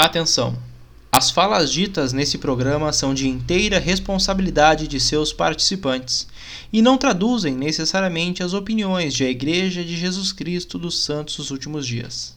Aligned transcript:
Atenção! 0.00 0.56
As 1.10 1.28
falas 1.28 1.72
ditas 1.72 2.12
nesse 2.12 2.38
programa 2.38 2.92
são 2.92 3.12
de 3.12 3.26
inteira 3.26 3.80
responsabilidade 3.80 4.86
de 4.86 5.00
seus 5.00 5.32
participantes 5.32 6.28
e 6.72 6.80
não 6.80 6.96
traduzem 6.96 7.52
necessariamente 7.56 8.40
as 8.40 8.52
opiniões 8.52 9.12
de 9.12 9.24
a 9.24 9.28
Igreja 9.28 9.82
de 9.82 9.96
Jesus 9.96 10.30
Cristo 10.30 10.78
dos 10.78 11.02
Santos 11.02 11.38
dos 11.38 11.50
Últimos 11.50 11.84
Dias. 11.84 12.36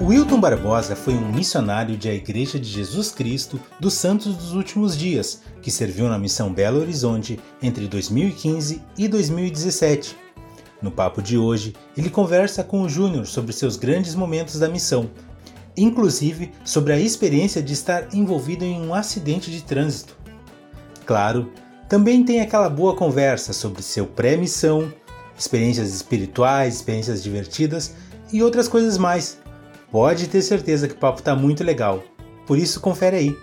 Wilton 0.00 0.40
Barbosa 0.40 0.96
foi 0.96 1.14
um 1.14 1.30
missionário 1.30 1.96
de 1.96 2.08
a 2.08 2.14
Igreja 2.14 2.58
de 2.58 2.68
Jesus 2.68 3.12
Cristo 3.12 3.60
dos 3.78 3.94
Santos 3.94 4.34
dos 4.34 4.52
Últimos 4.52 4.98
Dias, 4.98 5.42
que 5.62 5.70
serviu 5.70 6.08
na 6.08 6.18
missão 6.18 6.52
Belo 6.52 6.80
Horizonte 6.80 7.38
entre 7.62 7.86
2015 7.86 8.82
e 8.98 9.06
2017 9.06 10.16
no 10.82 10.90
papo 10.90 11.20
de 11.22 11.36
hoje, 11.36 11.74
ele 11.96 12.10
conversa 12.10 12.64
com 12.64 12.82
o 12.82 12.88
Júnior 12.88 13.26
sobre 13.26 13.52
seus 13.52 13.76
grandes 13.76 14.14
momentos 14.14 14.58
da 14.58 14.68
missão, 14.68 15.10
inclusive 15.76 16.52
sobre 16.64 16.92
a 16.92 16.98
experiência 16.98 17.62
de 17.62 17.72
estar 17.72 18.14
envolvido 18.14 18.64
em 18.64 18.80
um 18.80 18.94
acidente 18.94 19.50
de 19.50 19.62
trânsito. 19.62 20.16
Claro, 21.04 21.50
também 21.88 22.24
tem 22.24 22.40
aquela 22.40 22.68
boa 22.68 22.94
conversa 22.94 23.52
sobre 23.52 23.82
seu 23.82 24.06
pré-missão, 24.06 24.92
experiências 25.36 25.92
espirituais, 25.92 26.76
experiências 26.76 27.22
divertidas 27.22 27.94
e 28.32 28.42
outras 28.42 28.68
coisas 28.68 28.96
mais. 28.96 29.38
Pode 29.90 30.28
ter 30.28 30.42
certeza 30.42 30.86
que 30.86 30.94
o 30.94 30.98
papo 30.98 31.18
está 31.18 31.34
muito 31.34 31.64
legal. 31.64 32.02
Por 32.46 32.58
isso, 32.58 32.80
confere 32.80 33.16
aí. 33.16 33.36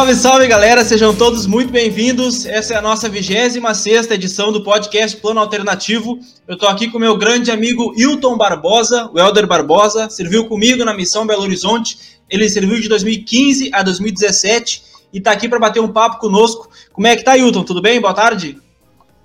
Salve, 0.00 0.14
salve 0.14 0.46
galera, 0.46 0.82
sejam 0.82 1.14
todos 1.14 1.44
muito 1.44 1.70
bem-vindos. 1.70 2.46
Essa 2.46 2.72
é 2.72 2.76
a 2.78 2.80
nossa 2.80 3.06
26 3.06 4.10
edição 4.10 4.50
do 4.50 4.64
podcast 4.64 5.14
Plano 5.18 5.40
Alternativo. 5.40 6.18
Eu 6.48 6.56
tô 6.56 6.66
aqui 6.66 6.90
com 6.90 6.98
meu 6.98 7.18
grande 7.18 7.50
amigo 7.50 7.92
Hilton 7.94 8.34
Barbosa, 8.38 9.10
o 9.12 9.18
Helder 9.18 9.46
Barbosa, 9.46 10.08
serviu 10.08 10.48
comigo 10.48 10.86
na 10.86 10.94
missão 10.94 11.26
Belo 11.26 11.42
Horizonte. 11.42 12.18
Ele 12.30 12.48
serviu 12.48 12.80
de 12.80 12.88
2015 12.88 13.72
a 13.74 13.82
2017 13.82 14.82
e 15.12 15.20
tá 15.20 15.32
aqui 15.32 15.46
para 15.46 15.58
bater 15.58 15.80
um 15.80 15.92
papo 15.92 16.18
conosco. 16.18 16.70
Como 16.94 17.06
é 17.06 17.14
que 17.14 17.22
tá, 17.22 17.36
Hilton? 17.36 17.62
Tudo 17.62 17.82
bem? 17.82 18.00
Boa 18.00 18.14
tarde. 18.14 18.58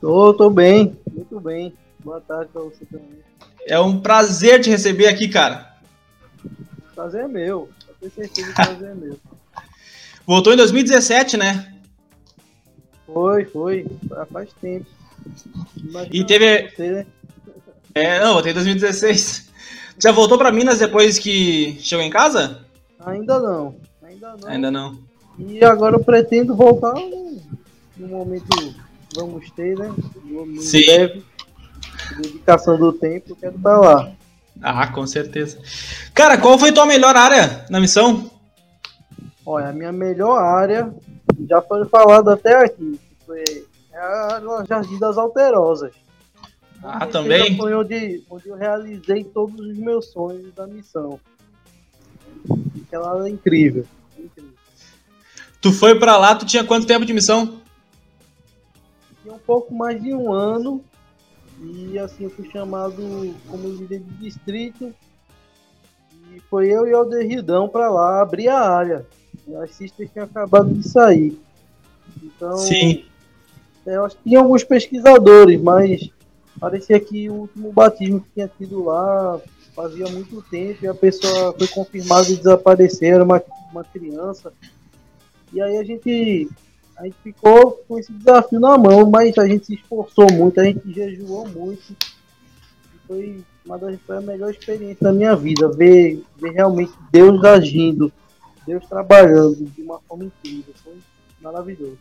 Tô, 0.02 0.34
tô 0.34 0.50
bem, 0.50 0.94
muito 1.09 1.40
bem. 1.40 1.73
Boa 2.03 2.20
tarde 2.20 2.50
pra 2.52 2.64
você 2.64 2.84
também. 2.84 3.20
É 3.66 3.80
um 3.80 4.02
prazer 4.02 4.59
te 4.59 4.70
receber 4.70 5.08
aqui, 5.08 5.30
cara. 5.30 5.73
Prazer 6.94 7.23
é 7.23 7.28
meu, 7.30 7.70
eu 7.88 7.96
tenho 7.98 8.12
certeza 8.12 8.50
que 8.50 8.53
prazer 8.53 8.90
é 8.90 8.94
meu. 8.94 9.18
Voltou 10.26 10.54
em 10.54 10.58
2017, 10.58 11.38
né? 11.38 11.73
Foi, 13.06 13.45
foi. 13.45 13.86
Faz 14.31 14.50
tempo. 14.62 14.86
Imagina 15.78 16.09
e 16.16 16.26
teve. 16.26 16.70
Você, 16.70 16.92
né? 16.92 17.06
É, 17.94 18.20
não, 18.20 18.34
voltei 18.34 18.52
em 18.52 18.56
2016. 18.56 19.50
Já 19.98 20.12
voltou 20.12 20.38
para 20.38 20.52
Minas 20.52 20.80
depois 20.80 21.18
que 21.18 21.78
chegou 21.80 22.03
em 22.03 22.09
casa? 22.09 22.66
Ainda 23.06 23.40
não. 23.40 23.76
Ainda 24.03 24.36
não. 24.36 24.50
Ainda 24.50 24.72
não. 24.72 25.00
E 25.40 25.64
agora 25.64 25.96
eu 25.96 26.03
pretendo 26.03 26.56
voltar 26.56 26.94
no 27.98 28.08
momento 28.08 28.76
vamos 29.16 29.50
ter, 29.52 29.78
né? 29.78 29.94
No 30.26 30.62
Sim. 30.62 30.86
Breve, 30.86 31.23
dedicação 32.22 32.78
do 32.78 32.92
tempo, 32.94 33.36
quero 33.36 33.56
estar 33.56 33.78
lá. 33.78 34.12
Ah, 34.62 34.88
com 34.88 35.06
certeza. 35.06 35.58
Cara, 36.14 36.38
qual 36.38 36.58
foi 36.58 36.72
tua 36.72 36.85
melhor 36.85 37.16
área 37.16 37.66
na 37.69 37.80
missão? 37.80 38.30
Olha, 39.45 39.69
a 39.69 39.73
minha 39.73 39.91
melhor 39.91 40.38
área, 40.39 40.94
já 41.47 41.61
foi 41.61 41.85
falado 41.85 42.29
até 42.29 42.66
aqui, 42.66 43.00
foi 43.25 43.44
a 43.94 44.66
Jardim 44.67 44.97
das 44.97 45.17
Alterosas. 45.17 45.94
Ah, 46.83 47.06
também? 47.06 47.55
Foi 47.55 47.73
onde, 47.73 48.23
onde 48.29 48.47
eu 48.47 48.55
realizei 48.55 49.23
todos 49.23 49.59
os 49.59 49.78
meus 49.78 50.07
sonhos 50.07 50.53
da 50.53 50.67
missão. 50.67 51.19
Aquela 52.84 53.28
é 53.28 53.31
incrível, 53.31 53.85
incrível. 54.17 54.53
Tu 55.61 55.72
foi 55.72 55.97
para 55.97 56.17
lá, 56.17 56.35
tu 56.35 56.45
tinha 56.45 56.63
quanto 56.63 56.85
tempo 56.85 57.05
de 57.05 57.13
missão? 57.13 57.59
Tinha 59.23 59.34
um 59.34 59.39
pouco 59.39 59.73
mais 59.73 60.01
de 60.01 60.13
um 60.13 60.31
ano. 60.31 60.84
E 61.59 61.97
assim, 61.97 62.25
eu 62.25 62.29
fui 62.29 62.50
chamado 62.51 63.34
como 63.47 63.69
líder 63.69 64.00
de 64.00 64.13
distrito. 64.17 64.94
E 66.31 66.39
foi 66.41 66.67
eu 66.67 66.85
e 66.88 66.94
o 66.94 66.97
Alderridão 66.97 67.67
para 67.67 67.89
lá 67.89 68.22
abrir 68.22 68.50
a 68.50 68.59
área. 68.59 69.07
As 69.61 69.75
sisters 69.75 70.09
tinham 70.11 70.25
acabado 70.25 70.73
de 70.73 70.88
sair. 70.88 71.39
Então, 72.23 72.57
Sim. 72.57 73.06
É, 73.85 73.95
eu 73.95 74.06
acho 74.06 74.17
que 74.17 74.23
tinha 74.23 74.39
alguns 74.39 74.63
pesquisadores, 74.63 75.61
mas 75.61 76.09
parecia 76.59 77.00
que 77.00 77.29
o 77.29 77.33
último 77.33 77.72
batismo 77.72 78.22
que 78.22 78.29
tinha 78.34 78.47
tido 78.47 78.84
lá 78.85 79.39
fazia 79.75 80.07
muito 80.07 80.41
tempo 80.44 80.84
e 80.84 80.88
a 80.88 80.94
pessoa 80.94 81.53
foi 81.53 81.67
confirmada 81.67 82.25
de 82.25 82.38
desaparecer, 82.38 83.13
era 83.13 83.23
uma, 83.23 83.41
uma 83.72 83.84
criança. 83.84 84.51
E 85.53 85.61
aí 85.61 85.78
a 85.78 85.84
gente, 85.84 86.50
a 86.97 87.03
gente 87.03 87.17
ficou 87.22 87.84
com 87.88 88.00
esse 88.00 88.11
desafio 88.11 88.59
na 88.59 88.78
mão, 88.78 89.09
mas 89.09 89.38
a 89.38 89.45
gente 89.45 89.67
se 89.67 89.75
esforçou 89.75 90.31
muito, 90.31 90.59
a 90.59 90.63
gente 90.63 90.91
jejuou 90.91 91.47
muito. 91.47 91.91
E 91.91 93.07
foi 93.07 93.44
uma 93.66 93.78
das 93.78 94.00
foi 94.05 94.17
a 94.17 94.22
melhor 94.22 94.50
experiência 94.50 94.97
da 95.01 95.11
minha 95.11 95.35
vida, 95.35 95.67
ver, 95.69 96.23
ver 96.38 96.51
realmente 96.51 96.94
Deus 97.11 97.44
agindo 97.44 98.11
Deus 98.66 98.86
trabalhando 98.88 99.66
de 99.66 99.81
uma 99.81 100.00
forma 100.08 100.26
incrível. 100.26 100.74
Foi 100.84 100.94
maravilhoso. 101.42 101.98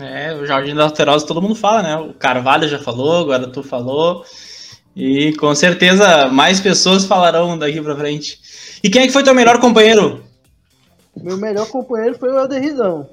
É, 0.00 0.34
o 0.34 0.44
Jardim 0.44 0.74
da 0.74 0.84
Alterosa 0.84 1.26
todo 1.26 1.40
mundo 1.40 1.54
fala, 1.54 1.82
né? 1.82 1.96
O 1.96 2.12
Carvalho 2.12 2.68
já 2.68 2.78
falou, 2.78 3.22
agora 3.22 3.48
tu 3.48 3.62
falou. 3.62 4.24
E 4.94 5.32
com 5.36 5.54
certeza 5.54 6.28
mais 6.28 6.60
pessoas 6.60 7.04
falarão 7.04 7.58
daqui 7.58 7.80
pra 7.80 7.96
frente. 7.96 8.38
E 8.82 8.90
quem 8.90 9.02
é 9.02 9.06
que 9.06 9.12
foi 9.12 9.22
teu 9.22 9.34
melhor 9.34 9.60
companheiro? 9.60 10.22
Meu 11.16 11.36
melhor 11.36 11.66
companheiro 11.68 12.18
foi 12.18 12.30
o 12.30 12.38
Aderrizão. 12.38 13.08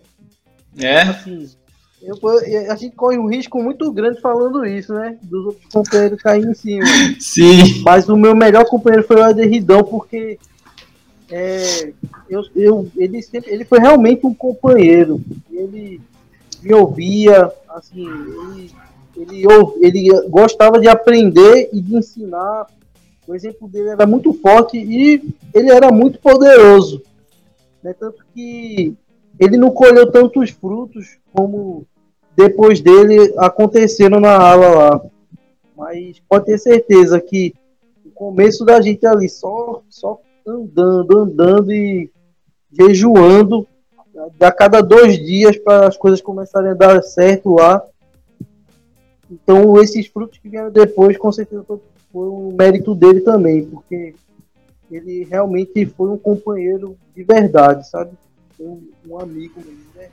É? 0.78 1.02
Assim, 1.02 1.50
eu, 2.02 2.16
a 2.72 2.76
gente 2.76 2.96
corre 2.96 3.18
um 3.18 3.28
risco 3.28 3.62
muito 3.62 3.92
grande 3.92 4.22
falando 4.22 4.66
isso, 4.66 4.94
né? 4.94 5.18
Dos 5.24 5.46
outros 5.46 5.66
companheiros 5.72 6.22
caírem 6.22 6.52
em 6.52 6.54
cima. 6.54 6.86
Sim. 7.20 7.82
Mas 7.84 8.08
o 8.08 8.16
meu 8.16 8.36
melhor 8.36 8.66
companheiro 8.66 9.06
foi 9.06 9.18
o 9.18 9.24
Aderridão, 9.24 9.84
porque 9.84 10.38
é, 11.30 11.94
eu, 12.30 12.44
eu, 12.56 12.92
ele, 12.96 13.22
sempre, 13.22 13.52
ele 13.52 13.66
foi 13.66 13.80
realmente 13.80 14.26
um 14.26 14.34
companheiro. 14.34 15.22
Ele 15.52 16.00
me 16.62 16.74
ouvia, 16.74 17.52
assim, 17.70 18.08
ele, 19.16 19.46
ele, 19.82 20.08
ele 20.10 20.28
gostava 20.30 20.80
de 20.80 20.88
aprender 20.88 21.70
e 21.74 21.82
de 21.82 21.96
ensinar. 21.96 22.68
O 23.28 23.36
exemplo 23.36 23.68
dele 23.68 23.90
era 23.90 24.06
muito 24.06 24.34
forte 24.34 24.78
e 24.78 25.22
ele 25.54 25.70
era 25.70 25.92
muito 25.92 26.20
poderoso. 26.20 27.02
Né? 27.84 27.94
Tanto 27.94 28.24
que 28.34 28.96
ele 29.38 29.58
não 29.58 29.72
colheu 29.72 30.10
tantos 30.10 30.50
frutos 30.50 31.18
como 31.34 31.86
depois 32.36 32.80
dele 32.80 33.34
aconteceram 33.38 34.20
na 34.20 34.38
aula 34.38 34.70
lá. 34.70 35.02
Mas 35.76 36.22
pode 36.28 36.46
ter 36.46 36.58
certeza 36.58 37.20
que 37.20 37.54
o 38.06 38.12
começo 38.12 38.64
da 38.64 38.80
gente 38.82 39.06
ali 39.06 39.28
só, 39.28 39.82
só 39.90 40.20
andando, 40.48 41.18
andando 41.18 41.72
e 41.74 42.10
jejuando 42.72 43.68
a 44.40 44.52
cada 44.52 44.82
dois 44.82 45.18
dias 45.18 45.58
para 45.58 45.88
as 45.88 45.98
coisas 45.98 46.22
começarem 46.22 46.72
a 46.72 46.74
dar 46.74 47.02
certo 47.04 47.56
lá. 47.56 47.84
Então, 49.30 49.80
esses 49.82 50.08
frutos 50.08 50.40
que 50.40 50.48
vieram 50.48 50.72
depois, 50.72 51.18
com 51.18 51.32
certeza, 51.32 51.64
foi, 51.64 51.80
um 52.14 52.56
mérito 52.58 52.96
dele 52.96 53.20
também, 53.22 53.66
porque 53.66 54.16
ele 54.90 55.26
realmente 55.26 55.86
foi 55.86 56.10
um 56.10 56.18
companheiro 56.18 56.98
de 57.14 57.24
verdade, 57.24 57.88
sabe? 57.88 58.12
Um, 58.60 58.82
um 59.08 59.20
amigo 59.20 59.60
mesmo, 59.60 59.86
né? 59.96 60.08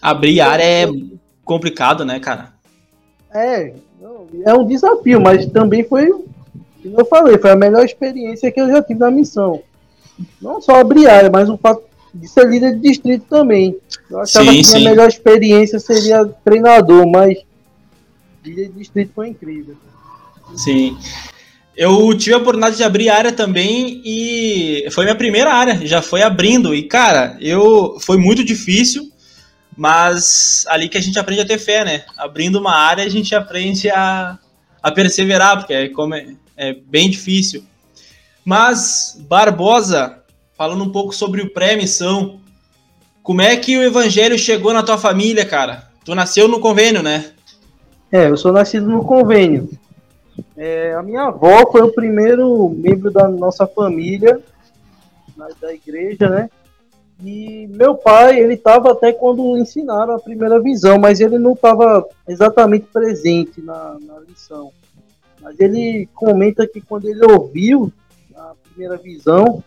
Abrir 0.00 0.40
área 0.40 0.62
é 0.62 0.86
complicado, 1.42 2.04
né, 2.04 2.20
cara? 2.20 2.52
É, 3.34 3.74
não, 4.00 4.26
é 4.44 4.54
um 4.54 4.66
desafio, 4.66 5.20
mas 5.20 5.46
também 5.46 5.82
foi 5.82 6.12
eu 6.96 7.04
falei, 7.06 7.38
foi 7.38 7.50
a 7.50 7.56
melhor 7.56 7.84
experiência 7.84 8.50
que 8.50 8.60
eu 8.60 8.68
já 8.68 8.82
tive 8.82 9.00
na 9.00 9.10
missão. 9.10 9.62
Não 10.40 10.60
só 10.60 10.76
abrir 10.76 11.08
área, 11.08 11.30
mas 11.30 11.48
o 11.48 11.56
fato 11.56 11.82
de 12.14 12.28
ser 12.28 12.48
líder 12.48 12.74
de 12.74 12.80
distrito 12.80 13.26
também. 13.28 13.76
Eu 14.10 14.20
achava 14.20 14.50
sim, 14.50 14.58
que 14.58 14.64
sim. 14.64 14.86
a 14.86 14.90
melhor 14.90 15.08
experiência 15.08 15.78
seria 15.78 16.24
treinador, 16.44 17.06
mas 17.06 17.38
líder 18.44 18.68
de 18.68 18.78
distrito 18.78 19.12
foi 19.14 19.28
incrível. 19.28 19.76
Sim. 20.54 20.96
Eu 21.76 22.16
tive 22.16 22.34
a 22.34 22.38
oportunidade 22.38 22.76
de 22.76 22.84
abrir 22.84 23.10
área 23.10 23.32
também 23.32 24.00
e 24.02 24.88
foi 24.92 25.04
minha 25.04 25.16
primeira 25.16 25.52
área, 25.52 25.86
já 25.86 26.00
foi 26.00 26.22
abrindo. 26.22 26.74
E, 26.74 26.84
cara, 26.84 27.36
eu 27.38 27.98
foi 28.00 28.16
muito 28.16 28.42
difícil, 28.42 29.10
mas 29.76 30.64
ali 30.68 30.88
que 30.88 30.96
a 30.96 31.02
gente 31.02 31.18
aprende 31.18 31.42
a 31.42 31.46
ter 31.46 31.58
fé, 31.58 31.84
né? 31.84 32.04
Abrindo 32.16 32.58
uma 32.58 32.74
área, 32.74 33.04
a 33.04 33.08
gente 33.10 33.34
aprende 33.34 33.90
a, 33.90 34.38
a 34.82 34.90
perseverar, 34.90 35.58
porque 35.58 35.74
é, 35.74 35.88
como 35.90 36.14
é, 36.14 36.28
é 36.56 36.72
bem 36.72 37.10
difícil. 37.10 37.64
Mas, 38.44 39.16
Barbosa, 39.28 40.22
falando 40.56 40.84
um 40.84 40.92
pouco 40.92 41.14
sobre 41.14 41.42
o 41.42 41.52
pré-missão, 41.52 42.40
como 43.22 43.42
é 43.42 43.56
que 43.56 43.76
o 43.76 43.82
evangelho 43.82 44.38
chegou 44.38 44.72
na 44.72 44.82
tua 44.82 44.96
família, 44.96 45.44
cara? 45.44 45.90
Tu 46.04 46.14
nasceu 46.14 46.46
no 46.46 46.60
convênio, 46.60 47.02
né? 47.02 47.32
É, 48.10 48.28
eu 48.28 48.36
sou 48.36 48.52
nascido 48.52 48.88
no 48.88 49.04
convênio. 49.04 49.68
É, 50.56 50.94
a 50.94 51.02
minha 51.02 51.22
avó 51.24 51.70
foi 51.70 51.82
o 51.82 51.92
primeiro 51.92 52.68
membro 52.68 53.10
da 53.10 53.28
nossa 53.28 53.66
família, 53.66 54.40
da 55.60 55.74
igreja, 55.74 56.28
né? 56.28 56.48
E 57.24 57.66
meu 57.68 57.94
pai, 57.94 58.38
ele 58.38 58.54
estava 58.54 58.92
até 58.92 59.12
quando 59.12 59.56
ensinaram 59.56 60.14
a 60.14 60.20
primeira 60.20 60.60
visão, 60.60 60.98
mas 60.98 61.20
ele 61.20 61.38
não 61.38 61.52
estava 61.52 62.06
exatamente 62.28 62.86
presente 62.92 63.60
na, 63.60 63.96
na 64.00 64.20
lição. 64.20 64.70
Mas 65.46 65.60
ele 65.60 66.08
comenta 66.12 66.66
que 66.66 66.80
quando 66.80 67.04
ele 67.04 67.24
ouviu 67.24 67.92
a 68.34 68.52
primeira 68.64 68.96
visão, 68.96 69.62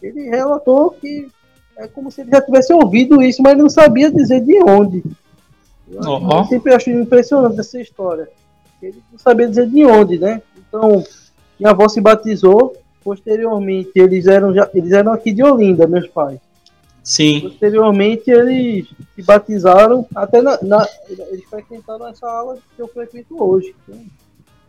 ele 0.00 0.28
relatou 0.28 0.92
que 0.92 1.26
é 1.76 1.88
como 1.88 2.12
se 2.12 2.20
ele 2.20 2.30
já 2.30 2.40
tivesse 2.40 2.72
ouvido 2.72 3.20
isso, 3.20 3.42
mas 3.42 3.54
ele 3.54 3.62
não 3.62 3.68
sabia 3.68 4.08
dizer 4.08 4.40
de 4.40 4.62
onde. 4.62 5.02
Eu, 5.90 6.00
uhum. 6.00 6.44
sempre 6.44 6.72
acho 6.72 6.90
impressionante 6.90 7.58
essa 7.58 7.80
história. 7.80 8.28
Ele 8.80 9.02
não 9.10 9.18
sabia 9.18 9.48
dizer 9.48 9.68
de 9.68 9.84
onde, 9.84 10.16
né? 10.16 10.40
Então, 10.56 11.02
minha 11.58 11.72
avó 11.72 11.88
se 11.88 12.00
batizou. 12.00 12.76
Posteriormente, 13.02 13.90
eles 13.96 14.28
eram, 14.28 14.54
já, 14.54 14.70
eles 14.72 14.92
eram 14.92 15.12
aqui 15.12 15.32
de 15.32 15.42
Olinda, 15.42 15.88
meus 15.88 16.06
pais. 16.06 16.38
Sim. 17.02 17.40
Posteriormente, 17.40 18.30
eles 18.30 18.86
se 19.16 19.22
batizaram. 19.22 20.06
Até 20.14 20.40
na, 20.40 20.56
na 20.62 20.86
eles 21.08 21.44
frequentaram 21.50 22.06
essa 22.06 22.30
aula 22.30 22.58
que 22.76 22.80
eu 22.80 22.86
frequento 22.86 23.42
hoje. 23.42 23.74
Então, 23.82 24.00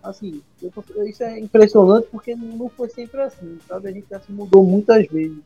assim, 0.04 0.42
tô, 0.60 1.04
isso 1.04 1.24
é 1.24 1.40
impressionante 1.40 2.08
porque 2.12 2.36
não 2.36 2.70
foi 2.70 2.90
sempre 2.90 3.22
assim, 3.22 3.58
sabe? 3.68 3.90
A 3.90 3.92
gente 3.92 4.08
já 4.10 4.20
se 4.20 4.32
mudou 4.32 4.66
muitas 4.66 5.06
vezes. 5.08 5.38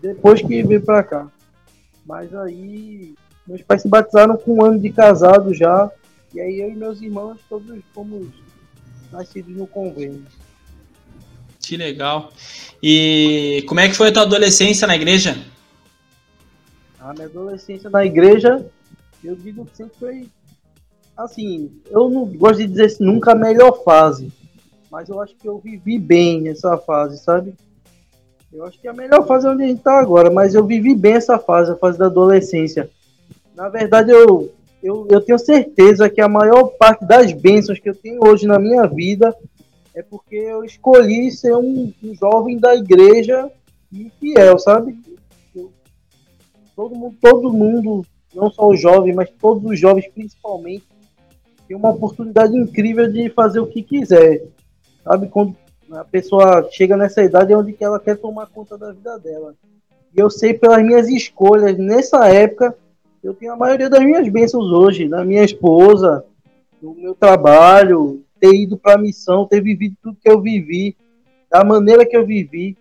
Depois 0.00 0.40
que 0.42 0.62
veio 0.62 0.82
pra 0.82 1.02
cá. 1.02 1.28
Mas 2.04 2.34
aí, 2.34 3.14
meus 3.46 3.62
pais 3.62 3.82
se 3.82 3.88
batizaram 3.88 4.36
com 4.36 4.54
um 4.54 4.64
ano 4.64 4.78
de 4.78 4.90
casado 4.90 5.54
já. 5.54 5.90
E 6.34 6.40
aí 6.40 6.60
eu 6.60 6.70
e 6.70 6.74
meus 6.74 7.00
irmãos 7.00 7.38
todos 7.48 7.80
fomos 7.94 8.26
nascidos 9.10 9.54
no 9.54 9.66
convênio. 9.66 10.24
Que 11.60 11.76
legal. 11.76 12.32
E 12.82 13.64
como 13.68 13.80
é 13.80 13.88
que 13.88 13.94
foi 13.94 14.08
a 14.08 14.12
tua 14.12 14.22
adolescência 14.22 14.86
na 14.86 14.96
igreja? 14.96 15.36
A 16.98 17.12
minha 17.12 17.26
adolescência 17.26 17.88
na 17.88 18.04
igreja, 18.04 18.66
eu 19.22 19.36
digo 19.36 19.64
que 19.66 19.76
sempre 19.76 19.98
foi 19.98 20.28
assim, 21.24 21.70
eu 21.90 22.08
não 22.08 22.26
gosto 22.26 22.58
de 22.58 22.66
dizer 22.66 22.96
nunca 23.00 23.32
a 23.32 23.36
melhor 23.36 23.82
fase, 23.82 24.32
mas 24.90 25.08
eu 25.08 25.20
acho 25.20 25.34
que 25.36 25.48
eu 25.48 25.58
vivi 25.58 25.98
bem 25.98 26.48
essa 26.48 26.76
fase, 26.76 27.18
sabe? 27.18 27.54
Eu 28.52 28.64
acho 28.64 28.80
que 28.80 28.88
a 28.88 28.92
melhor 28.92 29.26
fase 29.26 29.46
é 29.46 29.50
onde 29.50 29.64
a 29.64 29.66
gente 29.66 29.82
tá 29.82 29.98
agora, 29.98 30.30
mas 30.30 30.54
eu 30.54 30.64
vivi 30.64 30.94
bem 30.94 31.14
essa 31.14 31.38
fase, 31.38 31.72
a 31.72 31.76
fase 31.76 31.98
da 31.98 32.06
adolescência. 32.06 32.90
Na 33.54 33.68
verdade, 33.68 34.10
eu 34.10 34.52
eu, 34.82 35.06
eu 35.08 35.20
tenho 35.20 35.38
certeza 35.38 36.10
que 36.10 36.20
a 36.20 36.28
maior 36.28 36.64
parte 36.76 37.04
das 37.04 37.32
bênçãos 37.32 37.78
que 37.78 37.88
eu 37.88 37.94
tenho 37.94 38.20
hoje 38.26 38.46
na 38.46 38.58
minha 38.58 38.84
vida 38.86 39.34
é 39.94 40.02
porque 40.02 40.34
eu 40.34 40.64
escolhi 40.64 41.30
ser 41.30 41.54
um, 41.54 41.92
um 42.02 42.14
jovem 42.14 42.58
da 42.58 42.74
igreja 42.74 43.48
e 43.92 44.10
fiel, 44.18 44.58
sabe? 44.58 44.98
Eu, 45.54 45.70
todo 46.74 46.96
mundo, 46.96 47.16
todo 47.20 47.52
mundo, 47.52 48.06
não 48.34 48.50
só 48.50 48.68
os 48.68 48.80
jovens, 48.80 49.14
mas 49.14 49.30
todos 49.40 49.70
os 49.70 49.78
jovens 49.78 50.08
principalmente, 50.08 50.84
tem 51.66 51.76
uma 51.76 51.90
oportunidade 51.90 52.56
incrível 52.56 53.10
de 53.10 53.30
fazer 53.30 53.60
o 53.60 53.66
que 53.66 53.82
quiser. 53.82 54.44
Sabe, 55.04 55.28
quando 55.28 55.56
a 55.92 56.04
pessoa 56.04 56.68
chega 56.70 56.96
nessa 56.96 57.22
idade 57.22 57.52
é 57.52 57.56
onde 57.56 57.72
que 57.72 57.84
ela 57.84 58.00
quer 58.00 58.16
tomar 58.16 58.46
conta 58.46 58.78
da 58.78 58.92
vida 58.92 59.18
dela. 59.18 59.54
E 60.14 60.20
eu 60.20 60.30
sei 60.30 60.54
pelas 60.54 60.82
minhas 60.82 61.08
escolhas 61.08 61.76
nessa 61.78 62.28
época 62.28 62.76
eu 63.22 63.32
tenho 63.32 63.52
a 63.52 63.56
maioria 63.56 63.88
das 63.88 64.04
minhas 64.04 64.28
bênçãos 64.28 64.72
hoje, 64.72 65.08
da 65.08 65.24
minha 65.24 65.44
esposa, 65.44 66.24
do 66.80 66.92
meu 66.92 67.14
trabalho, 67.14 68.24
ter 68.40 68.52
ido 68.52 68.76
para 68.76 68.94
a 68.94 68.98
missão, 68.98 69.46
ter 69.46 69.60
vivido 69.60 69.96
tudo 70.02 70.18
que 70.20 70.28
eu 70.28 70.40
vivi, 70.40 70.96
da 71.48 71.62
maneira 71.62 72.04
que 72.04 72.16
eu 72.16 72.26
vivi. 72.26 72.76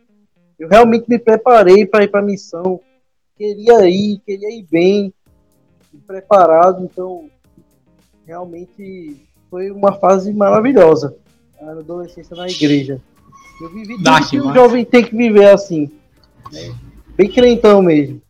Eu 0.58 0.68
realmente 0.68 1.08
me 1.08 1.20
preparei 1.20 1.86
para 1.86 2.04
ir 2.04 2.08
para 2.08 2.22
a 2.22 2.26
missão. 2.26 2.82
Queria 3.38 3.88
ir, 3.88 4.20
queria 4.26 4.50
ir 4.50 4.66
bem, 4.70 5.14
preparado. 6.08 6.84
Então, 6.86 7.30
realmente 8.32 9.18
foi 9.50 9.70
uma 9.72 9.92
fase 9.92 10.34
maravilhosa. 10.34 11.18
A 11.62 11.72
adolescência 11.72 12.36
na 12.36 12.48
igreja. 12.48 13.02
Eu 13.62 13.70
vivi 13.70 13.98
tudo 13.98 14.30
que 14.30 14.40
o 14.40 14.54
jovem 14.54 14.86
tem 14.86 15.04
que 15.04 15.16
viver 15.16 15.50
assim. 15.50 15.92
Né? 16.52 16.74
Bem 17.16 17.30
crentão 17.30 17.82
mesmo. 17.82 18.22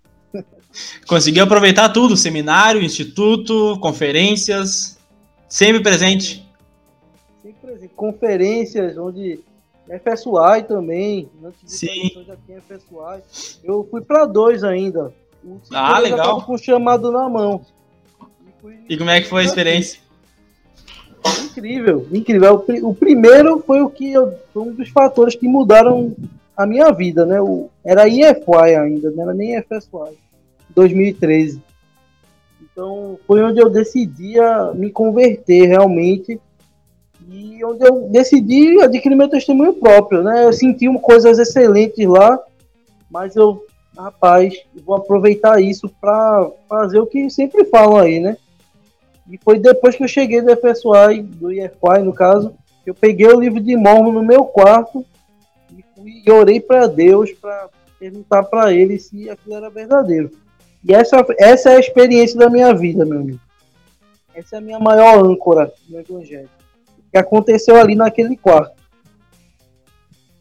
Conseguiu 1.07 1.43
aproveitar 1.43 1.89
tudo: 1.89 2.17
seminário, 2.17 2.81
instituto, 2.81 3.77
conferências, 3.79 4.97
sempre 5.47 5.83
presente. 5.83 6.45
Sempre 7.43 7.61
presente. 7.61 7.93
Conferências, 7.93 8.97
onde 8.97 9.39
FSUI 9.87 10.63
também. 10.63 11.29
Antes 11.43 11.61
de 11.61 11.71
Sim. 11.71 12.25
já 12.25 12.35
tinha 12.45 12.59
FSUI. 12.61 13.21
Eu 13.63 13.87
fui 13.89 14.01
para 14.01 14.25
dois 14.25 14.63
ainda. 14.63 15.13
ah, 15.71 15.99
legal. 15.99 16.41
com 16.41 16.55
o 16.55 16.57
chamado 16.57 17.11
na 17.11 17.29
mão. 17.29 17.63
E, 18.87 18.97
como 18.97 19.09
é 19.09 19.21
que 19.21 19.27
foi 19.27 19.41
a 19.41 19.45
experiência? 19.45 19.99
Incrível, 21.45 22.07
incrível. 22.11 22.65
O 22.83 22.93
primeiro 22.93 23.59
foi 23.59 23.81
o 23.81 23.89
que 23.89 24.11
eu, 24.11 24.33
foi 24.53 24.63
um 24.63 24.73
dos 24.73 24.89
fatores 24.89 25.35
que 25.35 25.47
mudaram 25.47 26.15
a 26.55 26.65
minha 26.65 26.91
vida, 26.91 27.25
né? 27.25 27.41
O, 27.41 27.69
era 27.83 28.07
IFY 28.07 28.75
ainda, 28.77 29.11
não 29.11 29.23
era 29.23 29.33
nem 29.33 29.61
FSY. 29.61 30.17
2013. 30.75 31.61
Então 32.61 33.19
foi 33.27 33.43
onde 33.43 33.59
eu 33.59 33.69
decidi 33.69 34.35
me 34.75 34.89
converter 34.89 35.65
realmente 35.67 36.39
e 37.29 37.63
onde 37.63 37.85
eu 37.85 38.09
decidi 38.09 38.81
adquirir 38.81 39.15
meu 39.15 39.29
testemunho 39.29 39.73
próprio, 39.73 40.23
né? 40.23 40.45
Eu 40.45 40.53
senti 40.53 40.87
coisas 40.99 41.37
excelentes 41.37 42.05
lá, 42.07 42.39
mas 43.09 43.35
eu, 43.35 43.65
rapaz, 43.97 44.53
vou 44.85 44.95
aproveitar 44.95 45.61
isso 45.61 45.89
para 45.99 46.49
fazer 46.67 46.99
o 46.99 47.05
que 47.05 47.29
sempre 47.29 47.65
falam 47.65 47.97
aí, 47.97 48.19
né? 48.19 48.37
E 49.31 49.37
foi 49.37 49.57
depois 49.57 49.95
que 49.95 50.03
eu 50.03 50.09
cheguei 50.09 50.41
do 50.41 50.51
FSY, 50.57 51.21
do 51.23 51.53
IFY 51.53 52.03
no 52.03 52.11
caso, 52.11 52.53
eu 52.85 52.93
peguei 52.93 53.27
o 53.27 53.39
livro 53.39 53.61
de 53.61 53.77
Mormon 53.77 54.11
no 54.11 54.21
meu 54.21 54.43
quarto 54.43 55.05
e, 55.71 55.81
fui, 55.95 56.21
e 56.25 56.29
orei 56.29 56.59
para 56.59 56.85
Deus 56.85 57.31
para 57.31 57.69
perguntar 57.97 58.43
para 58.43 58.73
ele 58.73 58.99
se 58.99 59.29
aquilo 59.29 59.55
era 59.55 59.69
verdadeiro. 59.69 60.31
E 60.83 60.93
essa, 60.93 61.25
essa 61.39 61.69
é 61.69 61.75
a 61.77 61.79
experiência 61.79 62.37
da 62.37 62.49
minha 62.49 62.73
vida, 62.73 63.05
meu 63.05 63.19
amigo. 63.19 63.39
Essa 64.35 64.57
é 64.57 64.59
a 64.59 64.61
minha 64.61 64.79
maior 64.79 65.23
âncora 65.23 65.71
no 65.87 65.99
Evangelho. 65.99 66.49
O 66.99 67.11
que 67.11 67.17
aconteceu 67.17 67.77
ali 67.77 67.95
naquele 67.95 68.35
quarto. 68.35 68.81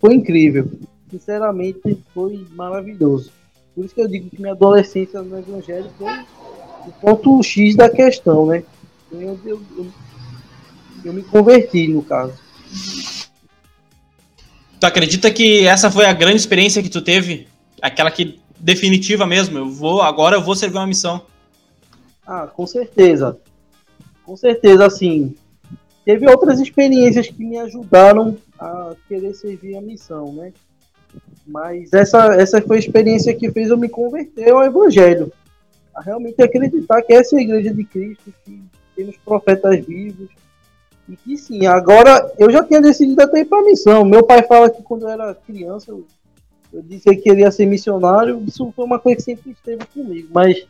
Foi 0.01 0.15
incrível. 0.15 0.69
Sinceramente, 1.09 2.03
foi 2.13 2.45
maravilhoso. 2.57 3.31
Por 3.73 3.85
isso 3.85 3.95
que 3.95 4.01
eu 4.01 4.09
digo 4.09 4.31
que 4.31 4.41
minha 4.41 4.53
adolescência 4.53 5.23
no 5.23 5.39
Evangelho 5.39 5.91
foi 5.97 6.13
o 6.89 6.93
ponto 7.01 7.41
X 7.41 7.77
da 7.77 7.89
questão, 7.89 8.47
né? 8.47 8.65
Onde 9.13 9.25
eu, 9.25 9.63
eu, 9.77 9.93
eu 11.05 11.13
me 11.13 11.23
converti, 11.23 11.89
no 11.89 12.03
caso. 12.03 12.35
Tu 14.79 14.87
acredita 14.87 15.31
que 15.31 15.67
essa 15.67 15.91
foi 15.91 16.07
a 16.07 16.13
grande 16.13 16.37
experiência 16.37 16.83
que 16.83 16.89
tu 16.89 17.03
teve? 17.03 17.47
Aquela 17.83 18.11
que 18.11 18.41
definitiva 18.59 19.27
mesmo. 19.27 19.59
Eu 19.59 19.71
vou 19.71 20.01
agora 20.01 20.37
eu 20.37 20.43
vou 20.43 20.55
servir 20.55 20.79
uma 20.79 20.87
missão. 20.87 21.23
Ah, 22.27 22.47
com 22.47 22.67
certeza. 22.67 23.39
Com 24.25 24.37
certeza, 24.37 24.87
assim. 24.87 25.35
Teve 26.05 26.29
outras 26.29 26.61
experiências 26.61 27.29
que 27.29 27.45
me 27.45 27.59
ajudaram 27.59 28.39
a 28.59 28.95
querer 29.09 29.35
servir 29.35 29.77
a 29.77 29.81
missão, 29.81 30.33
né? 30.33 30.53
Mas 31.47 31.93
essa, 31.93 32.35
essa 32.35 32.63
foi 32.63 32.77
a 32.77 32.81
experiência 32.81 33.35
que 33.35 33.51
fez 33.51 33.71
eu 33.71 33.77
me 33.77 33.89
converter 33.89 34.51
ao 34.51 34.63
Evangelho. 34.63 35.33
A 35.95 36.01
realmente 36.01 36.41
acreditar 36.41 37.03
que 37.03 37.13
essa 37.13 37.37
é 37.37 37.41
a 37.41 37.43
Igreja 37.43 37.75
de 37.75 37.85
Cristo, 37.85 38.33
que 38.45 38.63
temos 38.95 39.17
profetas 39.19 39.85
vivos. 39.85 40.29
E 41.09 41.17
que 41.17 41.37
sim, 41.37 41.67
agora 41.67 42.33
eu 42.39 42.51
já 42.51 42.63
tinha 42.65 42.81
decidido 42.81 43.21
até 43.23 43.41
ir 43.41 43.45
para 43.47 43.65
missão. 43.65 44.05
Meu 44.05 44.25
pai 44.25 44.43
fala 44.45 44.71
que 44.71 44.83
quando 44.83 45.03
eu 45.03 45.09
era 45.09 45.35
criança, 45.35 45.91
eu 45.91 46.07
eu 46.73 46.83
disse 46.83 47.11
que 47.11 47.17
queria 47.17 47.51
ser 47.51 47.67
missionário, 47.67 48.43
isso 48.47 48.73
foi 48.75 48.85
uma 48.85 48.99
coisa 48.99 49.17
que 49.17 49.23
sempre 49.23 49.51
esteve 49.51 49.85
comigo, 49.87 50.29
mas 50.33 50.67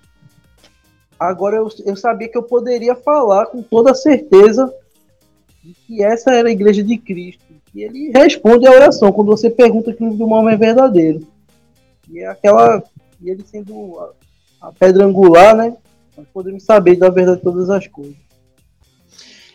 agora 1.18 1.56
eu, 1.56 1.68
eu 1.84 1.94
sabia 1.94 2.28
que 2.28 2.38
eu 2.38 2.42
poderia 2.42 2.96
falar 2.96 3.46
com 3.46 3.62
toda 3.62 3.94
certeza 3.94 4.72
de 5.62 5.74
que 5.74 6.02
essa 6.02 6.32
era 6.32 6.48
a 6.48 6.52
igreja 6.52 6.82
de 6.82 6.96
Cristo, 6.96 7.44
E 7.74 7.82
ele 7.82 8.10
responde 8.10 8.66
a 8.66 8.70
oração 8.70 9.12
quando 9.12 9.28
você 9.28 9.50
pergunta 9.50 9.92
que 9.92 10.02
o 10.02 10.04
livro 10.04 10.18
do 10.18 10.26
Mormon 10.26 10.48
é 10.48 10.56
verdadeiro. 10.56 11.26
E 12.08 12.20
é 12.20 12.26
aquela. 12.26 12.82
E 13.20 13.30
ele 13.30 13.44
sendo 13.44 13.98
a, 14.00 14.68
a 14.68 14.72
pedra 14.72 15.04
angular, 15.04 15.54
né? 15.54 15.76
Nós 16.20 16.28
podemos 16.32 16.62
saber 16.62 16.96
da 16.96 17.08
verdade 17.08 17.38
de 17.38 17.44
todas 17.44 17.70
as 17.70 17.86
coisas. 17.86 18.16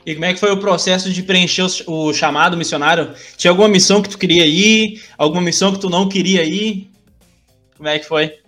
E 0.06 0.14
como 0.14 0.26
é 0.26 0.34
que 0.34 0.40
foi 0.40 0.52
o 0.52 0.60
processo 0.60 1.12
de 1.12 1.24
preencher 1.24 1.66
o, 1.88 2.14
chamado 2.14 2.58
missionário? 2.58 3.14
Tinha 3.38 3.52
alguma 3.52 3.68
missão 3.68 4.02
que 4.02 4.10
tu 4.10 4.18
queria 4.18 4.46
ir? 4.46 5.04
Alguma 5.18 5.42
missão 5.42 5.72
que 5.72 5.80
tu 5.80 5.90
não 5.90 6.08
queria 6.08 6.44
ir? 6.44 6.90
Como 7.78 7.90
é 7.90 7.98
que 7.98 8.06
foi? 8.06 8.40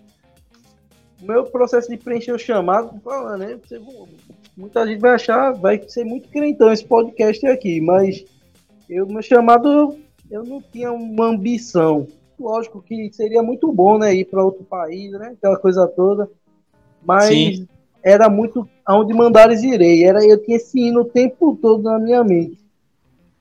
O 1.22 1.26
meu 1.26 1.44
processo 1.46 1.90
de 1.90 1.98
preencher 1.98 2.32
o 2.32 2.38
chamado, 2.38 3.00
falando, 3.04 3.40
né? 3.40 3.60
Muita 4.56 4.86
gente 4.88 5.00
vai 5.00 5.12
achar, 5.12 5.52
vai 5.52 5.82
ser 5.88 6.04
muito 6.04 6.30
crentão 6.30 6.72
esse 6.72 6.86
podcast 6.86 7.46
aqui, 7.48 7.80
mas 7.82 8.24
eu, 8.90 9.06
meu 9.08 9.22
chamado, 9.22 9.98
eu 10.30 10.44
não 10.44 10.62
tinha 10.62 10.92
uma 10.92 11.28
ambição. 11.28 12.08
Lógico 12.40 12.82
que 12.82 13.12
seria 13.14 13.42
muito 13.42 13.72
bom, 13.72 13.98
né, 13.98 14.14
ir 14.14 14.26
para 14.26 14.44
outro 14.44 14.64
país, 14.64 15.12
né, 15.12 15.34
aquela 15.38 15.58
coisa 15.58 15.88
toda, 15.88 16.30
mas 17.04 17.26
Sim. 17.26 17.68
Era 18.04 18.30
muito 18.30 18.68
aonde 18.86 19.14
mandares 19.14 19.64
irei. 19.64 20.04
Era 20.04 20.26
eu 20.26 20.42
tinha 20.44 20.58
esse 20.58 20.80
hino 20.80 21.02
o 21.02 21.06
tempo 21.06 21.58
todo 21.62 21.84
na 21.84 22.00
minha 22.00 22.24
mente. 22.24 22.58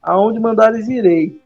Aonde 0.03 0.39
mandares 0.39 0.89
irei. 0.89 1.41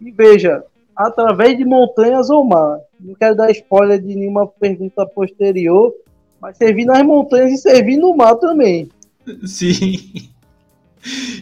E 0.00 0.10
veja, 0.10 0.64
através 0.96 1.56
de 1.56 1.64
montanhas 1.64 2.30
ou 2.30 2.44
mar. 2.44 2.78
Não 3.00 3.14
quero 3.14 3.36
dar 3.36 3.50
spoiler 3.50 4.00
de 4.00 4.14
nenhuma 4.14 4.46
pergunta 4.46 5.06
posterior, 5.06 5.92
mas 6.40 6.56
servi 6.56 6.84
nas 6.84 7.02
montanhas 7.02 7.52
e 7.52 7.58
servi 7.58 7.96
no 7.96 8.16
mar 8.16 8.34
também. 8.36 8.88
Sim. 9.46 9.96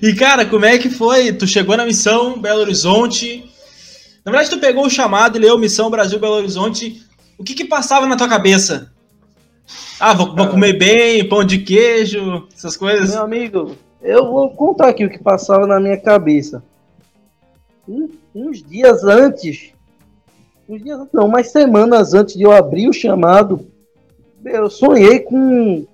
E 0.02 0.14
cara, 0.14 0.44
como 0.44 0.64
é 0.64 0.78
que 0.78 0.90
foi? 0.90 1.32
Tu 1.32 1.46
chegou 1.46 1.76
na 1.76 1.86
missão 1.86 2.40
Belo 2.40 2.60
Horizonte. 2.60 3.48
Na 4.24 4.30
verdade, 4.30 4.50
tu 4.50 4.58
pegou 4.58 4.86
o 4.86 4.90
chamado 4.90 5.36
e 5.36 5.40
leu 5.40 5.58
Missão 5.58 5.90
Brasil 5.90 6.18
Belo 6.18 6.34
Horizonte. 6.34 7.02
O 7.38 7.44
que 7.44 7.54
que 7.54 7.64
passava 7.64 8.06
na 8.06 8.16
tua 8.16 8.28
cabeça? 8.28 8.91
Ah, 9.98 10.14
vou, 10.14 10.34
vou 10.34 10.48
comer 10.48 10.72
bem, 10.72 11.28
pão 11.28 11.44
de 11.44 11.58
queijo, 11.58 12.48
essas 12.54 12.76
coisas. 12.76 13.10
Meu 13.10 13.22
amigo, 13.22 13.76
eu 14.00 14.30
vou 14.30 14.50
contar 14.50 14.88
aqui 14.88 15.04
o 15.04 15.10
que 15.10 15.18
passava 15.18 15.66
na 15.66 15.78
minha 15.78 15.96
cabeça. 15.96 16.62
Um, 17.88 18.08
uns 18.34 18.62
dias 18.62 19.04
antes, 19.04 19.72
uns 20.68 20.82
dias 20.82 21.00
não, 21.12 21.26
umas 21.26 21.50
semanas 21.50 22.14
antes 22.14 22.34
de 22.34 22.42
eu 22.42 22.52
abrir 22.52 22.88
o 22.88 22.92
chamado, 22.92 23.66
eu 24.44 24.68
sonhei 24.68 25.20
com 25.20 25.84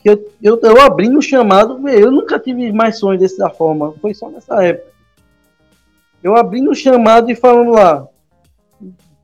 que 0.00 0.10
eu, 0.10 0.32
eu, 0.42 0.60
eu 0.62 0.80
abri 0.80 1.08
no 1.08 1.22
chamado, 1.22 1.88
eu 1.88 2.10
nunca 2.10 2.38
tive 2.38 2.72
mais 2.72 2.98
sonhos 2.98 3.20
dessa 3.20 3.48
forma, 3.50 3.94
foi 4.00 4.14
só 4.14 4.28
nessa 4.28 4.62
época. 4.62 4.92
Eu 6.22 6.36
abri 6.36 6.60
no 6.60 6.74
chamado 6.74 7.30
e 7.30 7.34
falando 7.36 7.70
lá, 7.72 8.06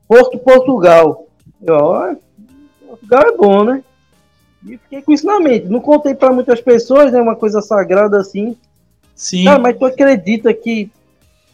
Porto 0.07 0.37
Portugal. 0.37 1.27
Eu, 1.61 1.75
ó, 1.75 2.15
Portugal 3.03 3.23
é 3.23 3.37
bom, 3.37 3.63
né? 3.63 3.83
E 4.65 4.77
fiquei 4.77 5.01
com 5.01 5.11
isso 5.11 5.25
na 5.25 5.39
mente. 5.39 5.67
Não 5.67 5.79
contei 5.79 6.15
para 6.15 6.31
muitas 6.31 6.61
pessoas, 6.61 7.11
né? 7.11 7.21
Uma 7.21 7.35
coisa 7.35 7.61
sagrada 7.61 8.19
assim. 8.19 8.55
Sim. 9.15 9.43
Cara, 9.43 9.59
mas 9.59 9.77
tu 9.77 9.85
acredita 9.85 10.53
que 10.53 10.89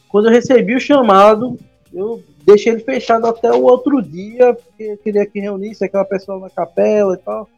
quando 0.07 0.25
eu 0.25 0.31
recebi 0.31 0.75
o 0.75 0.79
chamado, 0.79 1.57
eu 1.93 2.23
deixei 2.45 2.73
ele 2.73 2.83
fechado 2.83 3.25
até 3.27 3.51
o 3.51 3.63
outro 3.63 4.01
dia, 4.01 4.53
porque 4.53 4.83
eu 4.83 4.97
queria 4.97 5.25
que 5.25 5.39
reunisse 5.39 5.83
aquela 5.83 6.05
pessoa 6.05 6.39
na 6.39 6.49
capela 6.49 7.15
e 7.15 7.17
tal. 7.17 7.49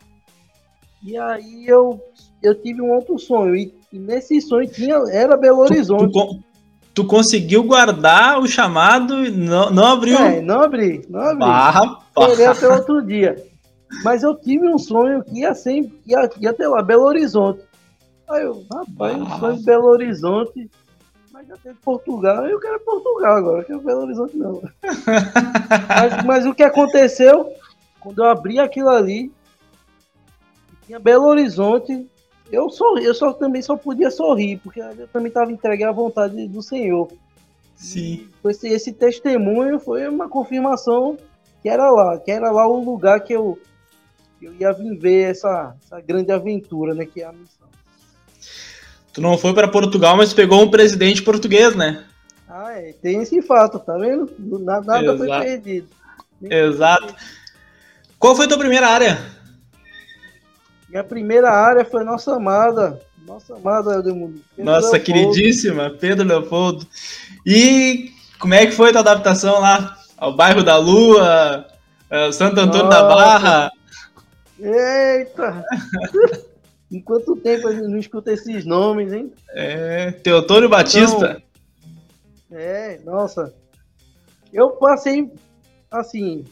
E 1.03 1.17
aí 1.17 1.65
eu, 1.67 1.99
eu 2.41 2.55
tive 2.55 2.81
um 2.81 2.91
outro 2.91 3.19
sonho. 3.19 3.55
E, 3.55 3.73
e 3.91 3.99
nesse 3.99 4.39
sonho 4.41 4.67
tinha, 4.67 4.95
era 5.11 5.35
Belo 5.35 5.59
Horizonte. 5.59 6.13
Tu, 6.13 6.27
tu, 6.27 6.39
tu, 6.93 7.05
conseguiu 7.05 7.63
guardar 7.63 8.39
o 8.39 8.47
chamado 8.47 9.25
e 9.25 9.31
não, 9.31 9.69
não 9.69 9.85
abriu? 9.85 10.17
É, 10.17 10.41
não 10.41 10.61
abri, 10.61 11.05
não 11.09 11.21
abri. 11.21 11.39
Barra, 11.39 11.99
barra. 12.15 12.51
até 12.51 12.67
outro 12.69 13.01
dia. 13.01 13.50
Mas 14.03 14.23
eu 14.23 14.35
tive 14.35 14.67
um 14.67 14.77
sonho 14.77 15.23
que 15.23 15.39
ia 15.39 15.53
sempre, 15.53 15.99
ia, 16.05 16.29
ia 16.39 16.49
até 16.49 16.67
lá, 16.67 16.81
Belo 16.81 17.03
Horizonte. 17.03 17.61
Aí 18.29 18.43
eu, 18.43 18.65
rapaz, 18.71 19.17
um 19.17 19.39
sonho 19.39 19.57
de 19.57 19.65
Belo 19.65 19.87
Horizonte, 19.87 20.71
mas 21.31 21.47
já 21.47 21.57
teve 21.57 21.75
Portugal, 21.83 22.45
eu 22.47 22.59
quero 22.59 22.79
Portugal 22.79 23.35
agora, 23.35 23.61
eu 23.61 23.65
quero 23.65 23.81
Belo 23.81 24.01
Horizonte 24.03 24.37
não. 24.37 24.61
mas, 25.89 26.25
mas 26.25 26.45
o 26.45 26.53
que 26.53 26.63
aconteceu, 26.63 27.51
quando 27.99 28.23
eu 28.23 28.29
abri 28.29 28.59
aquilo 28.59 28.89
ali, 28.89 29.31
tinha 30.91 30.99
Belo 30.99 31.25
Horizonte. 31.25 32.07
Eu, 32.51 32.69
sorri, 32.69 33.05
eu 33.05 33.13
só, 33.13 33.31
também 33.31 33.61
só 33.61 33.77
podia 33.77 34.11
sorrir, 34.11 34.57
porque 34.57 34.81
eu 34.81 35.07
também 35.07 35.29
estava 35.29 35.49
entregue 35.49 35.85
à 35.85 35.91
vontade 35.91 36.49
do 36.49 36.61
Senhor. 36.61 37.07
Sim. 37.77 38.27
Esse, 38.43 38.67
esse 38.67 38.91
testemunho 38.91 39.79
foi 39.79 40.05
uma 40.09 40.27
confirmação 40.27 41.17
que 41.61 41.69
era 41.69 41.89
lá, 41.89 42.19
que 42.19 42.29
era 42.29 42.51
lá 42.51 42.67
o 42.67 42.83
lugar 42.83 43.21
que 43.21 43.31
eu, 43.31 43.57
eu 44.41 44.53
ia 44.59 44.73
viver 44.73 45.29
essa, 45.29 45.75
essa 45.83 46.01
grande 46.01 46.31
aventura, 46.31 46.93
né, 46.95 47.05
que 47.05 47.21
é 47.21 47.25
a 47.25 47.31
missão. 47.31 47.67
Tu 49.13 49.21
não 49.21 49.37
foi 49.37 49.53
para 49.53 49.67
Portugal, 49.67 50.15
mas 50.15 50.33
pegou 50.33 50.61
um 50.61 50.71
presidente 50.71 51.21
português, 51.21 51.75
né? 51.75 52.05
Ah, 52.47 52.73
é, 52.73 52.93
tem 52.93 53.21
esse 53.21 53.41
fato, 53.41 53.79
tá 53.79 53.97
vendo? 53.97 54.29
Nada, 54.39 54.85
nada 54.85 55.17
foi 55.17 55.27
perdido. 55.27 55.87
Exato. 56.41 57.13
Qual 58.17 58.35
foi 58.35 58.45
a 58.45 58.47
tua 58.47 58.57
primeira 58.57 58.87
área? 58.87 59.19
Minha 60.89 61.03
primeira 61.03 61.49
área 61.51 61.85
foi 61.85 62.03
nossa 62.03 62.35
amada, 62.35 62.99
nossa 63.25 63.55
amada 63.55 63.93
Eldemundo. 63.93 64.41
Nossa 64.57 64.91
Leopoldo. 64.91 65.05
queridíssima 65.05 65.89
Pedro 65.89 66.27
Leopoldo. 66.27 66.85
E 67.45 68.11
como 68.39 68.53
é 68.53 68.65
que 68.65 68.73
foi 68.73 68.89
a 68.89 68.91
tua 68.91 69.01
adaptação 69.01 69.59
lá 69.59 69.97
ao 70.17 70.35
bairro 70.35 70.63
da 70.63 70.77
Lua, 70.77 71.65
Santo 72.33 72.59
Antônio 72.59 72.85
nossa. 72.85 73.01
da 73.01 73.07
Barra? 73.07 73.71
Eita! 74.61 75.65
em 76.91 77.01
quanto 77.01 77.35
tempo 77.37 77.67
a 77.67 77.73
gente 77.73 77.87
não 77.87 77.97
escuta 77.97 78.33
esses 78.33 78.65
nomes, 78.65 79.13
hein? 79.13 79.31
É, 79.49 80.11
Teotônio 80.11 80.69
Batista. 80.69 81.41
Então, 82.45 82.59
é, 82.59 82.99
nossa. 82.99 83.53
Eu 84.51 84.71
passei, 84.71 85.31
assim, 85.89 86.43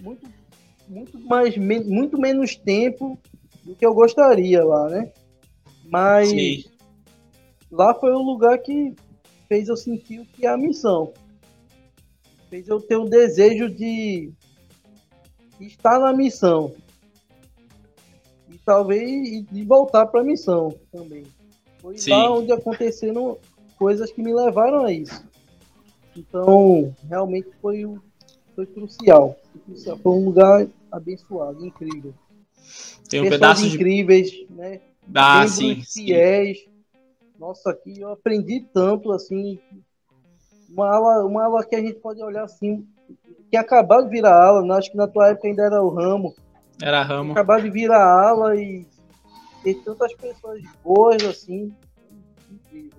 muito, 0.00 0.28
muito, 0.86 1.18
mais, 1.20 1.56
muito 1.56 2.20
menos 2.20 2.54
tempo 2.54 3.18
do 3.64 3.74
que 3.74 3.84
eu 3.84 3.94
gostaria 3.94 4.62
lá, 4.62 4.88
né? 4.90 5.10
Mas 5.86 6.28
Sim. 6.28 6.64
lá 7.70 7.94
foi 7.94 8.12
o 8.12 8.22
lugar 8.22 8.58
que 8.58 8.94
fez 9.48 9.68
eu 9.68 9.76
sentir 9.76 10.20
o 10.20 10.26
que 10.26 10.46
é 10.46 10.50
a 10.50 10.56
missão. 10.58 11.14
Fez 12.50 12.68
eu 12.68 12.78
ter 12.78 12.98
um 12.98 13.06
desejo 13.06 13.70
de 13.70 14.30
estar 15.58 15.98
na 15.98 16.12
missão. 16.12 16.74
Talvez 18.68 19.46
de 19.50 19.64
voltar 19.64 20.04
para 20.04 20.20
a 20.20 20.22
missão 20.22 20.74
também. 20.92 21.24
Foi 21.78 21.96
Sim. 21.96 22.10
lá 22.10 22.34
onde 22.34 22.52
aconteceram 22.52 23.38
coisas 23.78 24.12
que 24.12 24.22
me 24.22 24.34
levaram 24.34 24.84
a 24.84 24.92
isso. 24.92 25.24
Então, 26.14 26.94
realmente 27.08 27.48
foi, 27.62 27.86
foi 28.54 28.66
crucial. 28.66 29.34
Foi 30.02 30.12
um 30.12 30.26
lugar 30.26 30.66
abençoado, 30.92 31.64
incrível. 31.64 32.12
Tem 33.08 33.22
um 33.22 33.28
pedaço 33.30 33.64
incríveis, 33.64 34.30
de... 34.30 34.46
né? 34.50 34.82
Ah, 35.14 35.48
sim, 35.48 35.80
fiéis. 35.80 36.58
Sim. 36.58 36.68
Nossa, 37.38 37.70
aqui 37.70 37.98
eu 37.98 38.12
aprendi 38.12 38.66
tanto, 38.74 39.12
assim. 39.12 39.58
Uma 40.68 40.94
aula, 40.94 41.24
uma 41.24 41.46
aula 41.46 41.64
que 41.64 41.74
a 41.74 41.80
gente 41.80 42.00
pode 42.00 42.22
olhar 42.22 42.44
assim, 42.44 42.86
que 43.50 43.56
acabou 43.56 44.04
de 44.04 44.10
virar 44.10 44.44
aula, 44.44 44.62
né? 44.62 44.74
acho 44.74 44.90
que 44.90 44.96
na 44.98 45.08
tua 45.08 45.28
época 45.28 45.48
ainda 45.48 45.62
era 45.62 45.82
o 45.82 45.88
ramo. 45.88 46.34
Era 46.80 47.02
ramo. 47.02 47.32
Acabar 47.32 47.60
de 47.60 47.70
virar 47.70 48.04
aula 48.04 48.56
e 48.56 48.86
ter 49.62 49.74
tantas 49.84 50.12
pessoas 50.14 50.62
boas 50.84 51.22
assim. 51.24 51.72
Incrível. 52.50 52.98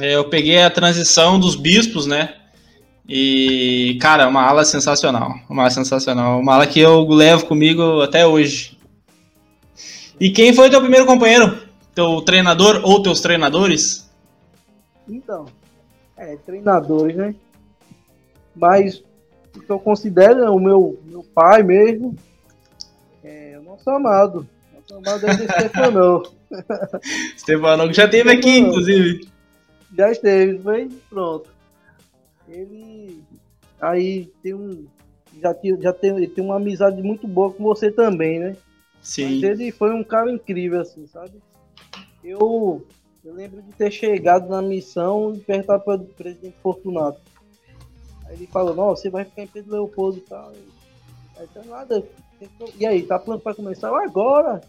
É, 0.00 0.14
eu 0.14 0.28
peguei 0.28 0.62
a 0.62 0.70
transição 0.70 1.38
dos 1.38 1.54
bispos, 1.54 2.06
né? 2.06 2.34
E, 3.08 3.96
cara, 4.02 4.28
uma 4.28 4.42
ala 4.42 4.64
sensacional. 4.64 5.34
Uma 5.48 5.62
ala 5.62 5.70
sensacional. 5.70 6.40
Uma 6.40 6.54
ala 6.54 6.66
que 6.66 6.78
eu 6.80 7.08
levo 7.08 7.46
comigo 7.46 8.02
até 8.02 8.26
hoje. 8.26 8.78
E 10.20 10.30
quem 10.30 10.52
foi 10.52 10.68
teu 10.68 10.80
primeiro 10.80 11.06
companheiro? 11.06 11.58
Teu 11.94 12.20
treinador 12.20 12.82
ou 12.84 13.02
teus 13.02 13.20
treinadores? 13.20 14.10
Então, 15.08 15.46
é, 16.16 16.36
treinadores, 16.36 17.16
né? 17.16 17.34
Mas 18.54 19.02
o 19.56 19.60
que 19.60 19.70
eu 19.70 19.78
considero 19.78 20.44
é 20.44 20.50
o 20.50 20.58
meu, 20.58 21.00
meu 21.06 21.22
pai 21.22 21.62
mesmo, 21.62 22.14
é 22.14 22.37
nosso 23.88 23.90
amado. 23.90 24.48
Nosso 24.74 24.94
amado 24.94 25.26
é 25.26 25.34
Stefanão. 25.34 26.22
Stefanão 27.36 27.88
que 27.88 27.94
já 27.94 28.04
esteve 28.04 28.30
aqui, 28.30 28.58
inclusive. 28.58 29.28
Já 29.96 30.12
esteve, 30.12 30.58
foi 30.58 30.88
pronto. 31.08 31.48
Ele 32.48 33.22
aí 33.80 34.30
tem 34.42 34.54
um. 34.54 34.86
Já, 35.40 35.54
já 35.80 35.92
tem, 35.92 36.28
tem 36.28 36.44
uma 36.44 36.56
amizade 36.56 37.00
muito 37.02 37.26
boa 37.26 37.52
com 37.52 37.62
você 37.62 37.90
também, 37.90 38.38
né? 38.38 38.56
Sim. 39.00 39.34
Mas 39.34 39.42
ele 39.44 39.70
foi 39.70 39.92
um 39.92 40.02
cara 40.02 40.30
incrível, 40.30 40.80
assim, 40.80 41.06
sabe? 41.06 41.32
Eu, 42.24 42.84
Eu 43.24 43.34
lembro 43.34 43.62
de 43.62 43.72
ter 43.72 43.90
chegado 43.90 44.48
na 44.48 44.60
missão 44.60 45.34
e 45.34 45.38
perguntar 45.38 45.78
para 45.78 45.94
o 45.94 46.04
presidente 46.04 46.56
Fortunato. 46.60 47.20
Aí 48.26 48.34
ele 48.34 48.46
falou, 48.48 48.74
não, 48.74 48.88
você 48.88 49.08
vai 49.08 49.24
ficar 49.24 49.42
em 49.42 49.46
Pedro 49.46 49.72
Leopoldo 49.72 50.18
e 50.18 50.22
tal. 50.22 50.52
Aí 51.36 51.46
tá 51.54 51.62
nada. 51.64 52.04
E 52.78 52.86
aí, 52.86 53.02
tá 53.02 53.18
pronto 53.18 53.42
para 53.42 53.54
começar? 53.54 53.88
Agora! 53.88 54.60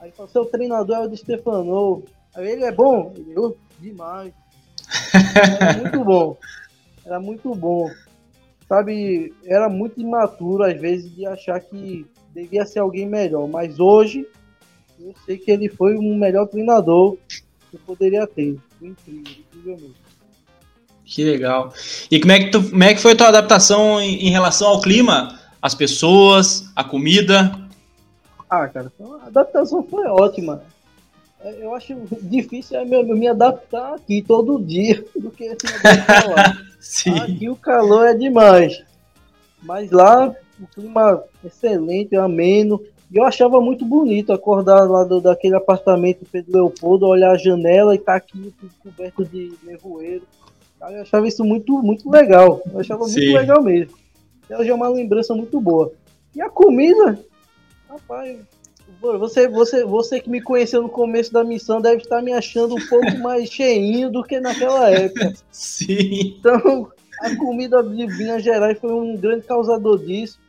Aí 0.00 0.10
falou, 0.10 0.30
seu 0.30 0.44
treinador 0.44 0.96
é 0.96 1.00
o 1.00 1.08
de 1.08 1.16
Stefano. 1.16 2.02
Aí 2.34 2.50
ele 2.50 2.64
é 2.64 2.72
bom? 2.72 3.12
Ele, 3.16 3.38
oh, 3.38 3.54
demais. 3.78 4.32
Era 5.14 5.78
muito 5.78 6.00
bom. 6.04 6.36
Era 7.04 7.20
muito 7.20 7.54
bom. 7.54 7.90
Sabe, 8.68 9.34
era 9.44 9.68
muito 9.68 10.00
imaturo 10.00 10.64
às 10.64 10.80
vezes 10.80 11.14
de 11.14 11.26
achar 11.26 11.60
que 11.60 12.06
devia 12.34 12.64
ser 12.64 12.80
alguém 12.80 13.06
melhor. 13.06 13.46
Mas 13.46 13.78
hoje 13.78 14.26
eu 14.98 15.14
sei 15.24 15.36
que 15.36 15.50
ele 15.50 15.68
foi 15.68 15.96
um 15.96 16.16
melhor 16.16 16.46
treinador 16.46 17.16
que 17.28 17.76
eu 17.76 17.80
poderia 17.86 18.26
ter. 18.26 18.56
Foi 18.78 18.88
incrível, 18.88 19.32
incrível 19.38 19.76
mesmo. 19.76 19.94
Que 21.04 21.24
legal. 21.24 21.72
E 22.10 22.18
como 22.18 22.32
é 22.32 22.40
que, 22.40 22.50
tu, 22.50 22.70
como 22.70 22.84
é 22.84 22.94
que 22.94 23.00
foi 23.00 23.12
a 23.12 23.16
tua 23.16 23.28
adaptação 23.28 24.00
em, 24.00 24.28
em 24.28 24.30
relação 24.30 24.68
ao 24.68 24.80
clima? 24.80 25.38
As 25.62 25.76
pessoas, 25.76 26.68
a 26.74 26.82
comida? 26.82 27.52
Ah, 28.50 28.66
cara, 28.66 28.92
a 29.22 29.26
adaptação 29.28 29.80
foi 29.84 30.04
ótima. 30.06 30.60
Eu 31.60 31.72
acho 31.72 31.94
difícil 32.20 32.78
é 32.78 32.84
me, 32.84 33.00
me 33.14 33.28
adaptar 33.28 33.94
aqui 33.94 34.22
todo 34.22 34.60
dia 34.60 35.04
do 35.14 35.30
que 35.30 35.44
se 35.50 35.86
adaptar 35.86 36.28
lá. 36.28 36.58
Sim. 36.80 37.16
Aqui 37.16 37.48
o 37.48 37.54
calor 37.54 38.08
é 38.08 38.14
demais. 38.14 38.82
Mas 39.62 39.92
lá 39.92 40.34
o 40.60 40.66
clima 40.66 41.22
excelente, 41.44 42.16
ameno. 42.16 42.82
E 43.08 43.16
eu 43.16 43.24
achava 43.24 43.60
muito 43.60 43.84
bonito 43.84 44.32
acordar 44.32 44.82
lá 44.90 45.04
do, 45.04 45.20
daquele 45.20 45.54
apartamento 45.54 46.26
Pedro 46.30 46.52
Leopoldo, 46.52 47.06
olhar 47.06 47.30
a 47.30 47.38
janela 47.38 47.94
e 47.94 47.98
estar 47.98 48.12
tá 48.12 48.16
aqui 48.18 48.52
coberto 48.82 49.24
de 49.24 49.52
nevoeiro. 49.62 50.24
Eu 50.80 51.02
achava 51.02 51.28
isso 51.28 51.44
muito, 51.44 51.80
muito 51.82 52.10
legal. 52.10 52.60
Eu 52.72 52.80
achava 52.80 53.04
Sim. 53.04 53.20
muito 53.20 53.38
legal 53.38 53.62
mesmo. 53.62 54.01
Já 54.58 54.72
é 54.72 54.74
uma 54.74 54.88
lembrança 54.88 55.34
muito 55.34 55.60
boa. 55.60 55.92
E 56.34 56.40
a 56.40 56.48
comida, 56.48 57.18
rapaz, 57.88 58.38
você, 59.00 59.48
você, 59.48 59.84
você 59.84 60.20
que 60.20 60.30
me 60.30 60.40
conheceu 60.40 60.82
no 60.82 60.88
começo 60.88 61.32
da 61.32 61.44
missão 61.44 61.80
deve 61.80 62.02
estar 62.02 62.22
me 62.22 62.32
achando 62.32 62.74
um 62.74 62.88
pouco 62.88 63.16
mais 63.18 63.48
cheinho 63.48 64.10
do 64.10 64.22
que 64.22 64.40
naquela 64.40 64.90
época. 64.90 65.32
Sim. 65.50 66.36
Então, 66.38 66.90
a 67.20 67.36
comida 67.36 67.82
de 67.82 68.06
Minas 68.06 68.42
Gerais 68.42 68.78
foi 68.78 68.92
um 68.92 69.16
grande 69.16 69.44
causador 69.44 69.98
disso. 69.98 70.40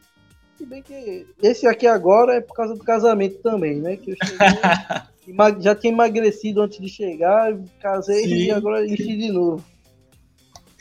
Se 0.58 0.66
bem 0.66 0.82
que 0.82 1.26
esse 1.42 1.68
aqui 1.68 1.88
agora 1.88 2.36
é 2.36 2.42
por 2.42 2.56
causa 2.56 2.76
do 2.76 2.84
casamento 2.84 3.38
também, 3.40 3.80
né? 3.80 3.98
Que 3.98 4.12
eu 4.12 4.16
cheguei, 4.24 5.60
já 5.62 5.76
tinha 5.76 5.92
emagrecido 5.92 6.62
antes 6.62 6.80
de 6.80 6.88
chegar, 6.88 7.58
casei 7.80 8.24
Sim. 8.24 8.36
e 8.36 8.52
agora 8.52 8.86
enchi 8.86 9.18
de 9.18 9.32
novo. 9.32 9.64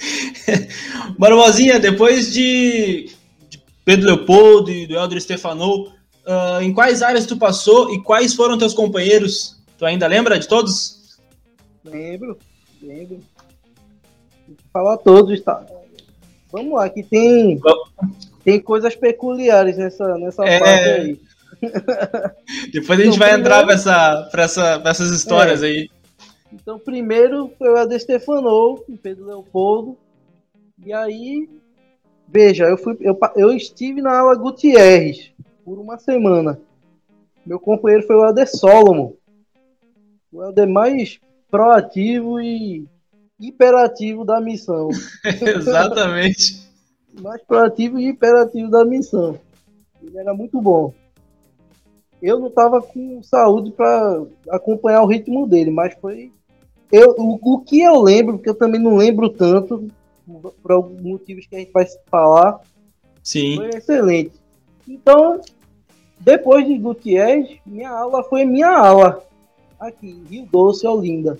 Barbosinha, 1.19 1.79
depois 1.79 2.33
de, 2.33 3.11
de 3.49 3.63
Pedro 3.85 4.07
Leopoldo 4.07 4.71
e 4.71 4.87
do 4.87 4.95
Helder 4.95 5.21
Stefano, 5.21 5.87
uh, 6.27 6.61
em 6.61 6.73
quais 6.73 7.03
áreas 7.03 7.27
tu 7.27 7.37
passou 7.37 7.93
e 7.95 8.03
quais 8.03 8.35
foram 8.35 8.59
teus 8.59 8.75
companheiros? 8.75 9.61
Tu 9.79 9.85
ainda 9.85 10.07
lembra 10.07 10.39
de 10.39 10.49
todos? 10.49 11.19
Lembro, 11.85 12.39
lembro. 12.81 13.21
Vou 14.47 14.57
falar 14.73 14.97
todos, 14.99 15.41
tá? 15.41 15.65
Vamos 16.53 16.75
lá, 16.75 16.89
que 16.89 17.03
tem, 17.03 17.59
tem 18.45 18.61
coisas 18.61 18.95
peculiares 18.95 19.77
nessa, 19.77 20.19
nessa 20.19 20.45
é... 20.45 20.59
parte 20.59 20.89
aí. 20.89 21.21
Depois 22.73 22.99
a 22.99 23.05
gente 23.05 23.15
então, 23.15 23.19
vai 23.19 23.33
primeiro... 23.33 23.41
entrar 23.41 23.65
pra, 23.65 23.75
essa, 23.75 24.29
pra, 24.31 24.43
essa, 24.43 24.81
pra 24.81 24.91
essas 24.91 25.11
histórias 25.11 25.63
é. 25.63 25.67
aí. 25.67 25.91
Então, 26.53 26.79
primeiro 26.79 27.51
foi 27.59 27.69
o 27.71 27.79
Eder 27.79 28.01
Stefano, 28.01 28.75
o 28.89 28.99
Pedro 28.99 29.27
Leopoldo. 29.27 29.97
E 30.85 30.93
aí, 30.93 31.49
veja, 32.29 32.65
eu, 32.65 32.77
fui, 32.77 32.97
eu, 33.01 33.19
eu 33.37 33.53
estive 33.53 34.03
na 34.03 34.19
aula 34.19 34.35
Gutierrez 34.35 35.33
por 35.65 35.79
uma 35.79 35.99
semana. 35.99 36.61
Meu 37.45 37.59
companheiro 37.59 38.07
foi 38.07 38.17
o 38.17 38.25
Helder 38.25 38.49
Solomon. 38.49 39.13
O 40.33 40.43
Helder 40.43 40.69
mais 40.69 41.19
proativo 41.51 42.41
e 42.41 42.87
hiperativo 43.39 44.25
da 44.25 44.41
missão. 44.41 44.91
Exatamente. 45.25 46.71
mais 47.21 47.43
proativo 47.43 47.99
e 47.99 48.09
hiperativo 48.09 48.71
da 48.71 48.85
missão. 48.85 49.39
Ele 50.03 50.19
era 50.19 50.33
muito 50.33 50.61
bom. 50.61 50.95
Eu 52.23 52.39
não 52.39 52.47
estava 52.47 52.81
com 52.81 53.23
saúde 53.23 53.73
para 53.73 54.23
acompanhar 54.49 55.03
o 55.03 55.07
ritmo 55.07 55.47
dele, 55.47 55.71
mas 55.71 55.95
foi. 56.01 56.33
Eu, 56.93 57.15
o, 57.17 57.55
o, 57.55 57.61
que 57.61 57.81
eu 57.81 57.99
lembro, 58.03 58.35
porque 58.35 58.51
eu 58.51 58.55
também 58.55 58.79
não 58.79 58.97
lembro 58.97 59.31
tanto, 59.31 59.89
por 60.63 60.73
alguns 60.73 61.01
motivos 61.01 61.47
que 61.47 61.57
a 61.57 61.59
gente 61.59 61.73
vai 61.73 61.87
falar, 62.11 62.61
Sim. 63.23 63.57
foi 63.57 63.71
excelente. 63.71 64.33
Então, 64.87 65.41
depois 66.21 66.67
de 66.67 66.77
Gutierrez, 66.77 67.59
minha 67.65 67.89
aula 67.89 68.23
foi 68.23 68.45
minha 68.45 68.69
aula 68.69 69.25
aqui 69.81 70.11
em 70.11 70.25
Rio 70.25 70.49
Doce, 70.53 70.87
Olinda. 70.87 71.39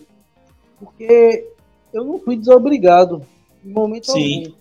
Porque 0.81 1.47
eu 1.93 2.03
não 2.03 2.19
fui 2.19 2.37
desobrigado 2.37 3.23
em 3.63 3.71
momento 3.71 4.11
Sim. 4.11 4.45
algum. 4.47 4.57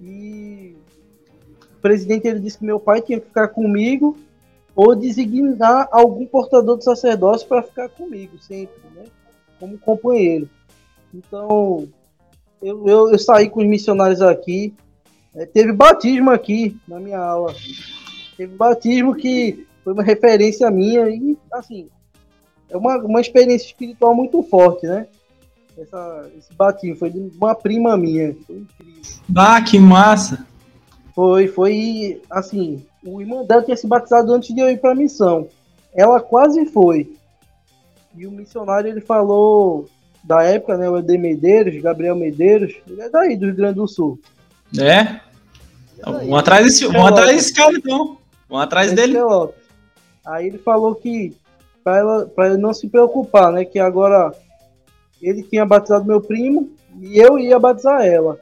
E 0.00 0.76
o 1.76 1.80
presidente 1.80 2.28
ele 2.28 2.40
disse 2.40 2.58
que 2.58 2.64
meu 2.64 2.78
pai 2.78 3.02
tinha 3.02 3.18
que 3.20 3.26
ficar 3.26 3.48
comigo 3.48 4.16
ou 4.74 4.94
designar 4.94 5.88
algum 5.90 6.24
portador 6.24 6.78
de 6.78 6.84
sacerdócio 6.84 7.48
para 7.48 7.62
ficar 7.62 7.88
comigo 7.88 8.38
sempre, 8.38 8.80
né? 8.94 9.04
Como 9.60 9.78
companheiro. 9.78 10.48
Então, 11.14 11.86
eu, 12.62 12.88
eu, 12.88 13.12
eu 13.12 13.18
saí 13.18 13.48
com 13.48 13.60
os 13.60 13.66
missionários 13.66 14.20
aqui, 14.20 14.74
é, 15.34 15.46
teve 15.46 15.72
batismo 15.72 16.30
aqui 16.30 16.76
na 16.88 16.98
minha 16.98 17.18
aula. 17.18 17.54
Teve 18.36 18.56
batismo 18.56 19.14
que 19.14 19.66
foi 19.84 19.92
uma 19.92 20.02
referência 20.02 20.70
minha 20.70 21.08
e, 21.08 21.36
assim, 21.52 21.88
é 22.68 22.76
uma, 22.76 22.96
uma 22.98 23.20
experiência 23.20 23.66
espiritual 23.66 24.14
muito 24.14 24.42
forte, 24.42 24.86
né? 24.86 25.06
Essa, 25.78 26.30
esse 26.36 26.52
batismo 26.54 26.96
foi 26.96 27.10
de 27.10 27.18
uma 27.36 27.54
prima 27.54 27.96
minha. 27.96 28.34
Foi 28.46 28.56
incrível. 28.56 29.02
Ah, 29.36 29.62
que 29.62 29.78
massa! 29.78 30.46
Foi, 31.14 31.48
foi, 31.48 32.22
assim, 32.30 32.84
o 33.04 33.20
irmão 33.20 33.44
dela 33.44 33.62
tinha 33.62 33.76
se 33.76 33.86
batizado 33.86 34.32
antes 34.32 34.54
de 34.54 34.60
eu 34.60 34.70
ir 34.70 34.80
para 34.80 34.92
a 34.92 34.94
missão. 34.94 35.48
Ela 35.94 36.20
quase 36.20 36.66
foi. 36.66 37.12
E 38.16 38.26
o 38.26 38.30
missionário, 38.30 38.90
ele 38.90 39.00
falou 39.00 39.88
da 40.22 40.42
época, 40.42 40.76
né, 40.76 40.88
o 40.88 40.98
Ed 40.98 41.16
Medeiros, 41.16 41.80
Gabriel 41.80 42.16
Medeiros, 42.16 42.74
ele 42.86 43.00
é 43.00 43.08
daí, 43.08 43.36
do 43.36 43.46
Rio 43.46 43.54
Grande 43.54 43.76
do 43.76 43.88
Sul. 43.88 44.18
É? 44.78 45.20
Vamos 46.04 46.38
atrás 46.38 46.64
desse, 46.64 46.86
vamos 46.86 47.08
atrás 47.08 47.30
desse 47.30 47.54
cara, 47.54 47.72
então. 47.72 48.18
Vamos 48.48 48.64
atrás 48.64 48.92
dele. 48.92 49.18
Aí 50.26 50.46
ele 50.46 50.58
falou 50.58 50.94
que 50.94 51.34
para 51.82 51.98
ela, 51.98 52.26
pra 52.26 52.46
ele 52.48 52.56
não 52.56 52.74
se 52.74 52.88
preocupar, 52.88 53.52
né? 53.52 53.64
Que 53.64 53.78
agora 53.78 54.32
ele 55.20 55.42
tinha 55.42 55.64
batizado 55.64 56.04
meu 56.04 56.20
primo 56.20 56.70
e 57.00 57.18
eu 57.18 57.38
ia 57.38 57.58
batizar 57.58 58.04
ela. 58.04 58.38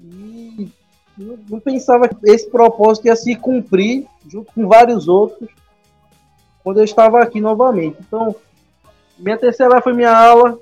E 0.00 0.70
não, 1.16 1.38
não 1.48 1.60
pensava 1.60 2.08
que 2.08 2.16
esse 2.24 2.48
propósito 2.48 3.06
ia 3.06 3.16
se 3.16 3.34
cumprir 3.34 4.06
junto 4.28 4.52
com 4.52 4.68
vários 4.68 5.08
outros 5.08 5.50
quando 6.62 6.78
eu 6.78 6.84
estava 6.84 7.20
aqui 7.20 7.40
novamente. 7.40 7.96
Então, 8.00 8.34
minha 9.18 9.36
terceira 9.36 9.80
foi 9.82 9.92
minha 9.92 10.16
aula. 10.16 10.58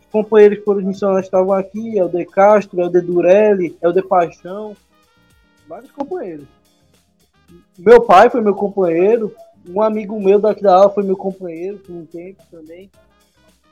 Os 0.00 0.06
companheiros 0.10 0.64
foram 0.64 0.82
missionários 0.82 1.26
estavam 1.26 1.52
aqui, 1.52 1.98
é 1.98 2.04
o 2.04 2.08
de 2.08 2.24
Castro, 2.24 2.80
é 2.80 2.86
o 2.86 2.88
de 2.88 3.00
Durelli, 3.00 3.76
é 3.80 3.88
o 3.88 3.92
de 3.92 4.02
Paixão 4.02 4.76
vários 5.70 5.92
companheiros. 5.92 6.48
Meu 7.78 8.02
pai 8.02 8.28
foi 8.28 8.40
meu 8.40 8.56
companheiro, 8.56 9.32
um 9.68 9.80
amigo 9.80 10.20
meu 10.20 10.40
daqui 10.40 10.62
da 10.62 10.74
aula 10.74 10.90
foi 10.90 11.04
meu 11.04 11.16
companheiro 11.16 11.78
por 11.78 11.94
um 11.94 12.04
tempo 12.04 12.42
também. 12.50 12.90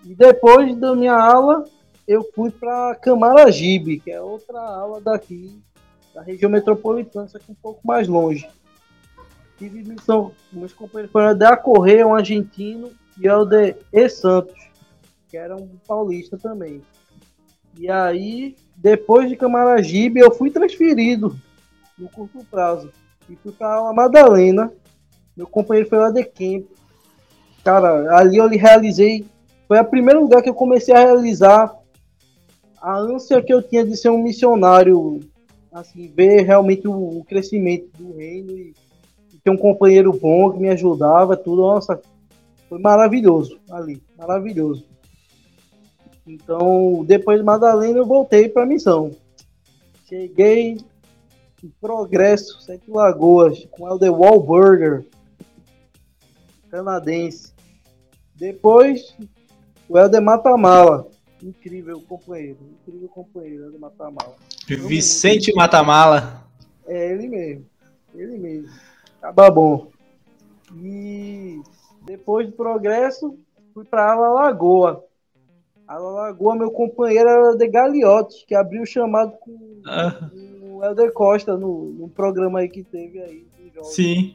E 0.05 0.15
depois 0.15 0.77
da 0.77 0.95
minha 0.95 1.15
aula, 1.15 1.65
eu 2.07 2.25
fui 2.35 2.53
para 2.53 2.95
Camaragibe, 2.95 3.99
que 3.99 4.13
é 4.13 4.21
outra 4.21 4.61
aula 4.61 5.01
daqui, 5.01 5.61
da 6.15 6.23
região 6.23 6.49
metropolitana, 6.49 7.27
só 7.27 7.39
que 7.41 7.51
um 7.51 7.57
pouco 7.61 7.85
mais 7.85 8.07
longe. 8.07 8.49
Tive 9.59 9.83
missão, 9.83 10.31
meus 10.53 10.73
companheiros 10.73 11.11
foram 11.11 11.35
de 11.35 11.57
Correia, 11.57 12.07
um 12.07 12.15
argentino, 12.15 12.93
e 13.21 13.47
de 13.47 13.77
E 13.93 14.09
Santos, 14.09 14.55
que 15.29 15.37
era 15.37 15.57
um 15.57 15.69
paulista 15.87 16.37
também. 16.37 16.83
E 17.77 17.91
aí, 17.91 18.57
depois 18.77 19.29
de 19.29 19.37
Camaragibe, 19.37 20.21
eu 20.21 20.33
fui 20.33 20.51
transferido 20.51 21.37
no 21.99 22.09
curto 22.09 22.45
prazo. 22.51 22.91
E 23.29 23.37
fui 23.37 23.53
para 23.53 23.89
a 23.89 23.93
Madalena. 23.93 24.73
Meu 25.37 25.47
companheiro 25.47 25.89
foi 25.89 25.99
lá 25.99 26.11
de 26.11 26.25
camp. 26.25 26.67
Cara, 27.63 28.17
ali 28.17 28.39
eu 28.39 28.49
realizei. 28.49 29.27
Foi 29.67 29.79
o 29.79 29.85
primeiro 29.85 30.21
lugar 30.21 30.43
que 30.43 30.49
eu 30.49 30.55
comecei 30.55 30.95
a 30.95 31.01
realizar 31.01 31.77
a 32.81 32.97
ânsia 32.97 33.43
que 33.43 33.53
eu 33.53 33.63
tinha 33.63 33.85
de 33.85 33.97
ser 33.97 34.09
um 34.09 34.23
missionário. 34.23 35.21
Assim, 35.71 36.09
ver 36.09 36.43
realmente 36.43 36.89
o, 36.89 37.23
crescimento 37.29 37.91
do 37.99 38.17
reino 38.17 38.57
e 38.57 38.75
ter 39.45 39.51
um 39.51 39.57
companheiro 39.57 40.13
bom 40.13 40.51
que 40.51 40.59
me 40.59 40.71
ajudava, 40.71 41.37
tudo. 41.37 41.63
Nossa, 41.63 42.01
foi 42.69 42.79
maravilhoso 42.79 43.59
ali. 43.71 44.03
Maravilhoso. 44.17 44.85
Então, 46.27 47.05
depois 47.07 47.39
de 47.39 47.45
Madalena, 47.45 47.99
eu 47.99 48.07
voltei 48.07 48.49
para 48.49 48.65
a 48.65 48.67
missão. 48.67 49.17
Cheguei 50.07 50.79
em 51.63 51.69
Progresso, 51.81 52.61
Sete 52.61 52.91
Lagoas, 52.91 53.67
com 53.71 53.85
o 53.85 53.99
The 53.99 54.11
Wahlburger, 54.11 55.07
canadense. 56.71 57.53
Depois, 58.35 59.17
o 59.89 59.99
Helder 59.99 60.23
Matamala. 60.23 61.09
Incrível 61.43 62.01
companheiro, 62.03 62.59
incrível 62.81 63.09
companheiro, 63.09 63.65
Helder 63.65 63.81
Matamala. 63.81 64.37
Vicente 64.67 65.53
Matamala. 65.55 66.45
É 66.87 67.13
ele 67.13 67.29
mesmo, 67.29 67.67
ele 68.15 68.39
mesmo. 68.39 68.69
Acaba 69.19 69.51
bom. 69.51 69.91
E 70.77 71.61
depois 72.09 72.47
do 72.47 72.53
progresso, 72.53 73.39
fui 73.75 73.85
para 73.85 74.13
Ala 74.13 74.31
Lagoa. 74.31 75.05
Ala 75.87 76.11
Lagoa, 76.11 76.57
meu 76.57 76.71
companheiro 76.71 77.29
era 77.29 77.57
de 77.57 77.69
Galiote, 77.69 78.45
que 78.47 78.55
abriu 78.55 78.83
o 78.83 78.87
chamado 78.87 79.33
com, 79.33 79.81
ah. 79.87 80.31
o 80.63 80.85
Helder 80.85 81.13
Costa 81.13 81.57
no, 81.57 81.91
no 81.93 82.09
programa 82.09 82.61
aí 82.61 82.69
que 82.69 82.83
teve 82.83 83.21
aí. 83.21 83.47
Sim 83.83 84.35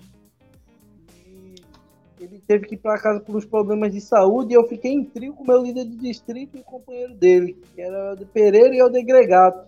ele 2.23 2.41
teve 2.47 2.65
que 2.65 2.75
ir 2.75 2.77
para 2.77 2.97
casa 2.97 3.19
por 3.19 3.35
uns 3.35 3.45
problemas 3.45 3.91
de 3.91 3.99
saúde 3.99 4.53
e 4.53 4.55
eu 4.55 4.67
fiquei 4.67 4.91
em 4.91 5.03
trio 5.03 5.33
com 5.33 5.43
o 5.43 5.47
meu 5.47 5.61
líder 5.61 5.85
de 5.85 5.97
distrito 5.97 6.57
e 6.57 6.61
o 6.61 6.63
companheiro 6.63 7.13
dele, 7.13 7.57
que 7.75 7.81
era 7.81 8.13
o 8.13 8.15
de 8.15 8.25
Pereira 8.25 8.73
e 8.73 8.81
o 8.81 8.89
de 8.89 9.03
Gregato. 9.03 9.67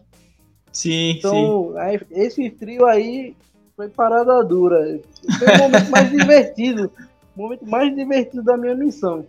Sim, 0.71 1.11
então, 1.17 1.71
sim. 1.71 1.77
Aí, 1.79 1.99
esse 2.11 2.49
trio 2.49 2.85
aí 2.85 3.35
foi 3.75 3.89
parada 3.89 4.43
dura. 4.43 4.99
Foi 5.37 5.47
o 5.47 5.57
momento 5.57 5.89
mais 5.89 6.09
divertido, 6.11 6.91
momento 7.35 7.65
mais 7.65 7.93
divertido 7.95 8.43
da 8.43 8.57
minha 8.57 8.75
missão. 8.75 9.25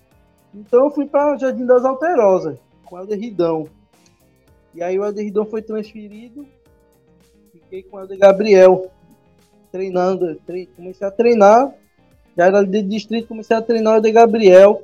Então 0.54 0.84
eu 0.84 0.90
fui 0.90 1.06
para 1.06 1.36
Jardim 1.36 1.66
das 1.66 1.84
Alterosas, 1.84 2.56
com 2.84 2.96
o 2.96 2.98
Helder 2.98 3.18
Ridão. 3.18 3.68
E 4.74 4.82
aí 4.82 4.98
o 4.98 5.04
Helder 5.04 5.24
Ridão 5.24 5.44
foi 5.44 5.62
transferido, 5.62 6.46
fiquei 7.52 7.82
com 7.82 7.96
o 7.96 8.00
Helder 8.00 8.18
Gabriel, 8.18 8.90
treinando, 9.70 10.36
tre 10.46 10.66
comecei 10.76 11.06
a 11.06 11.10
treinar 11.10 11.74
já 12.36 12.44
era 12.44 12.62
de 12.62 12.82
distrito, 12.82 13.28
comecei 13.28 13.56
a 13.56 13.62
treinar 13.62 13.98
o 13.98 14.00
de 14.00 14.12
Gabriel, 14.12 14.82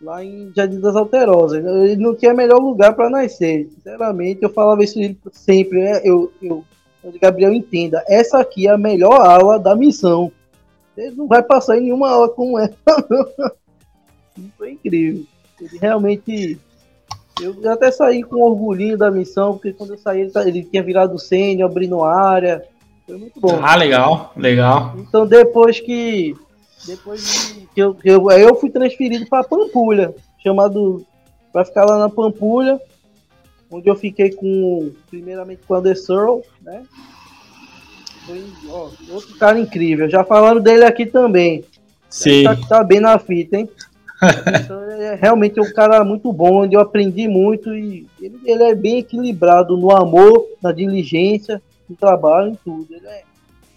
lá 0.00 0.22
em 0.22 0.52
Jardim 0.54 0.78
das 0.78 0.94
Alterosas. 0.94 1.64
Ele 1.64 1.96
não 1.96 2.14
tinha 2.14 2.34
melhor 2.34 2.58
lugar 2.58 2.94
para 2.94 3.08
nascer. 3.08 3.70
Sinceramente, 3.74 4.42
eu 4.42 4.50
falava 4.50 4.84
isso 4.84 4.98
sempre. 5.32 5.80
Né? 5.80 6.00
Eu, 6.04 6.30
eu, 6.42 6.62
o 7.02 7.18
Gabriel 7.18 7.54
entenda, 7.54 8.04
essa 8.06 8.38
aqui 8.38 8.68
é 8.68 8.70
a 8.70 8.78
melhor 8.78 9.20
aula 9.22 9.58
da 9.58 9.74
missão. 9.74 10.30
Ele 11.00 11.16
não 11.16 11.26
vai 11.26 11.42
passar 11.42 11.78
em 11.78 11.82
nenhuma 11.82 12.10
aula 12.10 12.28
como 12.28 12.58
essa. 12.58 12.74
Foi 14.56 14.72
incrível. 14.72 15.24
Ele 15.60 15.78
realmente. 15.78 16.58
Eu 17.40 17.72
até 17.72 17.90
saí 17.90 18.22
com 18.22 18.42
orgulhinho 18.42 18.98
da 18.98 19.10
missão, 19.10 19.54
porque 19.54 19.72
quando 19.72 19.94
eu 19.94 19.98
saí, 19.98 20.20
ele, 20.20 20.32
ele 20.46 20.62
tinha 20.62 20.82
virado 20.82 21.18
sênior, 21.18 21.70
abrindo 21.70 22.04
área. 22.04 22.64
Foi 23.06 23.16
muito 23.16 23.40
bom. 23.40 23.58
Ah, 23.62 23.76
legal, 23.76 24.32
legal. 24.36 24.94
Então 24.98 25.26
depois 25.26 25.80
que 25.80 26.36
depois 26.86 27.56
que 27.74 27.80
eu, 27.80 27.96
eu, 28.04 28.30
eu 28.30 28.54
fui 28.54 28.70
transferido 28.70 29.26
para 29.26 29.44
Pampulha, 29.44 30.14
chamado 30.42 31.04
para 31.52 31.64
ficar 31.64 31.84
lá 31.84 31.98
na 31.98 32.08
Pampulha, 32.08 32.80
onde 33.70 33.88
eu 33.88 33.96
fiquei 33.96 34.30
com 34.30 34.92
primeiramente 35.08 35.62
com 35.66 35.74
o 35.74 35.76
Anderson, 35.76 36.42
né? 36.62 36.82
Foi 38.26 38.44
ó, 38.68 38.90
outro 39.10 39.36
cara 39.36 39.58
incrível. 39.58 40.08
Já 40.08 40.24
falaram 40.24 40.60
dele 40.60 40.84
aqui 40.84 41.06
também. 41.06 41.64
Sim. 42.08 42.44
Tá, 42.44 42.56
tá 42.56 42.84
bem 42.84 43.00
na 43.00 43.18
fita, 43.18 43.56
hein? 43.56 43.68
então, 44.62 44.82
é 44.90 45.14
realmente 45.14 45.58
um 45.60 45.72
cara 45.72 46.04
muito 46.04 46.32
bom, 46.32 46.62
onde 46.62 46.76
eu 46.76 46.80
aprendi 46.80 47.26
muito 47.26 47.74
e 47.74 48.06
ele, 48.20 48.38
ele 48.44 48.62
é 48.64 48.74
bem 48.74 48.98
equilibrado 48.98 49.76
no 49.76 49.90
amor, 49.90 50.46
na 50.62 50.72
diligência, 50.72 51.62
no 51.88 51.96
trabalho, 51.96 52.50
em 52.50 52.58
tudo. 52.62 52.94
Ele 52.94 53.06
é 53.06 53.22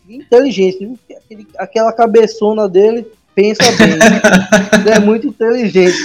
inteligente. 0.10 1.00
Aquele, 1.16 1.48
aquela 1.58 1.94
cabeçona 1.94 2.68
dele 2.68 3.08
pensa 3.34 3.64
bem. 3.78 3.94
Ele 4.80 4.90
é 4.90 5.00
muito 5.00 5.28
inteligente. 5.28 5.98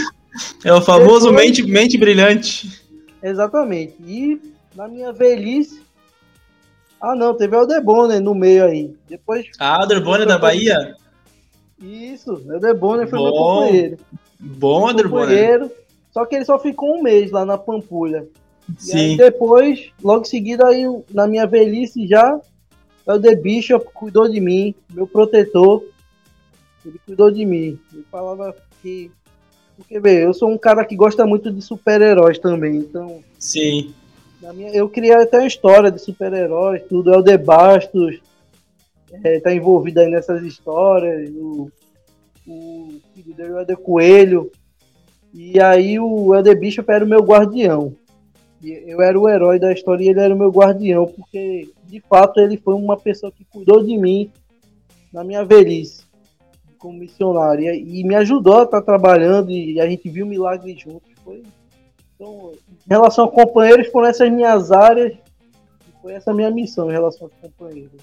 É 0.65 0.73
o 0.73 0.81
famoso 0.81 1.31
Depois, 1.31 1.47
mente, 1.47 1.63
mente 1.67 1.99
brilhante. 1.99 2.81
Exatamente. 3.23 3.95
E 4.07 4.41
na 4.75 4.87
minha 4.87 5.13
velhice. 5.13 5.83
Ah, 7.01 7.15
não, 7.15 7.35
teve 7.35 7.55
o 7.55 7.61
Aldebonner 7.61 8.21
no 8.21 8.35
meio 8.35 8.65
aí. 8.65 8.95
Depois. 9.09 9.47
Ah, 9.59 9.83
Aldebonner 9.83 10.27
da 10.27 10.39
Bahia? 10.39 10.97
Isso, 11.81 12.35
o 12.35 12.53
Aldebonner 12.55 13.09
foi 13.09 13.21
meu 13.21 13.33
companheiro. 13.33 13.99
Bom, 14.41 14.89
Aldebonner. 14.89 15.71
Só 16.11 16.25
que 16.25 16.37
ele 16.37 16.45
só 16.45 16.59
ficou 16.59 16.97
um 16.97 17.03
mês 17.03 17.31
lá 17.31 17.45
na 17.45 17.57
Pampulha. 17.57 18.27
Sim. 18.77 18.97
E 18.97 19.01
aí 19.01 19.17
depois, 19.17 19.91
logo 20.03 20.23
em 20.23 20.29
seguida, 20.29 20.67
aí, 20.67 20.85
na 21.13 21.27
minha 21.27 21.47
velhice 21.47 22.07
já, 22.07 22.41
é 23.07 23.13
o 23.13 23.21
The 23.21 23.37
Bishop 23.37 23.87
cuidou 23.95 24.29
de 24.29 24.41
mim, 24.41 24.75
meu 24.93 25.07
protetor. 25.07 25.85
Ele 26.85 27.01
cuidou 27.07 27.31
de 27.31 27.45
mim. 27.47 27.79
Ele 27.93 28.05
falava 28.11 28.55
que. 28.83 29.11
Porque, 29.77 30.01
bem, 30.01 30.19
eu 30.19 30.35
sou 30.35 30.51
um 30.51 30.59
cara 30.59 30.85
que 30.85 30.97
gosta 30.97 31.25
muito 31.25 31.53
de 31.53 31.63
super-heróis 31.63 32.39
também, 32.39 32.77
então. 32.79 33.23
Sim. 33.39 33.95
Minha, 34.41 34.71
eu 34.71 34.89
criei 34.89 35.13
até 35.15 35.39
uma 35.39 35.47
história 35.47 35.91
de 35.91 36.01
super-heróis, 36.01 36.83
tudo. 36.89 37.13
É 37.13 37.19
o 37.19 37.23
The 37.23 37.37
Bastos, 37.37 38.21
é, 39.25 39.41
tá 39.41 39.53
envolvido 39.53 40.01
aí 40.01 40.09
nessas 40.09 40.43
histórias. 40.43 41.31
O, 41.31 41.71
o 42.47 43.01
filho 43.15 43.35
dele 43.35 43.73
o 43.73 43.77
Coelho. 43.77 44.51
E 45.35 45.61
aí 45.61 45.99
o 45.99 46.35
Helder 46.35 46.59
Bishop 46.59 46.91
era 46.91 47.05
o 47.05 47.09
meu 47.09 47.21
guardião. 47.21 47.95
Eu 48.63 49.01
era 49.01 49.19
o 49.19 49.29
herói 49.29 49.59
da 49.59 49.73
história 49.73 50.05
e 50.05 50.09
ele 50.09 50.21
era 50.21 50.35
o 50.35 50.39
meu 50.39 50.51
guardião, 50.51 51.07
porque 51.07 51.71
de 51.85 52.01
fato 52.01 52.41
ele 52.41 52.57
foi 52.57 52.75
uma 52.75 52.97
pessoa 52.97 53.31
que 53.31 53.45
cuidou 53.45 53.85
de 53.85 53.97
mim 53.97 54.33
na 55.13 55.23
minha 55.23 55.45
velhice 55.45 56.09
como 56.79 56.99
missionário 56.99 57.75
e 57.75 58.05
me 58.05 58.15
ajudou 58.15 58.61
a 58.61 58.63
estar 58.63 58.83
trabalhando 58.83 59.51
e 59.51 59.81
a 59.81 59.89
gente 59.89 60.09
viu 60.09 60.25
milagre 60.25 60.77
juntos. 60.79 61.11
Foi, 61.25 61.43
então, 62.15 62.53
em 62.89 62.95
relação 62.95 63.27
a 63.27 63.31
companheiros, 63.31 63.89
foram 63.89 64.09
essas 64.09 64.31
minhas 64.31 64.73
áreas, 64.73 65.13
foi 66.01 66.15
essa 66.15 66.33
minha 66.33 66.51
missão 66.51 66.89
em 66.89 66.93
relação 66.93 67.29
aos 67.29 67.35
companheiros. 67.41 68.01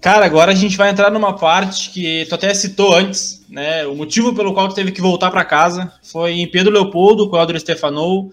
Cara, 0.00 0.26
agora 0.26 0.52
a 0.52 0.54
gente 0.54 0.76
vai 0.76 0.90
entrar 0.90 1.10
numa 1.10 1.34
parte 1.36 1.90
que 1.90 2.26
tu 2.26 2.34
até 2.34 2.52
citou 2.52 2.94
antes, 2.94 3.44
né? 3.48 3.86
O 3.86 3.94
motivo 3.94 4.34
pelo 4.34 4.52
qual 4.52 4.68
tu 4.68 4.74
teve 4.74 4.92
que 4.92 5.00
voltar 5.00 5.30
para 5.30 5.44
casa 5.44 5.92
foi 6.02 6.32
em 6.32 6.50
Pedro 6.50 6.72
Leopoldo, 6.72 7.30
com 7.30 7.36
o 7.36 7.40
Eldor 7.40 7.58
Stefanou, 7.58 8.30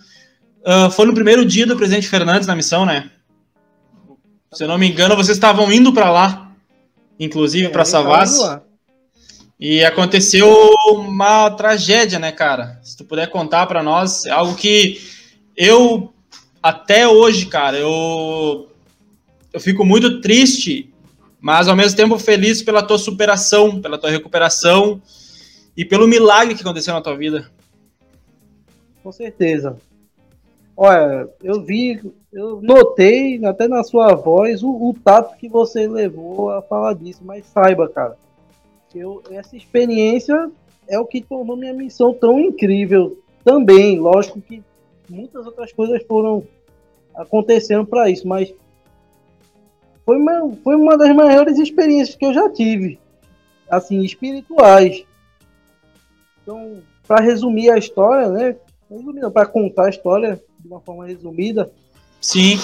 Uh, 0.62 0.92
foi 0.92 1.08
no 1.08 1.14
primeiro 1.14 1.44
dia 1.44 1.66
do 1.66 1.76
presidente 1.76 2.08
Fernandes 2.08 2.46
na 2.46 2.56
missão, 2.56 2.86
né? 2.86 3.10
Se 4.54 4.64
eu 4.64 4.68
não 4.68 4.78
me 4.78 4.88
engano, 4.88 5.16
vocês 5.16 5.38
estavam 5.38 5.72
indo 5.72 5.92
para 5.92 6.12
lá, 6.12 6.52
inclusive 7.20 7.66
é, 7.66 7.70
para 7.70 7.86
Savas. 7.86 8.38
E 9.62 9.86
aconteceu 9.86 10.50
uma 10.88 11.52
tragédia, 11.52 12.18
né, 12.18 12.32
cara? 12.32 12.80
Se 12.82 12.98
tu 12.98 13.06
puder 13.06 13.30
contar 13.30 13.68
para 13.68 13.84
nós, 13.84 14.26
é 14.26 14.32
algo 14.32 14.56
que 14.56 15.00
eu 15.56 16.12
até 16.64 17.08
hoje, 17.08 17.46
cara, 17.46 17.78
eu 17.78 18.68
eu 19.54 19.60
fico 19.60 19.86
muito 19.86 20.20
triste, 20.20 20.92
mas 21.40 21.68
ao 21.68 21.76
mesmo 21.76 21.96
tempo 21.96 22.18
feliz 22.18 22.64
pela 22.64 22.82
tua 22.82 22.98
superação, 22.98 23.80
pela 23.80 24.00
tua 24.00 24.10
recuperação 24.10 25.00
e 25.78 25.86
pelo 25.86 26.08
milagre 26.08 26.56
que 26.56 26.62
aconteceu 26.62 26.96
na 26.96 27.02
tua 27.02 27.16
vida. 27.16 27.52
Com 29.04 29.12
certeza. 29.12 29.78
Olha, 30.76 31.30
eu 31.44 31.62
vi, 31.62 32.02
eu 32.34 32.62
notei 32.64 33.44
até 33.46 33.68
na 33.68 33.84
sua 33.84 34.16
voz 34.16 34.64
o, 34.64 34.70
o, 34.70 34.96
tato 35.04 35.38
que 35.38 35.48
você 35.48 35.88
levou 35.88 36.50
a 36.50 36.64
falar 36.64 36.94
disso, 36.96 37.22
mas 37.24 37.46
saiba, 37.46 37.88
cara, 37.88 38.18
eu, 39.00 39.22
essa 39.32 39.56
experiência 39.56 40.52
é 40.88 41.00
o 41.00 41.06
que 41.06 41.22
tornou 41.22 41.56
minha 41.56 41.74
missão 41.74 42.14
tão 42.14 42.40
incrível 42.40 43.18
também. 43.44 44.00
Lógico 44.00 44.42
que 44.42 44.64
muitas 45.10 45.46
outras 45.46 45.72
coisas 45.72 46.04
foram 46.04 46.44
acontecendo 47.16 47.86
para 47.86 48.10
isso, 48.10 48.28
mas 48.28 48.54
foi 50.06 50.18
uma, 50.18 50.52
foi 50.64 50.76
uma 50.76 50.98
das 50.98 51.16
maiores 51.16 51.58
experiências 51.58 52.16
que 52.16 52.26
eu 52.26 52.34
já 52.34 52.50
tive, 52.50 53.00
assim, 53.70 54.02
espirituais. 54.02 55.06
Então, 56.42 56.82
para 57.08 57.22
resumir 57.22 57.70
a 57.70 57.78
história, 57.78 58.30
né? 58.30 58.56
Para 59.34 59.46
contar 59.46 59.86
a 59.86 59.90
história, 59.90 60.42
de 60.60 60.68
uma 60.68 60.82
forma 60.82 61.06
resumida. 61.06 61.72
Sim. 62.20 62.58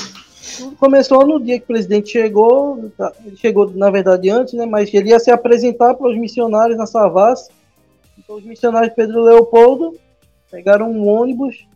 Começou 0.80 1.26
no 1.26 1.40
dia 1.40 1.58
que 1.58 1.66
o 1.66 1.68
presidente 1.68 2.10
chegou, 2.10 2.90
tá, 2.98 3.12
ele 3.26 3.36
chegou 3.36 3.70
na 3.72 3.90
verdade 3.90 4.30
antes, 4.30 4.54
né, 4.54 4.66
mas 4.66 4.94
ele 4.94 5.10
ia 5.10 5.20
se 5.20 5.30
apresentar 5.30 5.94
para 5.94 6.08
os 6.08 6.18
missionários 6.18 6.78
na 6.78 6.86
Savas. 6.86 7.50
Então 8.18 8.38
os 8.38 8.44
missionários 8.44 8.94
Pedro 8.94 9.24
Leopoldo 9.24 9.98
pegaram 10.50 10.92
um 10.92 11.08
ônibus 11.08 11.68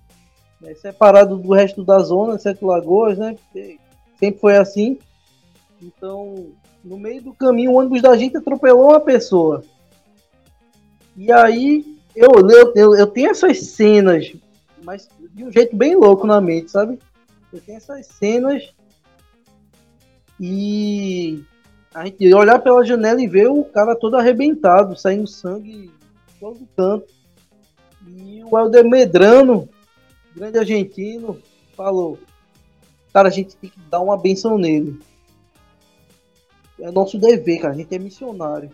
né, 0.59 0.73
separado 0.75 1.37
do 1.37 1.53
resto 1.53 1.83
da 1.83 1.99
zona, 1.99 2.39
Sete 2.39 2.63
Lagoas, 2.63 3.17
né? 3.17 3.35
Sempre 4.19 4.39
foi 4.39 4.57
assim. 4.57 4.97
Então, 5.81 6.47
no 6.83 6.97
meio 6.97 7.21
do 7.21 7.33
caminho, 7.33 7.71
o 7.71 7.75
ônibus 7.75 8.01
da 8.01 8.15
gente 8.15 8.37
atropelou 8.37 8.89
uma 8.89 8.99
pessoa. 8.99 9.63
E 11.17 11.31
aí, 11.31 11.97
eu, 12.15 12.29
eu, 12.75 12.95
eu 12.95 13.07
tenho 13.07 13.31
essas 13.31 13.59
cenas 13.61 14.31
mas 14.83 15.07
de 15.33 15.43
um 15.43 15.51
jeito 15.51 15.75
bem 15.75 15.95
louco 15.95 16.27
na 16.27 16.41
mente, 16.41 16.71
sabe? 16.71 16.99
Tenho 17.59 17.77
essas 17.77 18.05
cenas 18.07 18.73
e 20.39 21.43
a 21.93 22.05
gente 22.05 22.33
olhar 22.33 22.59
pela 22.59 22.85
janela 22.85 23.21
e 23.21 23.27
ver 23.27 23.49
o 23.49 23.63
cara 23.65 23.95
todo 23.95 24.15
arrebentado, 24.15 24.97
saindo 24.97 25.27
sangue 25.27 25.91
todo 26.39 26.67
canto. 26.75 27.13
E 28.07 28.43
o 28.43 28.57
Helder 28.57 28.85
Medrano, 28.89 29.69
grande 30.35 30.57
argentino, 30.57 31.39
falou: 31.75 32.17
Cara, 33.13 33.27
a 33.27 33.31
gente 33.31 33.55
tem 33.57 33.69
que 33.69 33.79
dar 33.81 33.99
uma 33.99 34.17
benção 34.17 34.57
nele. 34.57 34.99
É 36.79 36.89
nosso 36.89 37.19
dever, 37.19 37.59
cara. 37.59 37.73
A 37.73 37.77
gente 37.77 37.93
é 37.93 37.99
missionário. 37.99 38.71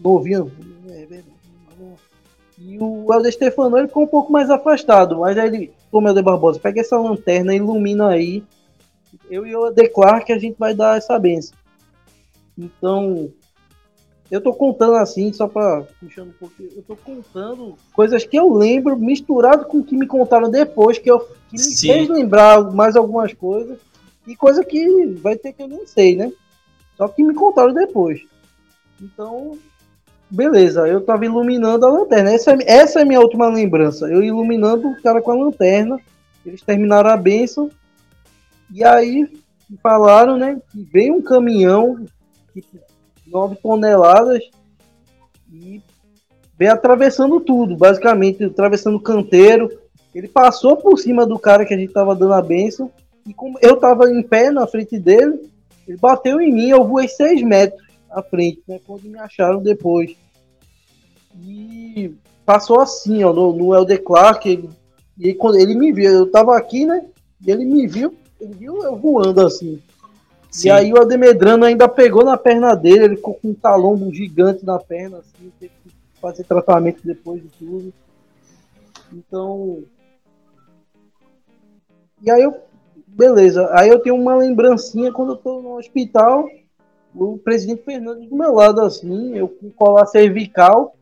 Novinho. 0.00 0.50
É 0.88 1.06
E 2.64 2.78
o 2.78 3.12
Helder 3.12 3.32
Stefano 3.32 3.76
ele 3.76 3.88
ficou 3.88 4.04
um 4.04 4.08
pouco 4.08 4.32
mais 4.32 4.48
afastado, 4.50 5.18
mas 5.18 5.36
aí 5.36 5.48
ele, 5.48 5.72
como 5.90 6.08
Helder 6.08 6.22
Barbosa, 6.22 6.60
pega 6.60 6.80
essa 6.80 6.98
lanterna, 6.98 7.54
ilumina 7.54 8.08
aí. 8.08 8.44
Eu 9.28 9.46
e 9.46 9.50
eu 9.50 9.72
declaro 9.72 10.24
que 10.24 10.32
a 10.32 10.38
gente 10.38 10.56
vai 10.58 10.74
dar 10.74 10.96
essa 10.96 11.18
benção. 11.18 11.56
Então, 12.56 13.32
eu 14.30 14.40
tô 14.40 14.52
contando 14.54 14.94
assim, 14.94 15.32
só 15.32 15.48
para 15.48 15.82
puxando 16.00 16.28
um 16.28 16.32
pouco, 16.32 16.54
eu 16.60 16.82
tô 16.82 16.96
contando 16.96 17.76
coisas 17.92 18.24
que 18.24 18.38
eu 18.38 18.52
lembro, 18.52 18.96
misturado 18.96 19.64
com 19.66 19.78
o 19.78 19.84
que 19.84 19.96
me 19.96 20.06
contaram 20.06 20.50
depois, 20.50 20.98
que, 20.98 21.10
eu, 21.10 21.20
que 21.20 21.52
me 21.52 21.58
Sim. 21.58 21.88
fez 21.88 22.08
lembrar 22.08 22.62
mais 22.72 22.96
algumas 22.96 23.32
coisas, 23.34 23.78
e 24.26 24.36
coisa 24.36 24.64
que 24.64 25.06
vai 25.20 25.36
ter 25.36 25.52
que 25.52 25.62
eu 25.62 25.68
nem 25.68 25.86
sei, 25.86 26.16
né? 26.16 26.32
Só 26.96 27.08
que 27.08 27.22
me 27.24 27.34
contaram 27.34 27.74
depois. 27.74 28.22
Então, 29.00 29.58
beleza, 30.32 30.88
eu 30.88 31.02
tava 31.02 31.26
iluminando 31.26 31.84
a 31.84 31.90
lanterna. 31.90 32.32
Essa, 32.32 32.52
é, 32.52 32.56
essa 32.66 32.98
é 33.00 33.02
a 33.02 33.04
minha 33.04 33.20
última 33.20 33.48
lembrança. 33.48 34.06
Eu 34.06 34.22
iluminando 34.22 34.88
o 34.88 35.02
cara 35.02 35.20
com 35.20 35.30
a 35.30 35.34
lanterna. 35.34 36.00
Eles 36.44 36.62
terminaram 36.62 37.10
a 37.10 37.16
benção. 37.16 37.70
E 38.72 38.82
aí 38.82 39.28
falaram, 39.82 40.38
né? 40.38 40.58
Que 40.70 40.82
veio 40.82 41.14
um 41.14 41.22
caminhão 41.22 42.04
tipo, 42.54 42.78
9 43.26 43.56
toneladas 43.56 44.42
e 45.52 45.82
vem 46.58 46.68
atravessando 46.68 47.38
tudo, 47.40 47.76
basicamente, 47.76 48.44
atravessando 48.44 48.96
o 48.96 49.02
canteiro. 49.02 49.70
Ele 50.14 50.28
passou 50.28 50.76
por 50.76 50.98
cima 50.98 51.26
do 51.26 51.38
cara 51.38 51.64
que 51.64 51.74
a 51.74 51.76
gente 51.76 51.92
tava 51.92 52.14
dando 52.14 52.32
a 52.32 52.42
benção. 52.42 52.90
E 53.26 53.34
como 53.34 53.58
eu 53.60 53.76
tava 53.76 54.10
em 54.10 54.22
pé 54.22 54.50
na 54.50 54.66
frente 54.66 54.98
dele, 54.98 55.40
ele 55.86 55.98
bateu 55.98 56.40
em 56.40 56.52
mim, 56.52 56.70
eu 56.70 56.84
voei 56.84 57.06
6 57.06 57.42
metros 57.42 57.82
à 58.10 58.22
frente, 58.22 58.62
né? 58.66 58.80
Quando 58.86 59.04
me 59.04 59.18
acharam 59.18 59.62
depois. 59.62 60.21
E 61.40 62.14
passou 62.44 62.80
assim, 62.80 63.22
ó, 63.24 63.32
no, 63.32 63.52
no 63.52 63.74
Elder 63.74 64.02
Clark. 64.02 64.48
Ele, 64.48 64.68
e 65.18 65.34
quando 65.34 65.58
ele 65.58 65.74
me 65.74 65.92
viu, 65.92 66.10
eu 66.10 66.30
tava 66.30 66.56
aqui, 66.56 66.84
né? 66.84 67.04
E 67.44 67.50
ele 67.50 67.64
me 67.64 67.86
viu, 67.86 68.14
ele 68.40 68.54
viu 68.54 68.82
eu 68.82 68.96
voando 68.96 69.40
assim. 69.40 69.80
Sim. 70.50 70.68
E 70.68 70.70
aí 70.70 70.92
o 70.92 71.00
Ademedrano 71.00 71.64
ainda 71.64 71.88
pegou 71.88 72.24
na 72.24 72.36
perna 72.36 72.74
dele, 72.74 73.04
ele 73.04 73.16
ficou 73.16 73.34
com 73.34 73.48
um 73.48 73.54
talombo 73.54 74.12
gigante 74.12 74.64
na 74.66 74.78
perna, 74.78 75.18
assim, 75.18 75.50
teve 75.58 75.72
que 75.82 75.94
fazer 76.20 76.44
tratamento 76.44 77.00
depois 77.02 77.42
de 77.42 77.48
tudo. 77.48 77.92
Então. 79.12 79.82
E 82.20 82.30
aí 82.30 82.42
eu. 82.42 82.54
Beleza. 83.06 83.68
Aí 83.72 83.90
eu 83.90 83.98
tenho 83.98 84.14
uma 84.14 84.34
lembrancinha 84.34 85.12
quando 85.12 85.32
eu 85.32 85.36
tô 85.36 85.60
no 85.60 85.76
hospital, 85.76 86.48
o 87.14 87.36
presidente 87.36 87.82
Fernando 87.82 88.26
do 88.26 88.34
meu 88.34 88.54
lado, 88.54 88.80
assim, 88.80 89.36
eu 89.36 89.48
com 89.48 89.70
colar 89.70 90.06
cervical 90.06 90.96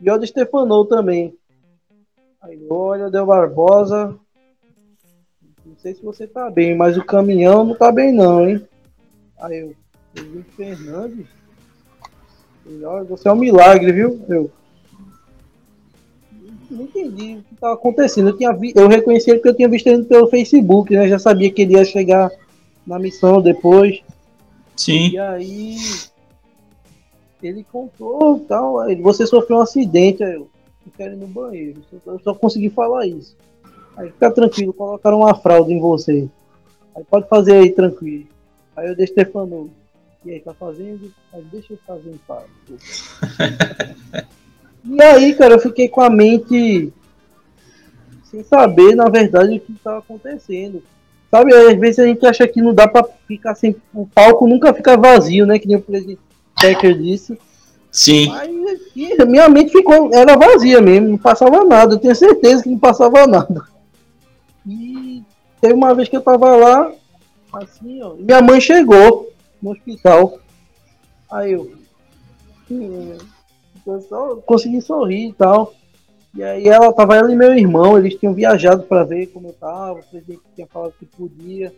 e 0.00 0.10
o 0.10 0.18
de 0.18 0.26
Stefanou 0.26 0.84
também. 0.86 1.34
Aí, 2.40 2.66
olha, 2.70 3.10
Del 3.10 3.26
Barbosa. 3.26 4.16
Não 5.64 5.76
sei 5.76 5.94
se 5.94 6.02
você 6.02 6.26
tá 6.26 6.50
bem, 6.50 6.74
mas 6.76 6.96
o 6.96 7.04
caminhão 7.04 7.64
não 7.64 7.74
tá 7.74 7.92
bem 7.92 8.12
não, 8.12 8.48
hein? 8.48 8.66
Aí 9.38 9.58
eu, 9.60 9.74
Felipe 10.14 10.50
Fernandes? 10.56 11.26
Olha, 12.82 13.04
você 13.04 13.28
é 13.28 13.32
um 13.32 13.36
milagre, 13.36 13.92
viu? 13.92 14.20
Eu 14.28 14.50
não 16.70 16.84
entendi 16.84 17.36
o 17.36 17.42
que 17.42 17.54
estava 17.54 17.74
acontecendo. 17.74 18.28
Eu, 18.28 18.36
tinha 18.36 18.52
vi, 18.52 18.72
eu 18.74 18.88
reconheci 18.88 19.30
ele 19.30 19.38
porque 19.38 19.50
eu 19.50 19.56
tinha 19.56 19.68
visto 19.68 19.86
ele 19.88 20.04
pelo 20.04 20.28
Facebook, 20.28 20.94
né? 20.94 21.08
Já 21.08 21.18
sabia 21.18 21.50
que 21.50 21.62
ele 21.62 21.74
ia 21.74 21.84
chegar 21.84 22.30
na 22.86 22.98
missão 22.98 23.42
depois. 23.42 24.00
Sim. 24.76 25.10
E 25.10 25.18
aí 25.18 25.76
ele 27.48 27.64
contou 27.64 28.40
tal. 28.40 28.80
Aí, 28.80 28.94
você 28.96 29.26
sofreu 29.26 29.58
um 29.58 29.62
acidente, 29.62 30.22
aí 30.22 30.34
eu, 30.34 30.48
quero 30.96 31.14
ir 31.14 31.16
no 31.16 31.26
banheiro. 31.26 31.80
Eu 32.06 32.18
só 32.20 32.34
consegui 32.34 32.70
falar 32.70 33.06
isso. 33.06 33.36
Aí 33.96 34.10
fica 34.10 34.30
tranquilo, 34.30 34.72
colocaram 34.72 35.18
uma 35.18 35.34
fralda 35.34 35.72
em 35.72 35.80
você. 35.80 36.28
Aí 36.96 37.04
pode 37.04 37.28
fazer 37.28 37.54
aí 37.54 37.70
tranquilo. 37.70 38.26
Aí 38.76 38.88
eu 38.88 38.96
deixo 38.96 39.12
Stefano, 39.12 39.70
e 40.24 40.32
aí, 40.32 40.40
tá 40.40 40.52
fazendo? 40.52 41.10
Mas 41.32 41.44
deixa 41.46 41.72
eu 41.72 41.78
fazer 41.86 42.10
em 42.10 42.20
paz. 42.28 42.44
e 44.84 45.02
aí, 45.02 45.34
cara, 45.34 45.54
eu 45.54 45.58
fiquei 45.58 45.88
com 45.88 46.02
a 46.02 46.10
mente 46.10 46.92
sem 48.24 48.42
saber, 48.44 48.94
na 48.94 49.08
verdade, 49.08 49.56
o 49.56 49.60
que 49.60 49.72
estava 49.72 49.98
acontecendo. 49.98 50.82
Sabe, 51.30 51.54
às 51.54 51.78
vezes 51.78 51.98
a 52.00 52.06
gente 52.06 52.26
acha 52.26 52.46
que 52.46 52.60
não 52.60 52.74
dá 52.74 52.86
pra 52.86 53.04
ficar 53.26 53.54
sem. 53.54 53.74
O 53.94 54.06
palco 54.06 54.46
nunca 54.46 54.74
fica 54.74 54.96
vazio, 54.96 55.46
né? 55.46 55.58
Que 55.58 55.66
nem 55.66 55.76
o 55.76 55.82
presidente 55.82 56.20
Becker 56.60 56.98
disse. 56.98 57.38
Sim. 57.90 58.28
Mas 58.28 59.26
minha 59.26 59.48
mente 59.48 59.72
ficou. 59.72 60.10
Era 60.12 60.36
vazia 60.36 60.80
mesmo, 60.80 61.08
não 61.08 61.18
passava 61.18 61.64
nada. 61.64 61.94
Eu 61.94 61.98
tenho 61.98 62.14
certeza 62.14 62.62
que 62.62 62.70
não 62.70 62.78
passava 62.78 63.26
nada. 63.26 63.64
E 64.66 65.22
teve 65.60 65.74
uma 65.74 65.94
vez 65.94 66.08
que 66.08 66.16
eu 66.16 66.20
tava 66.20 66.54
lá, 66.54 66.92
Assim, 67.52 68.00
ó. 68.02 68.14
Minha 68.14 68.40
mãe 68.40 68.60
chegou 68.60 69.32
no 69.60 69.72
hospital. 69.72 70.38
Aí 71.30 71.52
eu. 71.52 71.72
Hum, 72.70 73.18
eu 73.86 74.00
só 74.02 74.36
consegui 74.36 74.80
sorrir 74.80 75.28
e 75.28 75.32
tal. 75.32 75.74
E 76.34 76.44
aí 76.44 76.68
ela 76.68 76.92
tava 76.92 77.16
ela 77.16 77.32
e 77.32 77.36
meu 77.36 77.52
irmão, 77.52 77.98
eles 77.98 78.14
tinham 78.14 78.32
viajado 78.32 78.84
para 78.84 79.02
ver 79.02 79.26
como 79.28 79.48
eu 79.48 79.52
tava, 79.52 79.98
o 79.98 80.04
presidente 80.04 80.42
tinha 80.54 80.66
falado 80.66 80.94
que 80.96 81.04
podia. 81.04 81.74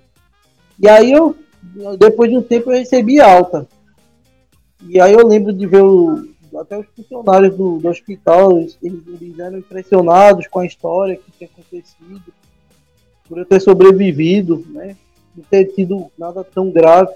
E 0.79 0.87
aí 0.87 1.11
eu, 1.11 1.35
depois 1.99 2.31
de 2.31 2.37
um 2.37 2.42
tempo, 2.42 2.71
eu 2.71 2.79
recebi 2.79 3.18
alta. 3.18 3.66
E 4.88 5.01
aí 5.01 5.12
eu 5.12 5.27
lembro 5.27 5.53
de 5.53 5.66
ver 5.66 5.83
o, 5.83 6.29
até 6.59 6.79
os 6.79 6.87
funcionários 6.95 7.57
do, 7.57 7.79
do 7.79 7.88
hospital, 7.88 8.59
eles, 8.59 8.79
eles 8.83 9.38
eram 9.38 9.59
impressionados 9.59 10.47
com 10.47 10.61
a 10.61 10.66
história 10.66 11.16
que 11.16 11.31
tinha 11.33 11.49
acontecido, 11.53 12.33
por 13.29 13.38
eu 13.38 13.47
ter 13.47 13.61
sobrevivido, 13.61 14.64
né? 14.68 14.97
não 15.37 15.45
ter 15.45 15.66
tido 15.66 16.07
nada 16.18 16.45
tão 16.45 16.71
grave. 16.71 17.12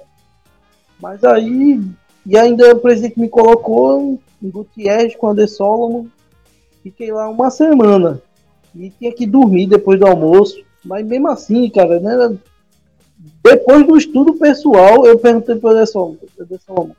Mas 1.00 1.22
aí, 1.24 1.80
e 2.24 2.38
ainda 2.38 2.72
o 2.72 2.80
presidente 2.80 3.20
me 3.20 3.28
colocou 3.28 4.18
em 4.42 4.50
Gutierrez 4.50 5.14
com 5.14 5.28
a 5.28 5.34
De 5.34 5.46
Solomon. 5.46 6.06
Fiquei 6.82 7.12
lá 7.12 7.28
uma 7.28 7.50
semana. 7.50 8.22
E 8.74 8.90
tinha 8.90 9.12
que 9.12 9.26
dormir 9.26 9.66
depois 9.66 9.98
do 9.98 10.06
almoço. 10.06 10.56
Mas 10.84 11.04
mesmo 11.04 11.28
assim, 11.28 11.68
cara, 11.68 12.00
né? 12.00 12.38
Depois 13.42 13.86
do 13.86 13.96
estudo 13.96 14.34
pessoal, 14.34 15.04
eu 15.06 15.18
perguntei 15.18 15.56
para 15.56 15.70
o 15.70 15.74
De 15.74 15.86
Solomon, 15.86 16.94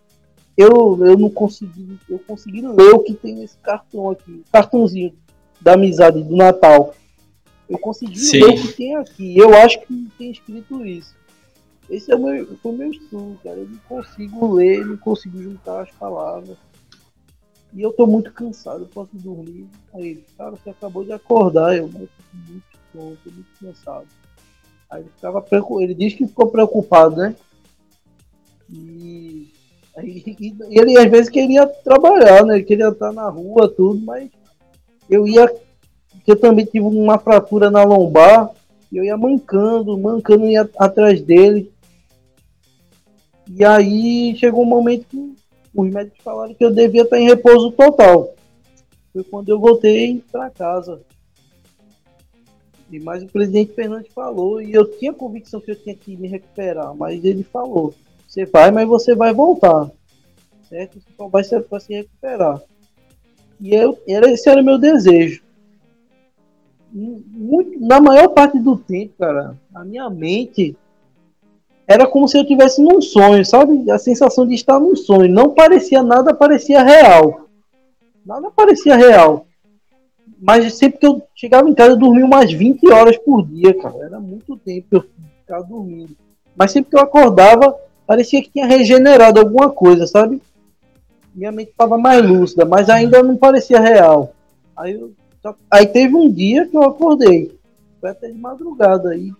eu, 0.57 1.05
eu 1.05 1.17
não 1.17 1.29
consegui, 1.29 1.99
eu 2.09 2.19
consegui 2.19 2.61
ler 2.61 2.93
o 2.93 3.03
que 3.03 3.13
tem 3.13 3.35
nesse 3.35 3.57
cartão 3.59 4.09
aqui, 4.09 4.43
cartãozinho 4.51 5.13
da 5.61 5.73
amizade 5.73 6.23
do 6.23 6.35
Natal. 6.35 6.95
Eu 7.69 7.77
consegui 7.77 8.17
Sim. 8.17 8.39
ler 8.39 8.49
o 8.49 8.61
que 8.61 8.73
tem 8.73 8.95
aqui. 8.95 9.37
Eu 9.37 9.53
acho 9.53 9.79
que 9.81 10.09
tem 10.17 10.31
escrito 10.31 10.85
isso. 10.85 11.15
Esse 11.89 12.11
é 12.11 12.15
o 12.15 12.23
meu, 12.23 12.57
foi 12.57 12.71
o 12.71 12.75
meu 12.75 12.91
estudo, 12.91 13.39
cara. 13.43 13.57
Eu 13.57 13.67
não 13.67 13.77
consigo 13.87 14.53
ler, 14.53 14.85
não 14.85 14.97
consigo 14.97 15.41
juntar 15.41 15.83
as 15.83 15.91
palavras. 15.91 16.57
E 17.73 17.81
eu 17.81 17.91
tô 17.91 18.07
muito 18.07 18.31
cansado, 18.31 18.83
eu 18.83 18.87
posso 18.87 19.11
dormir. 19.13 19.67
Aí, 19.93 20.23
cara, 20.37 20.51
você 20.51 20.69
acabou 20.69 21.03
de 21.03 21.11
acordar, 21.11 21.77
eu 21.77 21.87
muito 21.87 22.11
tonto, 22.93 23.31
muito 23.31 23.49
cansado. 23.61 24.07
Aí 24.89 25.01
ele 25.01 25.09
ficava 25.15 25.41
preocupado, 25.41 25.83
ele 25.83 25.93
disse 25.93 26.15
que 26.15 26.27
ficou 26.27 26.47
preocupado, 26.47 27.17
né? 27.17 27.35
E, 28.69 29.53
aí, 29.97 30.23
e, 30.39 30.55
ele 30.69 30.97
às 30.97 31.09
vezes 31.09 31.29
queria 31.29 31.65
trabalhar, 31.67 32.45
né? 32.45 32.55
Ele 32.55 32.63
queria 32.63 32.89
estar 32.89 33.11
na 33.11 33.29
rua, 33.29 33.67
tudo, 33.67 33.99
mas 34.05 34.29
eu 35.09 35.27
ia 35.27 35.51
eu 36.27 36.35
também 36.35 36.65
tive 36.65 36.85
uma 36.85 37.17
fratura 37.17 37.71
na 37.71 37.83
lombar, 37.83 38.51
e 38.91 38.97
eu 38.97 39.03
ia 39.03 39.15
mancando, 39.15 39.97
mancando 39.97 40.45
ia 40.45 40.69
atrás 40.77 41.21
dele. 41.21 41.71
E 43.49 43.63
aí 43.63 44.35
chegou 44.35 44.63
um 44.63 44.67
momento 44.67 45.05
que 45.07 45.35
os 45.73 45.89
médicos 45.89 46.19
falaram 46.21 46.53
que 46.53 46.65
eu 46.65 46.73
devia 46.73 47.03
estar 47.03 47.17
em 47.17 47.27
repouso 47.27 47.71
total. 47.71 48.35
Foi 49.13 49.23
quando 49.23 49.49
eu 49.49 49.59
voltei 49.59 50.21
para 50.29 50.49
casa. 50.49 51.01
E 52.91 52.99
mais 52.99 53.23
o 53.23 53.27
presidente 53.27 53.73
Fernandes 53.73 54.11
falou, 54.13 54.61
e 54.61 54.73
eu 54.73 54.97
tinha 54.97 55.13
convicção 55.13 55.61
que 55.61 55.71
eu 55.71 55.75
tinha 55.75 55.95
que 55.95 56.15
me 56.17 56.27
recuperar, 56.27 56.93
mas 56.93 57.23
ele 57.23 57.43
falou: 57.43 57.93
você 58.27 58.45
vai, 58.45 58.69
mas 58.71 58.87
você 58.87 59.15
vai 59.15 59.33
voltar. 59.33 59.89
Certo? 60.67 60.99
Você 60.99 61.09
só 61.15 61.27
vai 61.27 61.43
se, 61.43 61.55
se 61.79 61.93
recuperar. 61.93 62.61
E 63.59 63.73
eu, 63.73 63.97
era, 64.07 64.29
esse 64.29 64.49
era 64.49 64.61
o 64.61 64.65
meu 64.65 64.77
desejo. 64.77 65.41
muito, 66.91 67.79
na 67.79 67.99
maior 67.99 68.29
parte 68.29 68.59
do 68.59 68.77
tempo, 68.77 69.13
cara, 69.17 69.57
a 69.73 69.83
minha 69.83 70.09
mente 70.09 70.75
era 71.87 72.05
como 72.05 72.27
se 72.27 72.37
eu 72.37 72.45
tivesse 72.45 72.81
num 72.81 73.01
sonho, 73.01 73.45
sabe? 73.45 73.89
A 73.89 73.97
sensação 73.97 74.45
de 74.45 74.53
estar 74.53 74.77
num 74.77 74.95
sonho. 74.95 75.33
Não 75.33 75.53
parecia 75.53 76.03
nada, 76.03 76.33
parecia 76.33 76.83
real. 76.83 77.47
Nada 78.25 78.51
parecia 78.51 78.97
real. 78.97 79.47
Mas 80.39 80.73
sempre 80.75 80.99
que 80.99 81.07
eu 81.07 81.23
chegava 81.33 81.69
em 81.69 81.73
casa, 81.73 81.91
eu 81.91 81.97
dormia 81.97 82.25
umas 82.25 82.51
20 82.51 82.91
horas 82.91 83.17
por 83.17 83.47
dia, 83.47 83.73
cara. 83.81 83.97
Era 84.03 84.19
muito 84.19 84.57
tempo 84.57 84.87
que 84.89 84.95
eu 84.97 85.05
ficava 85.39 85.63
dormindo. 85.63 86.15
Mas 86.55 86.71
sempre 86.71 86.91
que 86.91 86.97
eu 86.97 87.01
acordava, 87.01 87.73
parecia 88.07 88.41
que 88.41 88.49
tinha 88.49 88.65
regenerado 88.65 89.39
alguma 89.39 89.69
coisa, 89.69 90.07
sabe? 90.07 90.41
Minha 91.35 91.51
mente 91.51 91.69
estava 91.69 91.97
mais 91.97 92.25
lúcida, 92.25 92.65
mas 92.65 92.89
ainda 92.89 93.21
não 93.21 93.37
parecia 93.37 93.79
real. 93.79 94.33
Aí, 94.75 94.93
eu, 94.93 95.13
aí 95.69 95.85
teve 95.85 96.15
um 96.15 96.31
dia 96.31 96.65
que 96.65 96.75
eu 96.75 96.83
acordei. 96.83 97.55
Foi 97.99 98.09
até 98.09 98.29
de 98.29 98.37
madrugada 98.39 99.09
aí. 99.09 99.31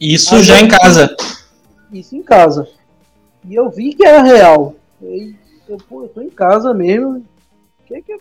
Isso 0.00 0.36
aí 0.36 0.42
já 0.44 0.60
em 0.60 0.68
casa. 0.68 1.14
Isso 1.92 2.16
em 2.16 2.22
casa. 2.22 2.68
E 3.46 3.54
eu 3.54 3.68
vi 3.68 3.92
que 3.92 4.06
era 4.06 4.22
real. 4.22 4.74
Aí, 5.02 5.34
eu, 5.68 5.76
pô, 5.88 6.04
eu 6.04 6.08
tô 6.08 6.22
em 6.22 6.30
casa 6.30 6.72
mesmo. 6.72 7.24
Que 7.86 8.00
que, 8.00 8.18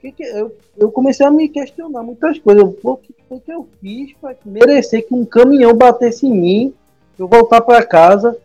que, 0.00 0.12
que 0.12 0.22
eu, 0.22 0.56
eu 0.76 0.90
comecei 0.90 1.26
a 1.26 1.30
me 1.30 1.48
questionar 1.48 2.02
muitas 2.02 2.38
coisas. 2.38 2.62
o 2.62 2.96
que 2.96 3.14
foi 3.28 3.40
que 3.40 3.52
eu 3.52 3.68
fiz 3.80 4.14
para 4.20 4.36
merecer 4.44 5.06
que 5.06 5.14
um 5.14 5.24
caminhão 5.24 5.74
batesse 5.74 6.26
em 6.26 6.32
mim, 6.32 6.74
eu 7.18 7.26
voltar 7.26 7.60
para 7.60 7.84
casa? 7.84 8.38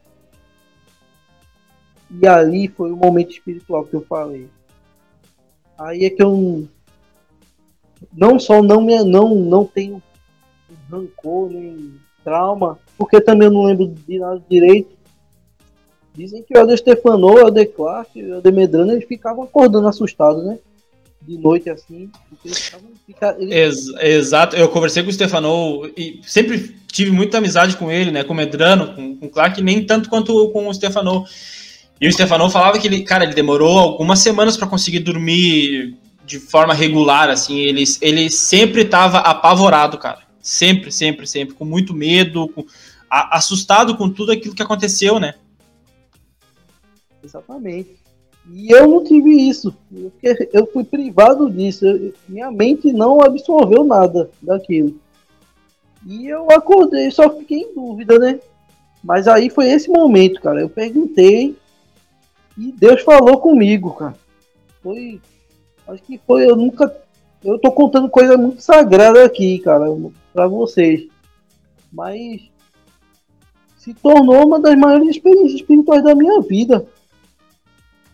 E 2.09 2.27
ali 2.27 2.67
foi 2.67 2.91
o 2.91 2.95
momento 2.95 3.31
espiritual 3.31 3.85
que 3.85 3.95
eu 3.95 4.01
falei. 4.01 4.47
Aí 5.77 6.05
é 6.05 6.09
que 6.09 6.23
eu 6.23 6.67
não 8.13 8.39
só 8.39 8.61
não 8.61 8.81
me 8.81 9.03
não 9.03 9.35
não 9.35 9.65
tenho 9.65 10.01
rancor 10.89 11.49
nem 11.49 11.95
trauma, 12.23 12.79
porque 12.97 13.21
também 13.21 13.47
eu 13.47 13.53
não 13.53 13.63
lembro 13.63 13.87
de 13.87 14.19
nada 14.19 14.41
direito. 14.49 14.97
Dizem 16.15 16.41
que 16.41 16.57
o 16.57 16.57
Helder 16.57 16.77
Stefano, 16.77 17.27
o 17.27 17.37
Helder 17.37 17.71
Clark 17.71 18.21
o 18.21 18.33
Helder 18.35 18.53
Medrano, 18.53 18.91
eles 18.91 19.05
ficavam 19.05 19.43
acordando 19.43 19.87
assustados, 19.87 20.43
né? 20.43 20.57
De 21.21 21.37
noite 21.37 21.69
assim. 21.69 22.09
Eles 22.43 22.73
eles... 23.37 23.53
Ex 23.53 23.87
exato, 24.01 24.55
eu 24.55 24.69
conversei 24.69 25.03
com 25.03 25.09
o 25.09 25.13
Stefano 25.13 25.85
e 25.95 26.21
sempre 26.23 26.75
tive 26.87 27.11
muita 27.11 27.37
amizade 27.37 27.77
com 27.77 27.91
ele, 27.91 28.11
né? 28.11 28.23
Com 28.23 28.33
o 28.33 28.35
Medrano, 28.35 28.95
com, 28.95 29.15
com 29.17 29.25
o 29.27 29.29
Clark, 29.29 29.61
nem 29.61 29.85
tanto 29.85 30.09
quanto 30.09 30.49
com 30.49 30.67
o 30.67 30.73
Stefano. 30.73 31.25
E 31.99 32.07
o 32.07 32.11
Stefano 32.11 32.49
falava 32.49 32.77
que 32.77 32.87
ele, 32.87 33.03
cara, 33.03 33.23
ele 33.23 33.33
demorou 33.33 33.77
algumas 33.77 34.19
semanas 34.19 34.55
para 34.55 34.67
conseguir 34.67 34.99
dormir 34.99 35.97
de 36.25 36.39
forma 36.39 36.73
regular, 36.73 37.29
assim. 37.29 37.57
Ele, 37.57 37.83
ele 38.01 38.29
sempre 38.29 38.81
estava 38.81 39.19
apavorado, 39.19 39.97
cara. 39.97 40.19
Sempre, 40.41 40.91
sempre, 40.91 41.25
sempre. 41.25 41.55
Com 41.55 41.65
muito 41.65 41.93
medo, 41.93 42.47
com, 42.49 42.65
a, 43.09 43.37
assustado 43.37 43.97
com 43.97 44.09
tudo 44.09 44.31
aquilo 44.31 44.53
que 44.53 44.61
aconteceu, 44.61 45.19
né? 45.19 45.33
Exatamente. 47.23 47.97
E 48.53 48.71
eu 48.71 48.87
não 48.87 49.03
tive 49.03 49.31
isso. 49.31 49.75
Eu 50.53 50.67
fui 50.67 50.83
privado 50.83 51.49
disso. 51.49 51.85
Eu, 51.85 52.13
minha 52.29 52.51
mente 52.51 52.93
não 52.93 53.21
absorveu 53.21 53.83
nada 53.83 54.29
daquilo. 54.41 54.99
E 56.05 56.27
eu 56.27 56.49
acordei, 56.51 57.09
só 57.11 57.29
fiquei 57.37 57.59
em 57.59 57.73
dúvida, 57.73 58.17
né? 58.19 58.39
Mas 59.03 59.27
aí 59.27 59.49
foi 59.49 59.69
esse 59.69 59.89
momento, 59.89 60.41
cara. 60.41 60.61
Eu 60.61 60.69
perguntei 60.69 61.57
e 62.57 62.71
Deus 62.71 63.01
falou 63.01 63.39
comigo, 63.39 63.93
cara. 63.93 64.15
Foi. 64.81 65.21
Acho 65.87 66.01
que 66.03 66.19
foi. 66.25 66.49
Eu 66.49 66.55
nunca. 66.55 66.95
Eu 67.43 67.59
tô 67.59 67.71
contando 67.71 68.09
coisa 68.09 68.35
muito 68.35 68.61
sagrada 68.61 69.23
aqui, 69.23 69.59
cara, 69.59 69.85
para 70.33 70.47
vocês. 70.47 71.07
Mas 71.93 72.49
se 73.77 73.93
tornou 73.93 74.45
uma 74.45 74.59
das 74.59 74.75
maiores 74.75 75.07
experiências 75.09 75.61
espirituais 75.61 76.03
da 76.03 76.15
minha 76.15 76.41
vida. 76.41 76.85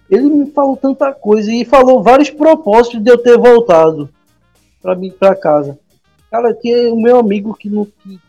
Ele 0.10 0.26
me 0.26 0.52
falou 0.52 0.76
tanta 0.76 1.12
coisa 1.14 1.52
e 1.52 1.66
falou 1.66 2.04
vários 2.04 2.30
propósitos 2.30 3.02
de 3.02 3.10
eu 3.10 3.18
ter 3.18 3.38
voltado 3.38 4.10
para 4.82 4.96
mim 4.96 5.10
para 5.10 5.36
casa. 5.36 5.80
Cara, 6.30 6.54
tinha 6.54 6.94
o 6.94 7.02
meu 7.02 7.18
amigo 7.18 7.54
que 7.54 7.70
não 7.70 7.86
que 7.86 8.20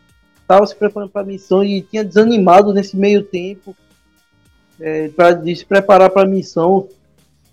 tava 0.47 0.65
se 0.65 0.75
preparando 0.75 1.11
para 1.11 1.25
missão 1.25 1.63
e 1.63 1.81
tinha 1.81 2.03
desanimado 2.03 2.73
nesse 2.73 2.95
meio 2.95 3.23
tempo 3.23 3.75
é, 4.79 5.09
para 5.09 5.41
se 5.43 5.65
preparar 5.65 6.09
para 6.09 6.23
a 6.23 6.29
missão. 6.29 6.87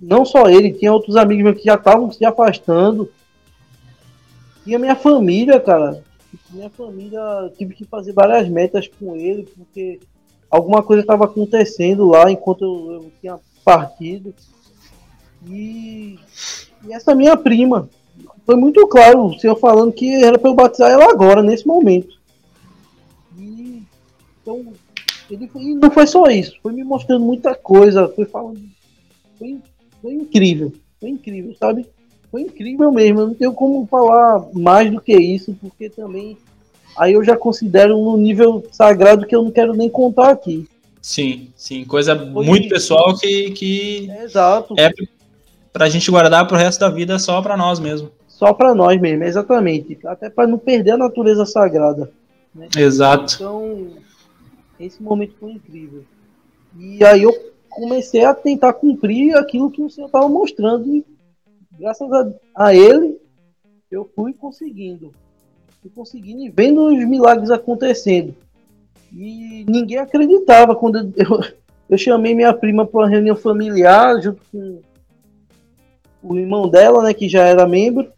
Não 0.01 0.25
só 0.25 0.49
ele, 0.49 0.73
tinha 0.73 0.93
outros 0.93 1.17
amigos 1.17 1.45
meus 1.45 1.59
que 1.59 1.65
já 1.65 1.75
estavam 1.75 2.11
se 2.11 2.25
afastando. 2.25 3.11
Tinha 4.65 4.79
minha 4.79 4.97
família, 4.97 5.61
cara. 5.61 6.03
Minha 6.51 6.71
família 6.71 7.21
tive 7.57 7.75
que 7.75 7.85
fazer 7.85 8.13
várias 8.13 8.49
metas 8.49 8.89
com 8.89 9.17
ele, 9.17 9.49
porque 9.57 10.01
alguma 10.51 10.83
coisa 10.83 11.03
estava 11.03 11.25
acontecendo 11.25 12.07
lá 12.09 12.31
enquanto 12.31 12.63
eu, 12.63 12.93
eu 12.93 13.13
tinha 13.21 13.39
partido. 13.65 14.35
E, 15.47 16.19
e, 16.85 16.93
essa 16.93 17.15
minha 17.15 17.37
prima. 17.37 17.89
Foi 18.45 18.57
muito 18.57 18.87
claro 18.89 19.27
o 19.27 19.39
senhor 19.39 19.57
falando 19.57 19.93
que 19.93 20.23
era 20.23 20.39
para 20.39 20.51
eu 20.51 20.55
batizar 20.55 20.91
ela 20.91 21.11
agora, 21.11 21.43
nesse 21.43 21.67
momento. 21.67 22.19
E, 23.39 23.83
então, 24.41 24.73
ele 25.35 25.49
foi, 25.49 25.63
e 25.63 25.75
não 25.75 25.91
foi 25.91 26.07
só 26.07 26.27
isso, 26.27 26.57
foi 26.63 26.73
me 26.73 26.85
mostrando 26.85 27.25
muita 27.25 27.55
coisa, 27.55 28.09
foi 28.09 28.25
falando. 28.25 28.61
Foi, 29.39 29.59
foi 30.01 30.13
incrível, 30.13 30.73
foi 31.01 31.11
incrível, 31.11 31.55
sabe? 31.59 31.87
Foi 32.31 32.43
incrível 32.43 32.91
mesmo, 32.93 33.21
eu 33.21 33.27
não 33.29 33.35
tenho 33.35 33.53
como 33.53 33.87
falar 33.87 34.47
mais 34.53 34.91
do 34.91 35.01
que 35.01 35.15
isso, 35.15 35.57
porque 35.61 35.89
também 35.91 36.37
aí 36.97 37.15
eu 37.15 37.25
já 37.25 37.37
considero 37.37 37.97
um 37.99 38.17
nível 38.17 38.65
sagrado 38.71 39.27
que 39.27 39.35
eu 39.35 39.43
não 39.43 39.51
quero 39.51 39.75
nem 39.75 39.89
contar 39.89 40.31
aqui. 40.31 40.69
Sim, 41.01 41.49
sim, 41.57 41.85
coisa 41.85 42.17
Foi 42.17 42.45
muito 42.47 42.67
isso. 42.67 42.75
pessoal 42.75 43.17
que, 43.19 43.51
que 43.51 44.11
é, 44.11 44.25
exato. 44.25 44.75
é 44.79 44.93
pra 45.73 45.89
gente 45.89 46.11
guardar 46.11 46.47
pro 46.47 46.57
resto 46.57 46.79
da 46.79 46.89
vida 46.89 47.19
só 47.19 47.43
para 47.43 47.57
nós 47.57 47.81
mesmo. 47.81 48.11
Só 48.29 48.53
para 48.53 48.75
nós 48.75 49.01
mesmo, 49.01 49.25
exatamente. 49.25 49.99
Até 50.07 50.31
para 50.31 50.47
não 50.47 50.59
perder 50.59 50.93
a 50.93 50.97
natureza 50.97 51.45
sagrada. 51.45 52.11
Né? 52.55 52.69
Exato. 52.77 53.35
Então, 53.35 53.89
esse 54.87 55.03
momento 55.03 55.35
foi 55.39 55.53
incrível. 55.53 56.05
E 56.79 57.05
aí 57.05 57.23
eu 57.23 57.33
comecei 57.69 58.25
a 58.25 58.35
tentar 58.35 58.73
cumprir 58.75 59.37
aquilo 59.37 59.71
que 59.71 59.83
o 59.83 59.91
Senhor 59.91 60.07
estava 60.07 60.29
mostrando. 60.29 60.87
E 60.95 61.05
graças 61.79 62.11
a, 62.13 62.33
a 62.55 62.75
ele, 62.75 63.19
eu 63.91 64.09
fui 64.15 64.33
conseguindo. 64.33 65.13
Fui 65.81 65.91
conseguindo 65.95 66.43
e 66.43 66.49
vendo 66.49 66.87
os 66.87 67.07
milagres 67.07 67.51
acontecendo. 67.51 68.35
E 69.13 69.65
ninguém 69.69 69.99
acreditava 69.99 70.75
quando 70.75 71.13
eu, 71.17 71.41
eu 71.89 71.99
chamei 71.99 72.35
minha 72.35 72.53
prima 72.55 72.87
para 72.87 73.01
uma 73.01 73.09
reunião 73.09 73.37
familiar 73.37 74.21
junto 74.23 74.41
com 74.51 74.81
o 76.23 76.39
irmão 76.39 76.69
dela, 76.69 77.03
né, 77.03 77.13
que 77.13 77.29
já 77.29 77.43
era 77.43 77.67
membro, 77.67 78.11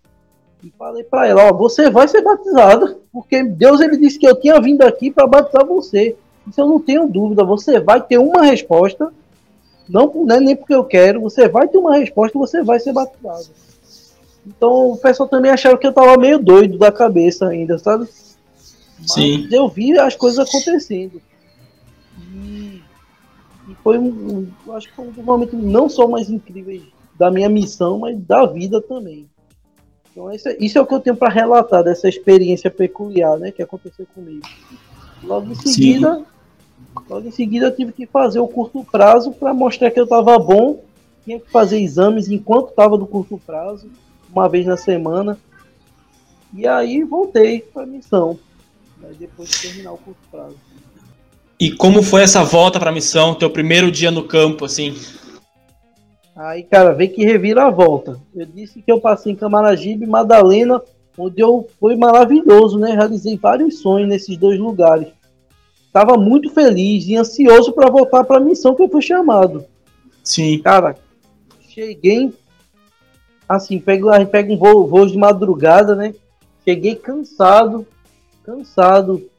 e 0.62 0.70
falei 0.78 1.02
para 1.02 1.26
ela, 1.26 1.48
ó, 1.48 1.52
você 1.52 1.90
vai 1.90 2.06
ser 2.06 2.22
batizada, 2.22 2.98
porque 3.12 3.42
Deus 3.42 3.80
ele 3.80 3.96
disse 3.96 4.18
que 4.18 4.26
eu 4.26 4.38
tinha 4.38 4.60
vindo 4.60 4.82
aqui 4.82 5.10
para 5.10 5.26
batizar 5.26 5.66
você. 5.66 6.16
Isso 6.46 6.60
eu 6.60 6.68
não 6.68 6.80
tenho 6.80 7.08
dúvida, 7.08 7.44
você 7.44 7.80
vai 7.80 8.00
ter 8.00 8.18
uma 8.18 8.42
resposta, 8.42 9.12
não, 9.88 10.26
é 10.30 10.40
nem 10.40 10.56
porque 10.56 10.74
eu 10.74 10.84
quero, 10.84 11.20
você 11.20 11.48
vai 11.48 11.68
ter 11.68 11.78
uma 11.78 11.96
resposta, 11.96 12.38
você 12.38 12.62
vai 12.62 12.80
ser 12.80 12.92
batizado. 12.92 13.46
Então 14.46 14.90
o 14.92 14.96
pessoal 14.96 15.28
também 15.28 15.50
achava 15.50 15.78
que 15.78 15.86
eu 15.86 15.92
tava 15.92 16.16
meio 16.18 16.38
doido 16.38 16.78
da 16.78 16.92
cabeça 16.92 17.48
ainda, 17.48 17.78
sabe? 17.78 18.08
Sim. 19.06 19.48
eu 19.50 19.68
vi 19.68 19.98
as 19.98 20.16
coisas 20.16 20.46
acontecendo. 20.46 21.20
E, 22.32 22.82
e 23.68 23.74
foi 23.82 23.98
um, 23.98 24.48
acho 24.70 24.88
que 24.88 24.94
foi 24.94 25.06
um 25.06 25.22
momento 25.22 25.56
não 25.56 25.88
só 25.88 26.06
mais 26.08 26.30
incríveis 26.30 26.82
da 27.18 27.30
minha 27.30 27.48
missão, 27.48 27.98
mas 27.98 28.18
da 28.18 28.46
vida 28.46 28.80
também. 28.80 29.28
Então 30.10 30.32
isso 30.32 30.48
é, 30.48 30.56
isso 30.60 30.78
é 30.78 30.80
o 30.80 30.86
que 30.86 30.94
eu 30.94 31.00
tenho 31.00 31.16
para 31.16 31.32
relatar 31.32 31.82
dessa 31.82 32.08
experiência 32.08 32.70
peculiar, 32.70 33.38
né, 33.38 33.50
que 33.50 33.62
aconteceu 33.62 34.06
comigo. 34.14 34.46
Logo 35.22 35.50
em 35.50 35.54
seguida, 35.54 36.16
Sim. 36.16 36.24
Logo 37.08 37.28
em 37.28 37.30
seguida 37.30 37.66
eu 37.66 37.76
tive 37.76 37.92
que 37.92 38.06
fazer 38.06 38.40
o 38.40 38.48
curto 38.48 38.84
prazo 38.84 39.32
para 39.32 39.54
mostrar 39.54 39.90
que 39.90 40.00
eu 40.00 40.04
estava 40.04 40.38
bom. 40.38 40.82
Tinha 41.24 41.40
que 41.40 41.50
fazer 41.50 41.80
exames 41.80 42.28
enquanto 42.28 42.68
estava 42.68 42.98
do 42.98 43.06
curto 43.06 43.40
prazo, 43.46 43.90
uma 44.30 44.48
vez 44.48 44.66
na 44.66 44.76
semana. 44.76 45.38
E 46.52 46.66
aí 46.66 47.02
voltei 47.02 47.60
para 47.60 47.82
a 47.82 47.86
missão 47.86 48.38
depois 49.18 49.50
de 49.50 49.62
terminar 49.62 49.92
o 49.92 49.98
curto 49.98 50.20
prazo. 50.30 50.56
E 51.58 51.70
como 51.70 52.02
foi 52.02 52.22
essa 52.22 52.42
volta 52.42 52.78
para 52.78 52.90
a 52.90 52.94
missão, 52.94 53.34
teu 53.34 53.50
primeiro 53.50 53.90
dia 53.90 54.10
no 54.10 54.24
campo, 54.24 54.64
assim? 54.64 54.94
Aí, 56.34 56.64
cara, 56.64 56.92
vem 56.92 57.08
que 57.08 57.24
revira 57.24 57.66
a 57.66 57.70
volta. 57.70 58.18
Eu 58.34 58.44
disse 58.44 58.82
que 58.82 58.90
eu 58.90 59.00
passei 59.00 59.32
em 59.32 59.36
Camaragibe, 59.36 60.06
Madalena, 60.06 60.82
onde 61.16 61.40
eu 61.40 61.68
foi 61.78 61.94
maravilhoso, 61.94 62.78
né? 62.78 62.90
Realizei 62.90 63.36
vários 63.36 63.78
sonhos 63.78 64.08
nesses 64.08 64.36
dois 64.36 64.58
lugares. 64.58 65.08
Tava 65.94 66.16
muito 66.16 66.50
feliz 66.50 67.06
e 67.06 67.14
ansioso 67.14 67.72
para 67.72 67.88
voltar 67.88 68.24
para 68.24 68.38
a 68.38 68.44
missão 68.44 68.74
que 68.74 68.82
eu 68.82 68.88
fui 68.88 69.00
chamado. 69.00 69.64
Sim. 70.24 70.58
Cara, 70.58 70.96
cheguei 71.60 72.34
assim, 73.48 73.78
pego, 73.78 74.08
a 74.10 74.18
gente 74.18 74.30
pega 74.30 74.52
um 74.52 74.58
voo, 74.58 74.88
voo 74.88 75.06
de 75.06 75.16
madrugada, 75.16 75.94
né? 75.94 76.12
cheguei 76.64 76.96
cansado, 76.96 77.86
cansado 78.42 79.30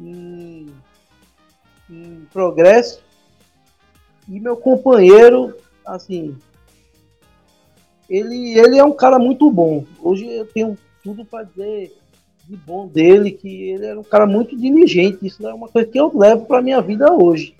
em, 0.00 0.72
em 1.90 2.26
progresso. 2.32 3.02
E 4.26 4.40
meu 4.40 4.56
companheiro, 4.56 5.54
assim, 5.84 6.34
ele, 8.08 8.58
ele 8.58 8.78
é 8.78 8.84
um 8.84 8.92
cara 8.92 9.18
muito 9.18 9.50
bom. 9.50 9.84
Hoje 10.00 10.26
eu 10.26 10.46
tenho 10.46 10.78
tudo 11.02 11.26
para 11.26 11.44
dizer 11.44 11.94
de 12.48 12.56
bom 12.56 12.86
dele, 12.86 13.30
que 13.30 13.70
ele 13.70 13.86
era 13.86 13.98
um 13.98 14.04
cara 14.04 14.26
muito 14.26 14.56
diligente. 14.56 15.26
Isso 15.26 15.46
é 15.46 15.52
uma 15.52 15.68
coisa 15.68 15.88
que 15.88 15.98
eu 15.98 16.10
levo 16.14 16.46
para 16.46 16.62
minha 16.62 16.80
vida 16.80 17.12
hoje. 17.12 17.54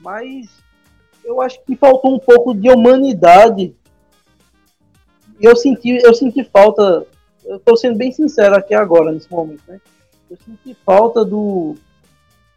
Mas 0.00 0.48
eu 1.24 1.40
acho 1.40 1.60
que 1.64 1.76
faltou 1.76 2.14
um 2.14 2.18
pouco 2.18 2.54
de 2.54 2.70
humanidade. 2.70 3.74
Eu 5.40 5.56
senti, 5.56 5.98
eu 6.02 6.14
senti 6.14 6.44
falta. 6.44 7.06
Eu 7.44 7.56
estou 7.56 7.76
sendo 7.76 7.96
bem 7.96 8.12
sincero 8.12 8.54
aqui 8.54 8.74
agora 8.74 9.12
nesse 9.12 9.30
momento, 9.30 9.62
né? 9.66 9.80
Eu 10.30 10.36
senti 10.44 10.76
falta 10.84 11.24
do, 11.24 11.74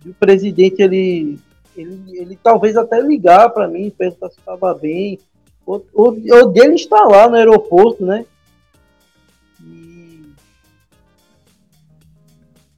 do 0.02 0.14
presidente 0.14 0.82
ele, 0.82 1.40
ele, 1.76 2.20
ele 2.20 2.40
talvez 2.42 2.76
até 2.78 3.02
ligar 3.02 3.50
para 3.50 3.68
mim, 3.68 3.90
perguntar 3.90 4.30
se 4.30 4.38
estava 4.38 4.74
bem, 4.76 5.18
ou, 5.66 5.84
ou, 5.94 6.16
ou 6.32 6.52
dele 6.52 6.76
estar 6.76 7.04
lá 7.06 7.28
no 7.28 7.36
aeroporto, 7.36 8.06
né? 8.06 8.26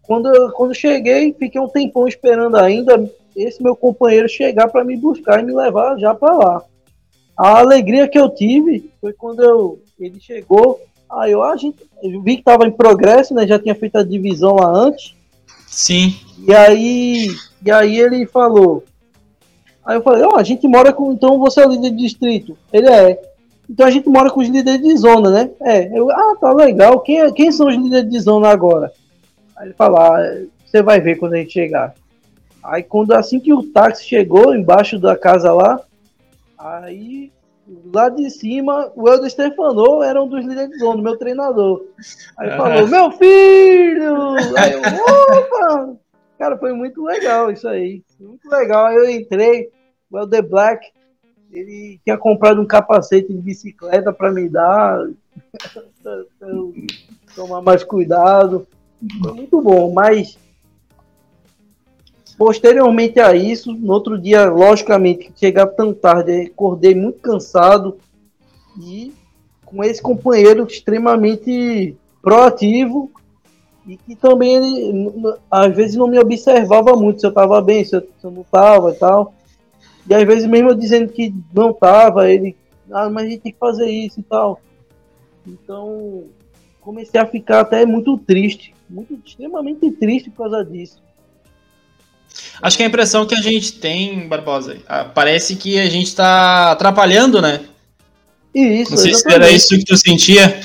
Quando, 0.08 0.34
eu, 0.34 0.52
quando 0.52 0.74
cheguei, 0.74 1.34
fiquei 1.34 1.60
um 1.60 1.68
tempão 1.68 2.08
esperando 2.08 2.58
ainda 2.58 3.10
esse 3.36 3.62
meu 3.62 3.76
companheiro 3.76 4.30
chegar 4.30 4.70
para 4.70 4.84
me 4.84 4.96
buscar 4.96 5.40
e 5.40 5.44
me 5.44 5.54
levar 5.54 5.98
já 5.98 6.14
para 6.14 6.34
lá. 6.34 6.64
A 7.38 7.60
alegria 7.60 8.08
que 8.08 8.18
eu 8.18 8.30
tive 8.30 8.90
foi 9.02 9.12
quando 9.12 9.44
eu, 9.44 9.80
ele 10.00 10.20
chegou. 10.20 10.80
Aí 11.10 11.32
eu, 11.32 11.44
a 11.44 11.56
gente, 11.58 11.78
eu 12.02 12.22
vi 12.22 12.36
que 12.36 12.42
estava 12.42 12.66
em 12.66 12.72
progresso, 12.72 13.34
né? 13.34 13.46
Já 13.46 13.60
tinha 13.60 13.76
feito 13.76 13.98
a 13.98 14.04
divisão 14.04 14.56
lá 14.56 14.70
antes. 14.70 15.16
Sim. 15.68 16.16
E 16.48 16.54
aí, 16.54 17.28
e 17.64 17.72
aí 17.72 18.00
ele 18.00 18.26
falou. 18.26 18.84
Aí 19.86 19.98
eu 19.98 20.02
falei, 20.02 20.24
ó, 20.24 20.32
oh, 20.34 20.38
a 20.38 20.44
gente 20.44 20.68
mora 20.68 20.94
com. 20.94 21.12
Então 21.12 21.38
você 21.38 21.62
é 21.62 21.68
o 21.68 21.70
líder 21.70 21.92
de 21.92 21.98
distrito. 21.98 22.58
Ele 22.72 22.88
é. 22.88 23.22
Então 23.70 23.86
a 23.86 23.92
gente 23.92 24.08
mora 24.08 24.30
com 24.30 24.40
os 24.40 24.48
líderes 24.48 24.82
de 24.82 24.96
zona, 24.96 25.30
né? 25.30 25.50
É. 25.62 25.98
Eu, 25.98 26.10
ah, 26.10 26.36
tá 26.40 26.54
legal. 26.54 27.00
Quem, 27.02 27.20
é, 27.20 27.32
quem 27.32 27.52
são 27.52 27.68
os 27.68 27.76
líderes 27.76 28.10
de 28.10 28.20
zona 28.20 28.48
agora? 28.48 28.94
Aí 29.56 29.68
ele 29.68 29.74
falou, 29.74 30.00
ah, 30.00 30.20
você 30.66 30.82
vai 30.82 31.00
ver 31.00 31.18
quando 31.18 31.34
a 31.34 31.38
gente 31.38 31.54
chegar. 31.54 31.94
Aí 32.64 32.84
quando 32.84 33.14
assim 33.14 33.40
que 33.40 33.54
o 33.54 33.64
táxi 33.64 34.06
chegou 34.06 34.56
embaixo 34.56 35.00
da 35.00 35.16
casa 35.16 35.54
lá, 35.54 35.80
aí 36.58 37.32
lá 37.94 38.10
de 38.10 38.30
cima 38.30 38.92
o 38.96 39.08
Helder 39.08 39.30
Stefano 39.30 40.04
era 40.04 40.22
um 40.22 40.28
dos 40.28 40.46
líderes 40.46 40.72
de 40.72 40.80
zona, 40.80 41.02
meu 41.02 41.18
treinador. 41.18 41.86
Aí 42.38 42.50
falou, 42.52 42.88
meu 42.88 43.12
filho! 43.12 44.36
Aí 44.58 44.74
eu, 44.74 44.82
opa! 44.82 45.96
Cara, 46.38 46.58
foi 46.58 46.74
muito 46.74 47.04
legal 47.04 47.50
isso 47.50 47.68
aí. 47.68 48.04
Muito 48.20 48.50
legal. 48.50 48.88
Aí 48.88 48.96
eu 48.96 49.10
entrei, 49.10 49.70
o 50.12 50.18
Helder 50.18 50.48
Black, 50.48 50.92
ele 51.52 52.00
tinha 52.04 52.18
comprado 52.18 52.62
um 52.62 52.66
capacete 52.66 53.32
de 53.32 53.42
bicicleta 53.42 54.12
para 54.12 54.32
me 54.32 54.50
dar, 54.50 55.08
tomar 57.36 57.62
mais 57.62 57.84
cuidado. 57.84 58.68
Foi 59.22 59.34
muito 59.34 59.62
bom, 59.62 59.94
mas 59.94 60.38
posteriormente 62.38 63.20
a 63.20 63.36
isso, 63.36 63.74
no 63.74 63.94
outro 63.94 64.20
dia, 64.20 64.50
logicamente, 64.50 65.32
chegar 65.36 65.68
tão 65.68 65.94
tarde, 65.94 66.48
acordei 66.48 66.94
muito 66.94 67.20
cansado 67.20 67.98
e 68.80 69.14
com 69.66 69.84
esse 69.84 70.02
companheiro 70.02 70.66
extremamente 70.66 71.96
proativo 72.22 73.12
e 73.88 73.98
que 73.98 74.16
também 74.16 74.56
ele 74.56 75.36
às 75.50 75.76
vezes 75.76 75.96
não 75.96 76.08
me 76.08 76.20
observava 76.20 76.96
muito 76.96 77.20
se 77.20 77.26
eu 77.26 77.30
estava 77.30 77.62
bem, 77.62 77.86
se 77.86 77.96
eu, 77.96 78.02
se 78.02 78.26
eu 78.26 78.32
não 78.32 78.42
estava 78.42 78.92
e 78.92 78.96
tal. 78.96 79.34
E 80.10 80.14
às 80.14 80.24
vezes 80.24 80.46
mesmo 80.46 80.70
eu 80.70 80.76
dizendo 80.76 81.12
que 81.12 81.34
não 81.54 81.72
estava, 81.72 82.30
ele, 82.30 82.56
ah, 82.92 83.10
mas 83.10 83.26
a 83.26 83.30
gente 83.30 83.42
tem 83.42 83.52
que 83.52 83.60
fazer 83.60 83.90
isso 83.90 84.20
e 84.20 84.24
tal. 84.24 84.60
Então 85.48 86.24
comecei 86.82 87.20
a 87.20 87.26
ficar 87.26 87.62
até 87.62 87.86
muito 87.86 88.18
triste 88.18 88.75
muito 88.90 89.20
extremamente 89.26 89.90
triste 89.92 90.30
por 90.30 90.50
causa 90.50 90.64
disso. 90.64 91.04
Acho 92.62 92.78
que 92.78 92.84
a 92.84 92.88
impressão 92.88 93.26
que 93.26 93.36
a 93.36 93.42
gente 93.42 93.74
tem, 93.74 94.28
Barbosa, 94.28 94.78
ah, 94.88 95.06
parece 95.06 95.56
que 95.56 95.80
a 95.80 95.86
gente 95.86 96.08
está 96.08 96.72
atrapalhando, 96.72 97.42
né? 97.42 97.66
Isso, 98.54 98.92
Não 98.92 98.98
sei 98.98 99.12
exatamente. 99.12 99.20
se 99.20 99.34
era 99.34 99.52
isso 99.52 99.78
que 99.78 99.86
tu 99.86 99.98
sentia. 99.98 100.62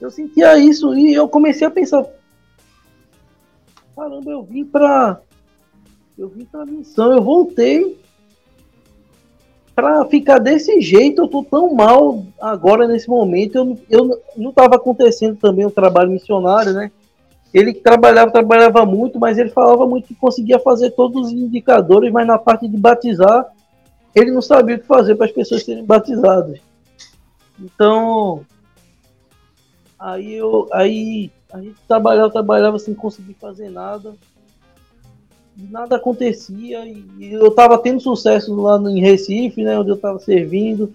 Eu 0.00 0.10
sentia 0.10 0.58
isso 0.58 0.94
e 0.94 1.14
eu 1.14 1.28
comecei 1.28 1.66
a 1.66 1.70
pensar, 1.70 2.04
caramba, 3.96 4.30
eu 4.30 4.42
vim 4.42 4.64
pra 4.64 5.20
eu 6.16 6.28
vim 6.28 6.44
pra 6.44 6.64
missão, 6.64 7.12
eu 7.12 7.22
voltei 7.22 7.98
para 9.74 10.04
ficar 10.04 10.38
desse 10.38 10.80
jeito, 10.80 11.22
eu 11.22 11.28
tô 11.28 11.42
tão 11.42 11.74
mal 11.74 12.24
agora 12.40 12.86
nesse 12.86 13.08
momento, 13.08 13.56
eu, 13.56 13.78
eu 13.90 14.22
não 14.36 14.52
tava 14.52 14.76
acontecendo 14.76 15.36
também 15.36 15.66
um 15.66 15.70
trabalho 15.70 16.10
missionário, 16.10 16.72
né? 16.72 16.92
Ele 17.54 17.72
trabalhava, 17.72 18.32
trabalhava 18.32 18.84
muito, 18.84 19.20
mas 19.20 19.38
ele 19.38 19.48
falava 19.48 19.86
muito 19.86 20.08
que 20.08 20.14
conseguia 20.16 20.58
fazer 20.58 20.90
todos 20.90 21.28
os 21.28 21.32
indicadores, 21.32 22.10
mas 22.10 22.26
na 22.26 22.36
parte 22.36 22.66
de 22.66 22.76
batizar, 22.76 23.46
ele 24.12 24.32
não 24.32 24.42
sabia 24.42 24.74
o 24.74 24.80
que 24.80 24.86
fazer 24.86 25.14
para 25.14 25.26
as 25.26 25.32
pessoas 25.32 25.62
serem 25.62 25.84
batizadas. 25.84 26.58
Então, 27.60 28.44
aí 29.96 30.34
eu, 30.34 30.68
aí 30.72 31.30
a 31.52 31.60
gente 31.60 31.76
trabalhava, 31.86 32.28
trabalhava 32.28 32.76
sem 32.80 32.92
conseguir 32.92 33.34
fazer 33.34 33.70
nada. 33.70 34.16
Nada 35.56 35.94
acontecia 35.94 36.84
e, 36.84 37.32
eu 37.32 37.46
estava 37.46 37.78
tendo 37.78 38.00
sucesso 38.00 38.52
lá 38.56 38.76
em 38.90 39.00
Recife, 39.00 39.62
né, 39.62 39.78
onde 39.78 39.90
eu 39.90 39.94
estava 39.94 40.18
servindo. 40.18 40.92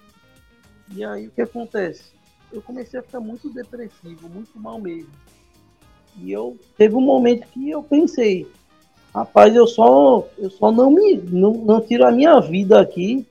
E 0.93 1.05
aí 1.05 1.28
o 1.28 1.32
que 1.32 1.41
acontece? 1.41 2.03
Eu 2.51 2.62
comecei 2.62 2.99
a 2.99 3.03
ficar 3.03 3.22
muito 3.22 3.49
depressivo, 3.49 4.28
muito 4.28 4.60
mal 4.60 4.78
mesmo. 4.78 5.10
E 6.24 6.32
eu 6.32 6.57
teve 6.78 6.95
um 6.95 7.01
momento 7.01 7.47
que 7.53 7.70
eu 7.70 7.82
pensei, 7.84 8.47
rapaz, 9.13 9.55
eu 9.55 9.67
só 9.67 10.26
eu 10.38 10.49
só 10.49 10.72
não 10.72 10.91
me 10.91 11.15
não, 11.15 11.53
não 11.53 11.82
tiro 11.82 12.05
a 12.05 12.11
minha 12.11 12.39
vida 12.39 12.80
aqui 12.80 13.26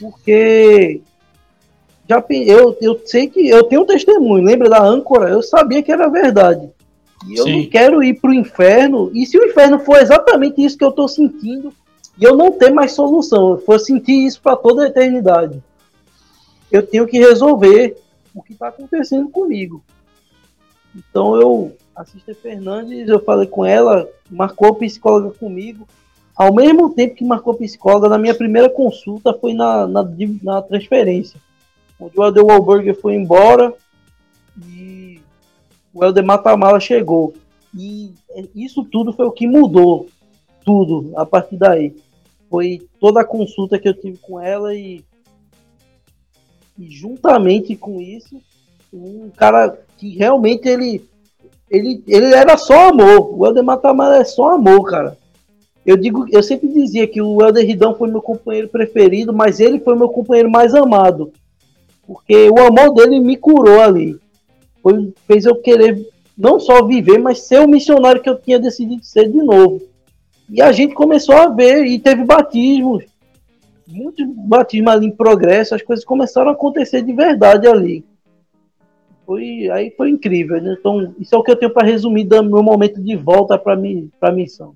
porque 0.00 1.02
já 2.08 2.24
eu, 2.28 2.76
eu 2.80 3.00
sei 3.04 3.28
que 3.28 3.48
eu 3.48 3.62
tenho 3.64 3.82
um 3.82 3.86
testemunho, 3.86 4.44
lembra 4.44 4.68
da 4.68 4.82
âncora? 4.82 5.28
Eu 5.28 5.42
sabia 5.42 5.82
que 5.82 5.92
era 5.92 6.08
verdade. 6.08 6.68
E 7.28 7.38
eu 7.38 7.44
Sim. 7.44 7.62
não 7.62 7.70
quero 7.70 8.02
ir 8.02 8.14
para 8.14 8.30
o 8.30 8.34
inferno. 8.34 9.10
E 9.14 9.24
se 9.26 9.38
o 9.38 9.44
inferno 9.44 9.78
for 9.78 9.98
exatamente 10.00 10.64
isso 10.64 10.76
que 10.76 10.82
eu 10.82 10.88
estou 10.88 11.06
sentindo, 11.06 11.72
e 12.18 12.24
eu 12.24 12.36
não 12.36 12.50
ter 12.50 12.70
mais 12.70 12.92
solução, 12.92 13.50
eu 13.50 13.58
for 13.58 13.78
sentir 13.78 14.26
isso 14.26 14.40
para 14.40 14.56
toda 14.56 14.82
a 14.82 14.88
eternidade, 14.88 15.62
eu 16.72 16.84
tenho 16.84 17.06
que 17.06 17.18
resolver 17.18 17.96
o 18.34 18.42
que 18.42 18.54
está 18.54 18.68
acontecendo 18.68 19.28
comigo. 19.28 19.82
Então 20.96 21.36
eu 21.36 21.76
a 22.00 22.04
Sister 22.06 22.34
Fernandes, 22.34 23.08
eu 23.08 23.20
falei 23.20 23.46
com 23.46 23.62
ela, 23.62 24.08
marcou 24.30 24.74
psicóloga 24.74 25.36
comigo. 25.36 25.86
Ao 26.34 26.54
mesmo 26.54 26.88
tempo 26.94 27.14
que 27.14 27.24
marcou 27.24 27.54
psicóloga, 27.54 28.08
na 28.08 28.16
minha 28.16 28.34
primeira 28.34 28.70
consulta 28.70 29.34
foi 29.34 29.52
na, 29.52 29.86
na, 29.86 30.02
na 30.42 30.62
transferência. 30.62 31.38
Onde 32.00 32.18
o 32.18 32.24
Helder 32.24 32.46
Wahlberger 32.46 32.98
foi 32.98 33.14
embora 33.14 33.74
e 34.66 35.20
o 35.92 36.02
Helder 36.02 36.24
Matamala 36.24 36.80
chegou. 36.80 37.34
E 37.76 38.14
isso 38.54 38.82
tudo 38.82 39.12
foi 39.12 39.26
o 39.26 39.32
que 39.32 39.46
mudou. 39.46 40.06
Tudo 40.64 41.12
a 41.16 41.26
partir 41.26 41.58
daí. 41.58 41.94
Foi 42.48 42.80
toda 42.98 43.20
a 43.20 43.26
consulta 43.26 43.78
que 43.78 43.88
eu 43.88 43.94
tive 43.94 44.16
com 44.16 44.40
ela 44.40 44.74
e, 44.74 45.04
e 46.78 46.90
juntamente 46.90 47.76
com 47.76 48.00
isso, 48.00 48.40
um 48.92 49.30
cara 49.30 49.78
que 49.98 50.16
realmente 50.16 50.66
ele 50.66 51.10
ele, 51.70 52.02
ele 52.06 52.34
era 52.34 52.56
só 52.56 52.88
amor. 52.88 53.38
O 53.38 53.46
Helder 53.46 53.62
Matamala 53.62 54.16
é 54.16 54.24
só 54.24 54.50
amor, 54.50 54.82
cara. 54.84 55.16
Eu 55.86 55.96
digo, 55.96 56.26
eu 56.30 56.42
sempre 56.42 56.68
dizia 56.68 57.06
que 57.06 57.22
o 57.22 57.40
Helder 57.40 57.64
Ridão 57.64 57.94
foi 57.94 58.10
meu 58.10 58.20
companheiro 58.20 58.68
preferido, 58.68 59.32
mas 59.32 59.60
ele 59.60 59.78
foi 59.78 59.94
meu 59.94 60.08
companheiro 60.08 60.50
mais 60.50 60.74
amado. 60.74 61.32
Porque 62.06 62.50
o 62.50 62.58
amor 62.58 62.92
dele 62.94 63.20
me 63.20 63.36
curou 63.36 63.80
ali. 63.80 64.18
Foi, 64.82 65.12
fez 65.26 65.46
eu 65.46 65.56
querer 65.56 66.04
não 66.36 66.58
só 66.58 66.84
viver, 66.84 67.18
mas 67.18 67.42
ser 67.42 67.60
o 67.60 67.68
missionário 67.68 68.20
que 68.20 68.28
eu 68.28 68.38
tinha 68.38 68.58
decidido 68.58 69.04
ser 69.04 69.28
de 69.28 69.38
novo. 69.38 69.80
E 70.48 70.60
a 70.60 70.72
gente 70.72 70.94
começou 70.94 71.36
a 71.36 71.48
ver, 71.48 71.84
e 71.84 71.98
teve 71.98 72.24
batismos, 72.24 73.04
muitos 73.86 74.26
batismos 74.26 74.92
ali 74.92 75.06
em 75.06 75.10
progresso, 75.12 75.74
as 75.74 75.82
coisas 75.82 76.04
começaram 76.04 76.50
a 76.50 76.54
acontecer 76.54 77.02
de 77.02 77.12
verdade 77.12 77.68
ali 77.68 78.04
foi 79.30 79.70
aí 79.70 79.94
foi 79.96 80.10
incrível. 80.10 80.60
Né? 80.60 80.74
Então, 80.76 81.14
isso 81.20 81.32
é 81.32 81.38
o 81.38 81.42
que 81.44 81.52
eu 81.52 81.56
tenho 81.56 81.72
para 81.72 81.86
resumir 81.86 82.24
do 82.24 82.42
meu 82.42 82.64
momento 82.64 83.00
de 83.00 83.14
volta 83.14 83.56
para 83.56 83.76
mi, 83.76 84.10
a 84.20 84.32
missão. 84.32 84.74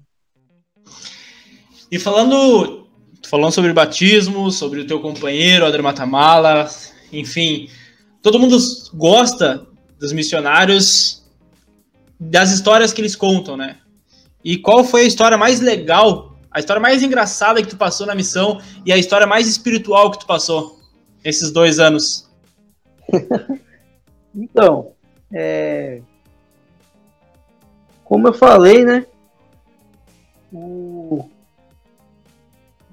E 1.91 1.99
falando, 1.99 2.87
falando 3.27 3.53
sobre 3.53 3.73
batismo, 3.73 4.53
sobre 4.53 4.81
o 4.81 4.87
teu 4.87 5.01
companheiro, 5.01 5.67
Adri 5.67 5.83
Matamala, 5.83 6.71
enfim, 7.13 7.69
todo 8.23 8.39
mundo 8.39 8.57
gosta 8.95 9.67
dos 9.99 10.13
missionários, 10.13 11.25
das 12.21 12.53
histórias 12.53 12.93
que 12.93 13.01
eles 13.01 13.17
contam, 13.17 13.57
né? 13.57 13.79
E 14.45 14.57
qual 14.57 14.85
foi 14.85 15.01
a 15.01 15.05
história 15.07 15.37
mais 15.37 15.59
legal, 15.59 16.37
a 16.49 16.61
história 16.61 16.81
mais 16.81 17.03
engraçada 17.03 17.61
que 17.61 17.69
tu 17.69 17.77
passou 17.77 18.07
na 18.07 18.15
missão 18.15 18.61
e 18.87 18.93
a 18.93 18.97
história 18.97 19.27
mais 19.27 19.49
espiritual 19.49 20.13
que 20.13 20.21
tu 20.21 20.27
passou 20.27 20.79
esses 21.25 21.51
dois 21.51 21.81
anos? 21.81 22.31
então, 24.35 24.93
é... 25.33 26.01
como 28.05 28.29
eu 28.29 28.35
falei, 28.35 28.85
né? 28.85 29.07
O... 30.53 31.29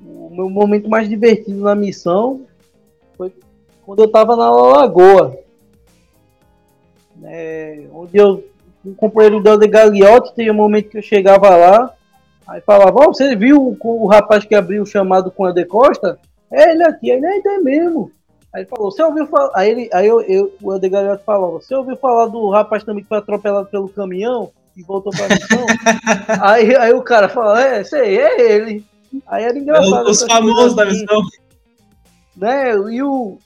o 0.04 0.30
meu 0.32 0.50
momento 0.50 0.90
mais 0.90 1.08
divertido 1.08 1.62
na 1.62 1.76
missão 1.76 2.46
foi 3.18 3.34
quando 3.86 4.00
eu 4.00 4.06
estava 4.06 4.36
na 4.36 4.50
Lagoa, 4.50 5.38
né? 7.16 7.88
onde 7.92 8.18
eu 8.18 8.44
um 8.86 8.94
companheiro 8.94 9.42
de 9.42 9.68
Gagliotti, 9.68 10.34
tem 10.34 10.50
um 10.50 10.56
momento 10.56 10.90
que 10.90 10.98
eu 10.98 11.02
chegava 11.04 11.56
lá, 11.56 11.94
aí 12.48 12.62
falava, 12.62 13.00
oh, 13.00 13.14
você 13.14 13.36
viu 13.36 13.62
o, 13.62 13.78
o 13.80 14.08
rapaz 14.08 14.44
que 14.44 14.56
abriu 14.56 14.82
o 14.82 14.88
chamado 14.88 15.32
com 15.32 15.46
a 15.46 15.52
De 15.52 15.66
Costa? 15.66 16.20
É 16.52 16.72
ele 16.72 16.84
aqui, 16.84 17.12
aí 17.12 17.22
é 17.46 17.58
mesmo. 17.60 18.12
Aí 18.54 18.62
ele 18.62 18.70
falou, 18.70 18.92
você 18.92 19.02
ouviu 19.04 19.28
falar. 19.28 19.52
Aí, 19.56 19.70
ele, 19.70 19.90
aí 19.94 20.08
eu, 20.08 20.22
eu, 20.22 20.54
o 20.62 20.80
Gagliotti 20.80 21.24
falou, 21.24 21.62
você 21.62 21.74
ouviu 21.74 21.96
falar 21.96 22.28
do 22.28 22.50
rapaz 22.50 22.84
também 22.84 23.04
que 23.04 23.10
foi 23.10 23.18
atropelado 23.18 23.68
pelo 23.68 23.88
caminhão 23.88 24.52
e 24.76 24.84
voltou 24.84 25.12
pra 25.12 25.30
missão? 25.30 25.66
aí, 26.42 26.76
aí 26.76 26.94
o 26.94 27.02
cara 27.02 27.30
falou, 27.30 27.56
é, 27.56 27.84
sei, 27.84 28.20
é 28.20 28.52
ele. 28.54 28.86
Aí 29.28 29.44
era 29.44 29.58
engraçado. 29.58 30.08
É 30.08 30.12
os 30.12 30.24
famosos 30.24 30.76
da 30.76 30.86
missão. 30.86 31.22
Né? 32.36 32.72
E 32.92 33.02
o, 33.02 33.38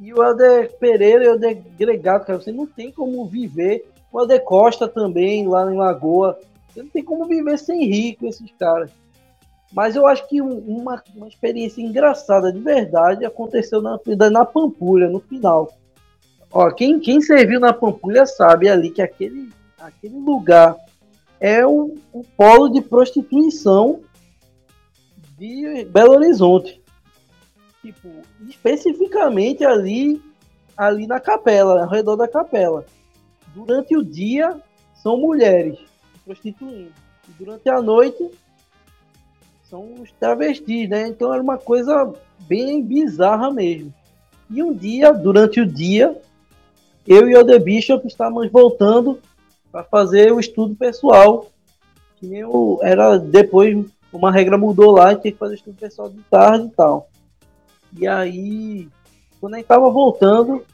e 0.00 0.12
o 0.12 0.22
Helder 0.22 0.72
Pereira 0.78 1.24
e 1.24 1.28
o 1.28 1.32
Helder 1.32 1.62
Gregato, 1.78 2.26
cara, 2.26 2.40
você 2.40 2.50
não 2.50 2.66
tem 2.66 2.90
como 2.90 3.24
viver 3.26 3.84
o 4.12 4.20
Ade 4.20 4.38
Costa 4.40 4.86
também, 4.86 5.48
lá 5.48 5.72
em 5.72 5.76
Lagoa. 5.76 6.38
Você 6.68 6.82
não 6.82 6.88
tem 6.90 7.04
como 7.04 7.26
viver 7.26 7.58
sem 7.58 7.86
rir 7.86 8.16
com 8.16 8.26
esses 8.26 8.50
caras. 8.58 8.90
Mas 9.72 9.96
eu 9.96 10.06
acho 10.06 10.28
que 10.28 10.40
uma, 10.40 11.02
uma 11.14 11.28
experiência 11.28 11.80
engraçada 11.80 12.52
de 12.52 12.60
verdade 12.60 13.24
aconteceu 13.24 13.80
na, 13.80 13.98
na 14.30 14.44
Pampulha, 14.44 15.08
no 15.08 15.20
final. 15.20 15.72
Ó, 16.50 16.70
quem, 16.70 17.00
quem 17.00 17.20
serviu 17.20 17.58
na 17.58 17.72
Pampulha 17.72 18.26
sabe 18.26 18.68
ali 18.68 18.90
que 18.90 19.00
aquele, 19.00 19.50
aquele 19.78 20.18
lugar 20.18 20.76
é 21.40 21.66
o, 21.66 21.96
polo 22.36 22.68
de 22.68 22.82
prostituição 22.82 24.00
de 25.38 25.86
Belo 25.86 26.16
Horizonte. 26.16 26.82
Tipo, 27.80 28.08
especificamente 28.48 29.64
ali, 29.64 30.22
ali 30.76 31.06
na 31.06 31.18
capela, 31.18 31.82
ao 31.82 31.88
redor 31.88 32.16
da 32.16 32.28
capela 32.28 32.84
durante 33.54 33.96
o 33.96 34.04
dia 34.04 34.60
são 34.94 35.16
mulheres 35.16 35.78
prostituindo. 36.24 36.92
Durante 37.38 37.68
a 37.68 37.80
noite 37.80 38.30
são 39.72 39.94
os 40.02 40.12
travestis, 40.20 40.86
né? 40.86 41.08
Então 41.08 41.32
era 41.32 41.42
uma 41.42 41.56
coisa 41.56 42.12
bem 42.40 42.82
bizarra 42.82 43.50
mesmo. 43.50 43.90
E 44.50 44.62
um 44.62 44.74
dia, 44.74 45.12
durante 45.12 45.62
o 45.62 45.66
dia, 45.66 46.14
eu 47.08 47.26
e 47.26 47.34
o 47.34 47.42
The 47.42 47.58
Bishop 47.58 48.06
estávamos 48.06 48.52
voltando 48.52 49.18
para 49.72 49.82
fazer 49.82 50.30
o 50.30 50.38
estudo 50.38 50.74
pessoal. 50.74 51.46
Que 52.16 52.36
eu, 52.36 52.80
era 52.82 53.16
depois, 53.16 53.82
uma 54.12 54.30
regra 54.30 54.58
mudou 54.58 54.90
lá, 54.90 55.14
e 55.14 55.16
tinha 55.16 55.32
que 55.32 55.38
fazer 55.38 55.54
estudo 55.54 55.78
pessoal 55.80 56.10
de 56.10 56.20
tarde 56.30 56.66
e 56.66 56.76
tal. 56.76 57.08
E 57.98 58.06
aí, 58.06 58.88
quando 59.40 59.54
a 59.54 59.56
gente 59.56 59.64
estava 59.64 59.88
voltando, 59.88 60.66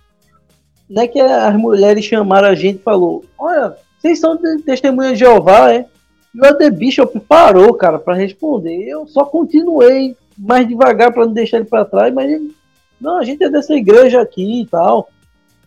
não 0.90 1.02
é 1.02 1.06
que 1.06 1.20
as 1.20 1.56
mulheres 1.56 2.04
chamaram 2.04 2.48
a 2.48 2.54
gente 2.56 2.80
e 2.80 2.82
falou, 2.82 3.24
olha, 3.38 3.76
vocês 4.00 4.18
são 4.18 4.36
testemunhas 4.64 5.12
de 5.12 5.20
Jeová, 5.20 5.72
é? 5.72 5.86
E 6.34 6.46
o 6.46 6.54
The 6.54 6.70
Bishop 6.70 7.18
parou, 7.20 7.74
cara, 7.74 7.98
para 7.98 8.14
responder. 8.14 8.84
Eu 8.84 9.06
só 9.06 9.24
continuei 9.24 10.16
mais 10.36 10.68
devagar 10.68 11.12
para 11.12 11.26
não 11.26 11.32
deixar 11.32 11.58
ele 11.58 11.66
para 11.66 11.84
trás, 11.84 12.12
mas 12.12 12.30
ele, 12.30 12.54
não, 13.00 13.18
a 13.18 13.24
gente 13.24 13.42
é 13.42 13.50
dessa 13.50 13.74
igreja 13.74 14.20
aqui 14.20 14.62
e 14.62 14.66
tal. 14.66 15.08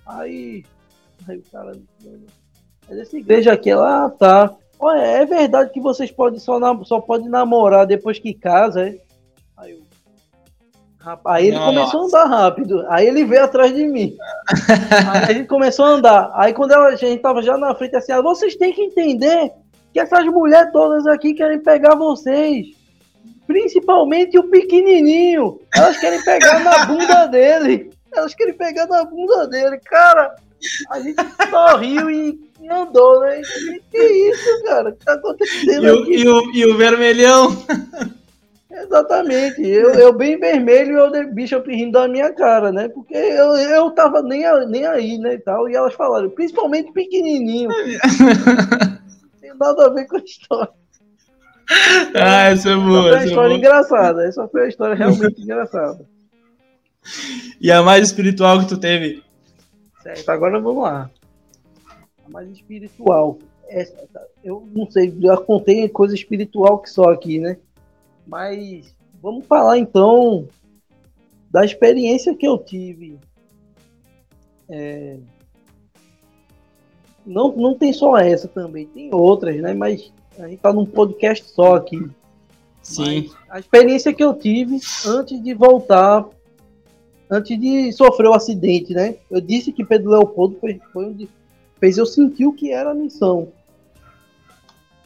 Aí, 0.06 0.64
aí 1.28 1.38
o 1.38 1.44
cara, 1.52 1.78
é 2.90 2.96
dessa 2.96 3.18
igreja 3.18 3.54
aqui, 3.54 3.70
ela, 3.70 4.06
ah, 4.06 4.10
tá. 4.10 4.54
Olha, 4.80 5.02
é 5.02 5.26
verdade 5.26 5.72
que 5.72 5.80
vocês 5.80 6.10
podem 6.10 6.40
só, 6.40 6.60
só 6.84 7.00
podem 7.00 7.30
namorar 7.30 7.86
depois 7.86 8.18
que 8.18 8.34
casa, 8.34 8.88
é? 8.88 8.98
Aí 9.58 9.72
eu, 9.72 9.82
Aí 11.26 11.48
ele 11.48 11.58
Nossa. 11.58 11.74
começou 11.74 12.02
a 12.02 12.06
andar 12.06 12.26
rápido. 12.26 12.86
Aí 12.88 13.08
ele 13.08 13.26
veio 13.26 13.44
atrás 13.44 13.74
de 13.74 13.88
mim. 13.88 14.16
aí 15.12 15.24
a 15.24 15.34
gente 15.34 15.48
começou 15.48 15.86
a 15.86 15.90
andar. 15.90 16.32
Aí 16.36 16.54
quando 16.54 16.74
a 16.74 16.96
gente 16.96 17.22
tava 17.22 17.42
já 17.42 17.58
na 17.58 17.74
frente, 17.74 17.96
assim, 17.96 18.12
ah, 18.12 18.22
vocês 18.22 18.56
têm 18.56 18.72
que 18.72 18.84
entender 18.84 19.52
que 19.94 20.00
essas 20.00 20.26
mulheres 20.26 20.72
todas 20.72 21.06
aqui 21.08 21.34
querem 21.34 21.60
pegar 21.60 21.96
vocês. 21.96 22.68
Principalmente 23.46 24.38
o 24.40 24.44
pequenininho. 24.44 25.60
Elas 25.76 25.98
querem 25.98 26.24
pegar 26.24 26.60
na 26.60 26.86
bunda 26.88 27.26
dele. 27.28 27.92
Elas 28.14 28.34
querem 28.34 28.54
pegar 28.54 28.88
na 28.88 29.04
bunda 29.04 29.48
dele. 29.48 29.78
Cara, 29.86 30.36
a 30.90 31.00
gente 31.00 31.22
só 31.50 31.78
riu 31.78 32.10
e, 32.10 32.40
andou, 32.70 33.22
né? 33.22 33.42
Que 33.90 33.98
isso, 33.98 34.64
cara? 34.66 34.90
O 34.90 34.94
que 34.94 35.06
tá 35.06 35.14
acontecendo 35.14 35.86
e 35.86 35.90
aqui? 35.90 36.12
O, 36.12 36.14
e, 36.14 36.30
o, 36.30 36.52
e 36.54 36.66
o 36.66 36.78
vermelhão? 36.78 37.66
Exatamente. 38.72 39.62
Eu, 39.68 39.90
eu 39.92 40.14
bem 40.14 40.40
vermelho 40.40 40.98
e 40.98 41.22
o 41.22 41.34
Bishop 41.34 41.70
rindo 41.70 41.94
da 41.94 42.08
minha 42.08 42.32
cara, 42.32 42.72
né? 42.72 42.88
Porque 42.88 43.14
eu, 43.14 43.56
eu 43.56 43.92
tava 43.92 44.22
nem, 44.22 44.44
nem 44.68 44.86
aí, 44.86 45.18
né? 45.18 45.34
E, 45.34 45.40
tal, 45.40 45.70
e 45.70 45.76
elas 45.76 45.94
falaram, 45.94 46.30
principalmente 46.30 46.92
pequenininho. 46.94 47.70
Tem 49.52 49.60
nada 49.60 49.86
a 49.86 49.90
ver 49.90 50.08
com 50.08 50.18
a 50.18 50.20
história. 50.20 50.72
Ah, 52.14 52.50
essa 52.50 52.70
é 52.70 52.76
boa. 52.76 53.08
Essa 53.08 53.18
foi 53.18 53.18
uma 53.18 53.26
história 53.26 53.54
é 53.54 53.58
engraçada. 53.58 54.26
Essa 54.26 54.48
foi 54.50 54.62
uma 54.62 54.68
história 54.68 54.96
realmente 54.96 55.40
engraçada. 55.42 56.06
E 57.62 57.72
a 57.72 57.82
mais 57.82 58.08
espiritual 58.08 58.60
que 58.60 58.68
tu 58.68 58.78
teve? 58.78 59.24
Certo, 60.02 60.30
agora 60.30 60.60
vamos 60.60 60.84
lá. 60.84 61.10
A 62.26 62.30
mais 62.30 62.50
espiritual. 62.50 63.40
Essa, 63.70 64.06
eu 64.44 64.68
não 64.74 64.90
sei, 64.92 65.16
já 65.22 65.38
contei 65.38 65.88
coisa 65.88 66.14
espiritual 66.14 66.80
que 66.80 66.90
só 66.90 67.10
aqui, 67.10 67.40
né? 67.40 67.58
Mas 68.28 68.94
vamos 69.22 69.46
falar 69.46 69.78
então 69.78 70.48
da 71.50 71.64
experiência 71.64 72.36
que 72.36 72.48
eu 72.48 72.58
tive. 72.58 73.18
É... 74.70 75.18
Não, 77.26 77.52
não 77.56 77.76
tem 77.76 77.94
só 77.94 78.18
essa 78.18 78.48
também, 78.48 78.88
tem 78.88 79.14
outras, 79.14 79.56
né? 79.58 79.74
Mas 79.74 80.12
a 80.40 80.48
gente 80.48 80.60
tá 80.60 80.74
num 80.74 80.86
podcast 80.86 81.48
só 81.50 81.76
aqui. 81.76 82.10
Sim. 82.82 83.30
Mas 83.30 83.36
a 83.50 83.60
experiência 83.60 84.14
que 84.14 84.24
eu 84.24 84.34
tive 84.34 84.80
antes 85.06 85.42
de 85.42 85.54
voltar, 85.54 86.26
antes 87.30 87.60
de 87.60 87.92
sofrer 87.92 88.28
o 88.28 88.34
acidente, 88.34 88.94
né? 88.94 89.16
Eu 89.30 89.40
disse 89.40 89.72
que 89.72 89.86
Pedro 89.86 90.12
Leopoldo 90.12 90.58
foi, 90.60 90.80
foi 90.92 91.06
onde 91.06 91.30
fez 91.80 91.98
eu 91.98 92.06
sentir 92.06 92.46
o 92.46 92.54
que 92.54 92.72
era 92.72 92.92
a 92.92 92.96
missão. 92.96 93.50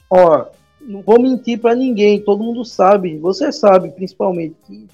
Ó, 0.09 0.45
não 0.81 1.01
vou 1.01 1.19
mentir 1.19 1.59
para 1.59 1.75
ninguém, 1.75 2.21
todo 2.21 2.43
mundo 2.43 2.63
sabe, 2.63 3.17
você 3.17 3.51
sabe 3.51 3.89
principalmente, 3.89 4.55
que 4.65 4.87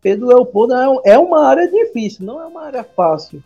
Pedro 0.00 0.26
Leopoldo 0.26 0.74
é, 0.74 1.12
é 1.12 1.18
uma 1.18 1.46
área 1.46 1.70
difícil, 1.70 2.26
não 2.26 2.40
é 2.40 2.46
uma 2.46 2.62
área 2.62 2.84
fácil. 2.84 3.42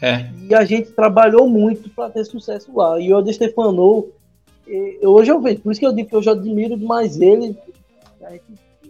É. 0.00 0.30
E 0.48 0.54
a 0.54 0.64
gente 0.64 0.92
trabalhou 0.92 1.48
muito 1.48 1.88
para 1.90 2.10
ter 2.10 2.24
sucesso 2.24 2.70
lá. 2.74 3.00
E 3.00 3.12
o 3.12 3.22
De 3.22 3.32
Stefano, 3.32 4.08
hoje 5.02 5.30
eu 5.30 5.40
vejo, 5.40 5.60
por 5.60 5.72
isso 5.72 5.80
que 5.80 5.86
eu 5.86 5.92
digo 5.92 6.08
que 6.08 6.14
eu 6.14 6.22
já 6.22 6.32
admiro 6.32 6.76
demais 6.76 7.20
ele. 7.20 7.56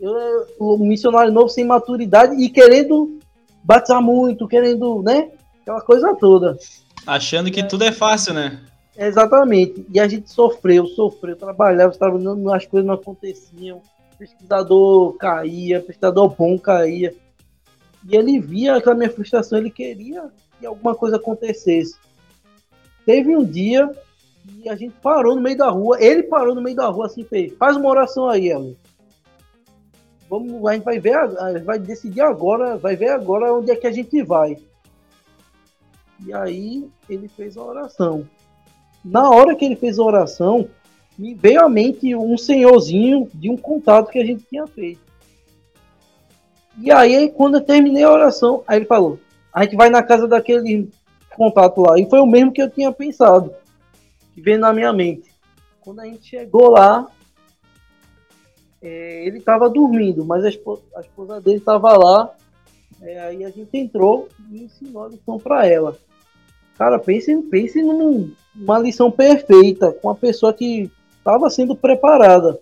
Eu, 0.00 0.46
o 0.58 0.76
missionário 0.78 1.32
novo 1.32 1.48
sem 1.48 1.64
maturidade 1.64 2.34
e 2.34 2.48
querendo 2.50 3.18
batizar 3.62 4.02
muito, 4.02 4.46
querendo, 4.46 5.02
né? 5.02 5.30
Aquela 5.62 5.80
coisa 5.80 6.14
toda. 6.14 6.58
Achando 7.06 7.50
que 7.50 7.60
é. 7.60 7.64
tudo 7.64 7.84
é 7.84 7.92
fácil, 7.92 8.34
né? 8.34 8.60
Exatamente. 8.96 9.86
E 9.92 10.00
a 10.00 10.08
gente 10.08 10.30
sofreu, 10.30 10.86
sofreu, 10.86 11.36
trabalhava, 11.36 11.92
estava 11.92 12.18
as 12.54 12.66
coisas 12.66 12.86
não 12.86 12.94
aconteciam, 12.94 13.82
pesquisador 14.18 15.12
caía, 15.14 15.80
pesquisador 15.80 16.34
bom 16.36 16.58
caía. 16.58 17.14
E 18.08 18.16
ele 18.16 18.40
via 18.40 18.76
aquela 18.76 18.94
minha 18.94 19.10
frustração, 19.10 19.58
ele 19.58 19.70
queria 19.70 20.30
que 20.58 20.66
alguma 20.66 20.94
coisa 20.94 21.16
acontecesse. 21.16 21.96
Teve 23.04 23.36
um 23.36 23.44
dia 23.44 23.90
e 24.62 24.68
a 24.68 24.76
gente 24.76 24.94
parou 25.02 25.34
no 25.34 25.42
meio 25.42 25.56
da 25.56 25.68
rua, 25.68 25.96
ele 26.00 26.22
parou 26.24 26.54
no 26.54 26.62
meio 26.62 26.76
da 26.76 26.86
rua 26.88 27.06
assim, 27.06 27.24
fez, 27.24 27.52
faz 27.56 27.76
uma 27.76 27.88
oração 27.88 28.28
aí, 28.28 28.48
Ellen. 28.48 28.76
Vamos, 30.28 30.66
a 30.66 30.74
gente 30.74 30.84
vai 30.84 30.98
ver, 30.98 31.16
vai 31.64 31.78
decidir 31.78 32.20
agora, 32.20 32.76
vai 32.76 32.96
ver 32.96 33.10
agora 33.10 33.54
onde 33.54 33.70
é 33.70 33.76
que 33.76 33.86
a 33.86 33.92
gente 33.92 34.22
vai. 34.22 34.58
E 36.24 36.32
aí 36.32 36.88
ele 37.08 37.28
fez 37.28 37.56
a 37.56 37.62
oração. 37.62 38.28
Na 39.04 39.30
hora 39.30 39.54
que 39.54 39.64
ele 39.64 39.76
fez 39.76 39.98
a 39.98 40.02
oração, 40.02 40.68
me 41.16 41.32
veio 41.32 41.64
à 41.64 41.68
mente 41.68 42.14
um 42.14 42.36
senhorzinho 42.36 43.28
de 43.32 43.48
um 43.48 43.56
contato 43.56 44.10
que 44.10 44.18
a 44.18 44.24
gente 44.24 44.44
tinha 44.44 44.66
feito. 44.66 45.00
E 46.78 46.90
aí, 46.90 47.30
quando 47.30 47.56
eu 47.56 47.64
terminei 47.64 48.02
a 48.02 48.12
oração, 48.12 48.62
aí 48.66 48.78
ele 48.78 48.84
falou: 48.84 49.18
a 49.56 49.62
gente 49.62 49.74
vai 49.74 49.88
na 49.88 50.02
casa 50.02 50.28
daquele, 50.28 50.90
contato 51.34 51.80
lá. 51.80 51.98
E 51.98 52.04
foi 52.10 52.20
o 52.20 52.26
mesmo 52.26 52.52
que 52.52 52.60
eu 52.60 52.68
tinha 52.68 52.92
pensado, 52.92 53.54
que 54.34 54.40
veio 54.42 54.58
na 54.58 54.70
minha 54.70 54.92
mente. 54.92 55.30
Quando 55.80 56.00
a 56.00 56.04
gente 56.04 56.28
chegou 56.28 56.68
lá, 56.68 57.06
é, 58.82 59.26
ele 59.26 59.38
estava 59.38 59.70
dormindo, 59.70 60.26
mas 60.26 60.44
a 60.44 60.50
esposa, 60.50 60.82
a 60.94 61.00
esposa 61.00 61.40
dele 61.40 61.56
estava 61.56 61.96
lá. 61.96 62.34
É, 63.00 63.18
aí 63.20 63.44
a 63.46 63.50
gente 63.50 63.74
entrou 63.78 64.28
e 64.50 64.64
ensinou 64.64 65.04
a 65.04 65.08
lição 65.08 65.38
para 65.38 65.66
ela. 65.66 65.96
Cara, 66.76 66.98
pense, 66.98 67.34
pense 67.44 67.82
numa 67.82 68.78
lição 68.78 69.10
perfeita, 69.10 69.90
com 69.90 70.10
a 70.10 70.14
pessoa 70.14 70.52
que 70.52 70.90
estava 71.16 71.48
sendo 71.48 71.74
preparada. 71.74 72.60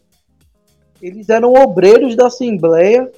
Eles 1.03 1.29
eram 1.29 1.55
obreiros 1.55 2.15
da 2.15 2.29
Assembleia, 2.29 3.11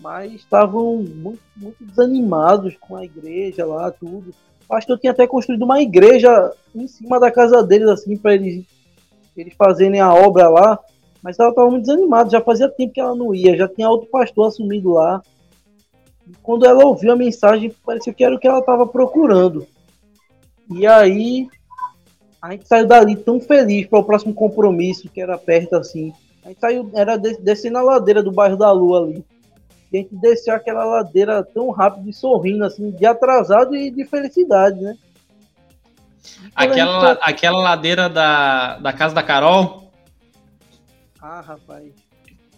mas 0.00 0.32
estavam 0.34 0.96
muito, 0.96 1.40
muito 1.56 1.84
desanimados 1.84 2.76
com 2.80 2.96
a 2.96 3.04
igreja 3.04 3.64
lá, 3.64 3.90
tudo. 3.90 4.34
Acho 4.70 4.86
que 4.86 4.92
eu 4.92 4.98
tinha 4.98 5.12
até 5.12 5.26
construído 5.26 5.62
uma 5.62 5.80
igreja 5.80 6.52
em 6.74 6.88
cima 6.88 7.20
da 7.20 7.30
casa 7.30 7.62
deles, 7.62 7.88
assim, 7.88 8.16
para 8.16 8.34
eles, 8.34 8.64
eles 9.36 9.54
fazerem 9.54 10.00
a 10.00 10.12
obra 10.12 10.48
lá. 10.48 10.78
Mas 11.22 11.38
ela 11.38 11.50
estava 11.50 11.70
muito 11.70 11.86
desanimada, 11.86 12.30
já 12.30 12.40
fazia 12.40 12.68
tempo 12.68 12.92
que 12.92 13.00
ela 13.00 13.14
não 13.14 13.34
ia, 13.34 13.56
já 13.56 13.66
tinha 13.66 13.88
outro 13.88 14.08
pastor 14.08 14.48
assumido 14.48 14.90
lá. 14.92 15.22
E 16.26 16.32
quando 16.42 16.66
ela 16.66 16.84
ouviu 16.84 17.12
a 17.12 17.16
mensagem, 17.16 17.74
parecia 17.84 18.12
que 18.12 18.24
era 18.24 18.34
o 18.34 18.38
que 18.38 18.46
ela 18.46 18.60
estava 18.60 18.86
procurando. 18.86 19.66
E 20.70 20.86
aí, 20.86 21.48
a 22.42 22.52
gente 22.52 22.66
saiu 22.66 22.86
dali 22.86 23.16
tão 23.16 23.40
feliz 23.40 23.86
para 23.86 23.98
o 23.98 24.04
próximo 24.04 24.34
compromisso, 24.34 25.08
que 25.08 25.20
era 25.20 25.38
perto 25.38 25.76
assim. 25.76 26.12
A 26.44 26.48
gente 26.48 26.60
saiu, 26.60 26.90
era 26.94 27.16
descendo 27.16 27.78
a 27.78 27.82
ladeira 27.82 28.22
do 28.22 28.32
bairro 28.32 28.56
da 28.56 28.70
Lua 28.70 29.00
ali. 29.00 29.24
A 29.92 29.96
gente 29.96 30.14
desceu 30.16 30.54
aquela 30.54 30.84
ladeira 30.84 31.42
tão 31.44 31.70
rápido 31.70 32.08
e 32.08 32.12
sorrindo, 32.12 32.64
assim, 32.64 32.90
de 32.90 33.06
atrasado 33.06 33.74
e 33.74 33.90
de 33.90 34.04
felicidade, 34.04 34.80
né? 34.80 34.96
Aquela, 36.54 37.10
gente... 37.10 37.18
aquela 37.22 37.58
ladeira 37.60 38.08
da, 38.08 38.78
da 38.78 38.92
casa 38.92 39.14
da 39.14 39.22
Carol? 39.22 39.90
Ah, 41.20 41.40
rapaz. 41.40 41.92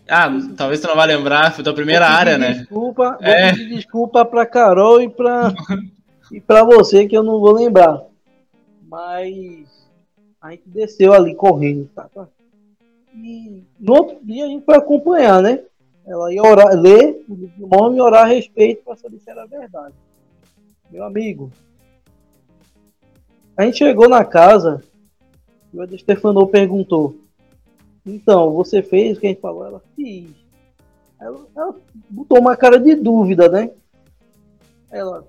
Ah, 0.08 0.30
talvez 0.56 0.80
tu 0.80 0.88
não 0.88 0.96
vai 0.96 1.06
lembrar, 1.06 1.52
foi 1.52 1.62
tua 1.62 1.74
primeira 1.74 2.08
área, 2.08 2.38
né? 2.38 2.54
Desculpa, 2.54 3.18
é. 3.20 3.52
desculpa 3.52 4.24
pra 4.24 4.46
Carol 4.46 5.02
e 5.02 5.08
pra, 5.08 5.52
e 6.32 6.40
pra 6.40 6.64
você 6.64 7.06
que 7.06 7.16
eu 7.16 7.22
não 7.22 7.40
vou 7.40 7.52
lembrar. 7.52 8.02
Mas 8.90 9.68
a 10.40 10.52
gente 10.52 10.62
desceu 10.66 11.12
ali 11.12 11.34
correndo, 11.34 11.90
tá? 11.94 12.08
tá. 12.14 12.26
E 13.14 13.62
no 13.78 13.92
outro 13.92 14.18
dia 14.22 14.46
a 14.46 14.48
gente 14.48 14.64
foi 14.64 14.76
acompanhar, 14.76 15.42
né? 15.42 15.60
Ela 16.06 16.32
ia 16.32 16.42
orar, 16.42 16.74
ler 16.74 17.17
o 17.28 17.66
nome 17.66 18.00
orar 18.00 18.24
a 18.24 18.28
respeito 18.28 18.82
para 18.84 18.96
se 18.96 19.06
era 19.26 19.46
verdade. 19.46 19.94
Meu 20.90 21.04
amigo, 21.04 21.52
a 23.56 23.64
gente 23.64 23.78
chegou 23.78 24.08
na 24.08 24.24
casa 24.24 24.82
e 25.72 25.78
o 25.78 25.98
Stefano 25.98 26.46
perguntou: 26.46 27.16
Então, 28.06 28.52
você 28.52 28.82
fez 28.82 29.18
o 29.18 29.20
que 29.20 29.26
a 29.26 29.30
gente 29.30 29.40
falou? 29.40 29.66
Ela 29.66 29.82
fez. 29.94 30.30
Ela, 31.20 31.46
ela 31.54 31.76
botou 32.08 32.38
uma 32.38 32.56
cara 32.56 32.78
de 32.78 32.94
dúvida, 32.94 33.48
né? 33.48 33.70
Ela, 34.90 35.26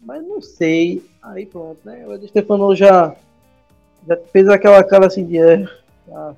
mas 0.00 0.26
não 0.26 0.40
sei. 0.40 1.04
Aí 1.22 1.46
pronto, 1.46 1.78
né? 1.84 2.04
O 2.06 2.26
Stefano 2.26 2.74
já, 2.74 3.14
já 4.08 4.16
fez 4.32 4.48
aquela 4.48 4.82
cara 4.82 5.06
assim 5.06 5.24
de. 5.24 5.38
É, 5.38 5.66
tá, 6.08 6.34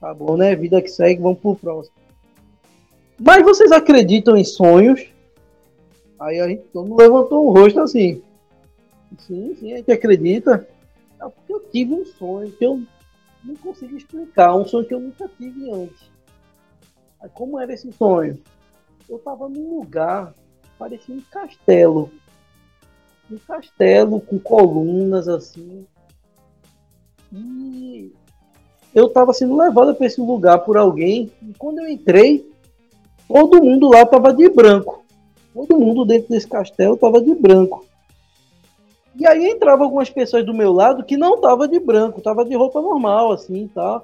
tá 0.00 0.14
bom, 0.14 0.36
né? 0.36 0.54
Vida 0.54 0.80
que 0.80 0.88
segue, 0.88 1.20
vamos 1.20 1.40
pro 1.40 1.56
próximo. 1.56 1.99
Mas 3.22 3.44
vocês 3.44 3.70
acreditam 3.70 4.34
em 4.34 4.44
sonhos? 4.44 5.06
Aí 6.18 6.40
a 6.40 6.48
gente 6.48 6.62
todo 6.72 6.96
levantou 6.96 7.46
o 7.46 7.52
rosto 7.52 7.80
assim. 7.80 8.22
Sim, 9.18 9.54
sim, 9.60 9.74
a 9.74 9.76
gente 9.76 9.92
acredita. 9.92 10.66
É 11.20 11.28
porque 11.28 11.52
eu 11.52 11.60
tive 11.70 11.92
um 11.92 12.06
sonho 12.06 12.50
que 12.50 12.64
eu 12.64 12.82
não 13.44 13.54
consigo 13.56 13.94
explicar, 13.94 14.56
um 14.56 14.64
sonho 14.64 14.86
que 14.86 14.94
eu 14.94 15.00
nunca 15.00 15.28
tive 15.36 15.70
antes. 15.70 16.10
Aí, 17.20 17.28
como 17.34 17.60
era 17.60 17.74
esse 17.74 17.92
sonho? 17.92 18.40
Eu 19.06 19.18
estava 19.18 19.50
num 19.50 19.78
lugar, 19.78 20.32
parecia 20.78 21.14
um 21.14 21.20
castelo. 21.30 22.10
Um 23.30 23.36
castelo 23.36 24.18
com 24.18 24.38
colunas 24.38 25.28
assim. 25.28 25.86
E 27.30 28.12
eu 28.94 29.08
estava 29.08 29.34
sendo 29.34 29.58
levado 29.58 29.94
para 29.94 30.06
esse 30.06 30.20
lugar 30.22 30.60
por 30.60 30.78
alguém. 30.78 31.30
E 31.42 31.52
quando 31.58 31.80
eu 31.80 31.88
entrei, 31.88 32.49
Todo 33.30 33.62
mundo 33.62 33.88
lá 33.88 34.02
estava 34.02 34.34
de 34.34 34.48
branco. 34.48 35.04
Todo 35.54 35.78
mundo 35.78 36.04
dentro 36.04 36.30
desse 36.30 36.48
castelo 36.48 36.94
estava 36.94 37.22
de 37.22 37.32
branco. 37.32 37.86
E 39.14 39.24
aí 39.24 39.46
entrava 39.46 39.84
algumas 39.84 40.10
pessoas 40.10 40.44
do 40.44 40.52
meu 40.52 40.72
lado 40.72 41.04
que 41.04 41.16
não 41.16 41.40
tava 41.40 41.68
de 41.68 41.78
branco, 41.78 42.20
tava 42.20 42.44
de 42.44 42.56
roupa 42.56 42.82
normal, 42.82 43.30
assim, 43.30 43.68
tá? 43.68 44.02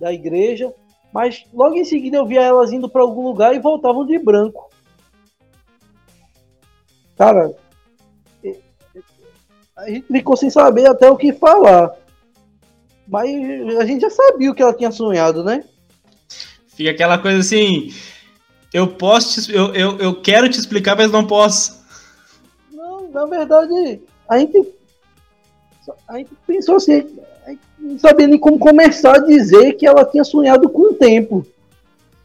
Da 0.00 0.12
igreja. 0.12 0.74
Mas 1.12 1.46
logo 1.54 1.76
em 1.76 1.84
seguida 1.84 2.16
eu 2.16 2.26
via 2.26 2.42
elas 2.42 2.72
indo 2.72 2.88
para 2.88 3.02
algum 3.02 3.22
lugar 3.22 3.54
e 3.54 3.60
voltavam 3.60 4.04
de 4.04 4.18
branco. 4.18 4.68
Cara, 7.16 7.54
a 9.76 9.88
gente 9.88 10.08
ficou 10.08 10.36
sem 10.36 10.50
saber 10.50 10.86
até 10.86 11.08
o 11.08 11.16
que 11.16 11.32
falar. 11.32 11.94
Mas 13.06 13.30
a 13.78 13.84
gente 13.84 14.00
já 14.00 14.10
sabia 14.10 14.50
o 14.50 14.54
que 14.54 14.62
ela 14.62 14.74
tinha 14.74 14.90
sonhado, 14.90 15.44
né? 15.44 15.62
Fica 16.66 16.90
aquela 16.90 17.18
coisa 17.18 17.38
assim, 17.38 17.92
eu 18.74 18.88
posso 18.88 19.40
te, 19.40 19.54
eu, 19.54 19.72
eu, 19.72 19.98
eu 19.98 20.20
quero 20.20 20.48
te 20.48 20.58
explicar, 20.58 20.96
mas 20.96 21.08
não 21.08 21.24
posso. 21.24 21.80
Não, 22.72 23.08
na 23.08 23.24
verdade, 23.24 24.00
a 24.28 24.36
gente, 24.36 24.68
a 26.08 26.18
gente 26.18 26.30
pensou 26.44 26.74
assim, 26.74 27.06
a 27.46 27.50
gente 27.50 27.62
não 27.78 27.98
sabia 28.00 28.26
nem 28.26 28.36
como 28.36 28.58
começar 28.58 29.14
a 29.14 29.24
dizer 29.24 29.74
que 29.74 29.86
ela 29.86 30.04
tinha 30.04 30.24
sonhado 30.24 30.68
com 30.68 30.90
o 30.90 30.94
tempo. 30.94 31.46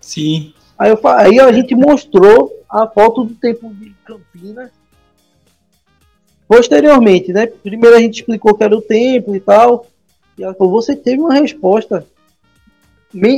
Sim. 0.02 0.52
Aí, 0.76 0.90
eu, 0.90 1.00
aí 1.04 1.40
a 1.40 1.52
gente 1.54 1.76
mostrou 1.76 2.52
a 2.68 2.88
foto 2.88 3.26
do 3.26 3.36
tempo 3.36 3.72
de 3.76 3.94
Campinas. 4.04 4.72
Posteriormente, 6.48 7.32
né? 7.32 7.46
Primeiro 7.46 7.96
a 7.96 8.00
gente 8.00 8.22
explicou 8.22 8.56
que 8.56 8.64
era 8.64 8.76
o 8.76 8.82
tempo 8.82 9.36
e 9.36 9.40
tal. 9.40 9.86
E 10.36 10.44
ela 10.44 10.56
falou, 10.56 10.82
você 10.82 10.96
teve 10.96 11.22
uma 11.22 11.36
resposta. 11.36 12.08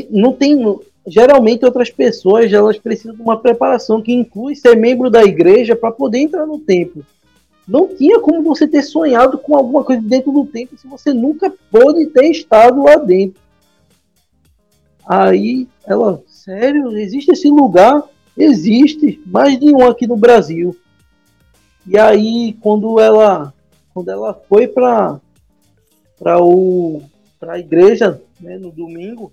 Não 0.09 0.31
tem, 0.31 0.79
geralmente 1.05 1.65
outras 1.65 1.89
pessoas 1.89 2.51
elas 2.51 2.77
precisam 2.77 3.15
de 3.15 3.21
uma 3.21 3.39
preparação 3.39 4.01
que 4.01 4.13
inclui 4.13 4.55
ser 4.55 4.75
membro 4.75 5.09
da 5.09 5.23
igreja 5.23 5.75
para 5.75 5.91
poder 5.91 6.19
entrar 6.19 6.45
no 6.45 6.59
templo. 6.59 7.05
Não 7.67 7.87
tinha 7.87 8.19
como 8.19 8.43
você 8.43 8.67
ter 8.67 8.81
sonhado 8.81 9.37
com 9.37 9.55
alguma 9.55 9.83
coisa 9.83 10.01
dentro 10.01 10.31
do 10.31 10.45
templo 10.45 10.77
se 10.77 10.87
você 10.87 11.13
nunca 11.13 11.53
pôde 11.71 12.07
ter 12.07 12.29
estado 12.29 12.83
lá 12.83 12.95
dentro. 12.95 13.41
Aí 15.05 15.67
ela, 15.85 16.21
sério, 16.27 16.97
existe 16.97 17.31
esse 17.31 17.49
lugar? 17.49 18.03
Existe, 18.37 19.21
mais 19.25 19.59
de 19.59 19.73
um 19.73 19.87
aqui 19.87 20.07
no 20.07 20.15
Brasil. 20.15 20.75
E 21.87 21.97
aí 21.97 22.53
quando 22.61 22.99
ela 22.99 23.53
quando 23.93 24.09
ela 24.09 24.33
foi 24.33 24.67
para 24.67 25.19
para 26.19 26.41
o 26.41 27.01
para 27.39 27.53
a 27.53 27.59
igreja, 27.59 28.21
né, 28.39 28.57
no 28.57 28.71
domingo, 28.71 29.31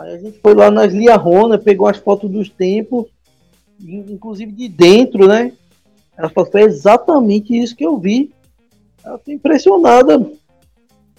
Aí 0.00 0.14
a 0.14 0.18
gente 0.18 0.38
foi 0.40 0.54
lá 0.54 0.70
nas 0.70 0.92
Liarrona, 0.92 1.58
pegou 1.58 1.86
as 1.86 1.98
fotos 1.98 2.30
dos 2.30 2.48
templos, 2.48 3.06
inclusive 3.78 4.50
de 4.50 4.68
dentro, 4.68 5.28
né? 5.28 5.52
Ela 6.16 6.30
falou, 6.30 6.50
foi 6.50 6.62
exatamente 6.62 7.56
isso 7.56 7.76
que 7.76 7.84
eu 7.84 7.98
vi. 7.98 8.32
Ela 9.04 9.18
ficou 9.18 9.34
impressionada. 9.34 10.30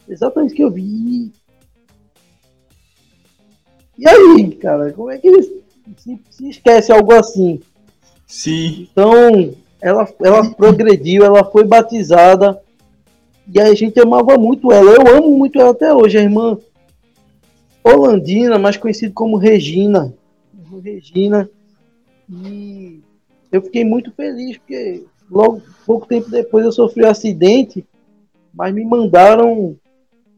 Exatamente 0.08 0.50
isso 0.50 0.56
que 0.56 0.64
eu 0.64 0.72
vi. 0.72 1.32
E 3.98 4.08
aí, 4.08 4.52
cara, 4.56 4.92
como 4.94 5.12
é 5.12 5.18
que 5.20 5.42
se, 5.98 6.20
se 6.30 6.50
esquece 6.50 6.92
algo 6.92 7.14
assim? 7.14 7.60
Sim. 8.26 8.88
Então, 8.92 9.54
ela, 9.80 10.08
ela 10.24 10.50
progrediu, 10.56 11.24
ela 11.24 11.44
foi 11.44 11.64
batizada. 11.64 12.60
E 13.54 13.60
a 13.60 13.74
gente 13.76 14.00
amava 14.00 14.38
muito 14.38 14.72
ela. 14.72 14.92
Eu 14.92 15.18
amo 15.18 15.38
muito 15.38 15.60
ela 15.60 15.72
até 15.72 15.94
hoje, 15.94 16.18
a 16.18 16.22
irmã 16.22 16.58
Holandina, 17.84 18.58
mais 18.58 18.78
conhecido 18.78 19.14
como 19.14 19.38
Regina. 19.38 20.14
Regina. 20.84 21.50
E 22.30 23.02
eu 23.52 23.62
fiquei 23.62 23.84
muito 23.84 24.12
feliz, 24.12 24.58
porque 24.58 25.06
logo 25.30 25.62
pouco 25.86 26.08
tempo 26.08 26.30
depois 26.30 26.66
eu 26.66 26.72
sofri 26.72 27.04
um 27.04 27.10
acidente, 27.10 27.86
mas 28.54 28.74
me 28.74 28.86
mandaram 28.86 29.76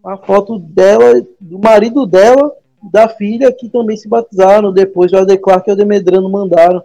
a 0.04 0.18
foto 0.18 0.60
dela, 0.60 1.26
do 1.40 1.60
marido 1.60 2.06
dela, 2.06 2.52
da 2.92 3.08
filha, 3.08 3.52
que 3.52 3.70
também 3.70 3.96
se 3.96 4.08
batizaram 4.08 4.74
depois, 4.74 5.12
o 5.14 5.18
Adeclar 5.18 5.64
e 5.68 5.72
o 5.72 5.76
Demedrano 5.76 6.30
mandaram. 6.30 6.84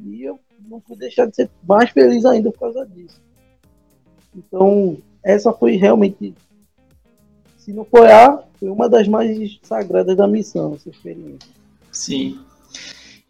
E 0.00 0.24
eu 0.24 0.38
não 0.68 0.80
pude 0.80 1.00
deixar 1.00 1.26
de 1.26 1.36
ser 1.36 1.50
mais 1.66 1.90
feliz 1.90 2.24
ainda 2.24 2.50
por 2.50 2.58
causa 2.58 2.86
disso. 2.86 3.20
Então, 4.34 4.96
essa 5.22 5.52
foi 5.52 5.76
realmente 5.76 6.34
se 7.68 7.72
não 7.74 7.84
foi 7.84 8.10
a, 8.10 8.42
foi 8.58 8.70
uma 8.70 8.88
das 8.88 9.06
mais 9.06 9.58
sagradas 9.62 10.16
da 10.16 10.26
missão, 10.26 10.74
essa 10.74 10.88
experiência. 10.88 11.50
Sim. 11.92 12.38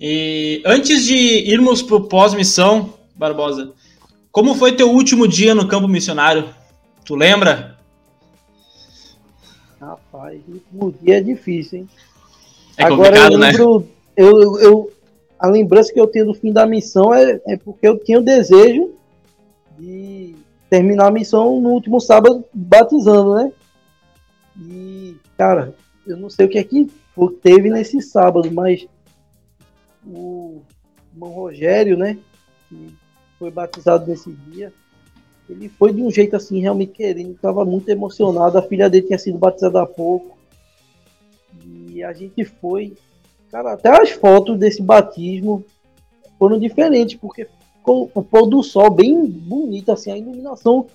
E 0.00 0.62
antes 0.64 1.04
de 1.04 1.16
irmos 1.16 1.82
para 1.82 1.96
o 1.96 2.04
pós-missão, 2.04 2.94
Barbosa, 3.16 3.72
como 4.30 4.54
foi 4.54 4.76
teu 4.76 4.92
último 4.92 5.26
dia 5.26 5.56
no 5.56 5.66
campo 5.66 5.88
missionário? 5.88 6.54
Tu 7.04 7.16
lembra? 7.16 7.76
Rapaz, 9.80 10.40
o 10.46 10.52
último 10.52 10.94
dia 11.02 11.18
é 11.18 11.20
difícil, 11.20 11.80
hein? 11.80 11.88
É 12.76 12.84
Agora 12.84 13.16
eu 13.18 13.38
né? 13.38 13.50
lembro, 13.50 13.80
né? 13.80 13.86
eu, 14.16 14.58
eu, 14.60 14.92
a 15.36 15.48
lembrança 15.48 15.92
que 15.92 15.98
eu 15.98 16.06
tenho 16.06 16.26
do 16.26 16.34
fim 16.34 16.52
da 16.52 16.64
missão 16.64 17.12
é, 17.12 17.40
é 17.44 17.56
porque 17.56 17.88
eu 17.88 17.98
tinha 17.98 18.20
o 18.20 18.24
desejo 18.24 18.92
de 19.76 20.36
terminar 20.70 21.08
a 21.08 21.10
missão 21.10 21.60
no 21.60 21.70
último 21.70 22.00
sábado 22.00 22.44
batizando, 22.54 23.34
né? 23.34 23.52
E, 24.58 25.16
cara, 25.36 25.74
eu 26.06 26.16
não 26.16 26.28
sei 26.28 26.46
o 26.46 26.48
que 26.48 26.58
é 26.58 26.64
que 26.64 26.90
teve 27.42 27.70
nesse 27.70 28.00
sábado, 28.00 28.50
mas 28.50 28.86
o 30.06 30.62
irmão 31.12 31.30
Rogério, 31.30 31.96
né? 31.96 32.18
Que 32.68 32.94
foi 33.38 33.50
batizado 33.50 34.06
nesse 34.06 34.32
dia, 34.32 34.72
ele 35.48 35.68
foi 35.68 35.92
de 35.92 36.02
um 36.02 36.10
jeito 36.10 36.36
assim, 36.36 36.60
realmente 36.60 36.92
querendo, 36.92 37.32
estava 37.32 37.64
muito 37.64 37.88
emocionado. 37.88 38.58
A 38.58 38.62
filha 38.62 38.90
dele 38.90 39.06
tinha 39.06 39.18
sido 39.18 39.38
batizada 39.38 39.82
há 39.82 39.86
pouco. 39.86 40.36
E 41.64 42.02
a 42.02 42.12
gente 42.12 42.44
foi. 42.44 42.94
Cara, 43.50 43.72
até 43.72 43.88
as 43.88 44.10
fotos 44.10 44.58
desse 44.58 44.82
batismo 44.82 45.64
foram 46.38 46.58
diferentes, 46.58 47.18
porque 47.18 47.48
ficou 47.76 48.10
o 48.14 48.22
pôr 48.22 48.46
do 48.46 48.62
sol 48.62 48.90
bem 48.90 49.24
bonito, 49.26 49.90
assim, 49.90 50.10
a 50.10 50.18
iluminação. 50.18 50.86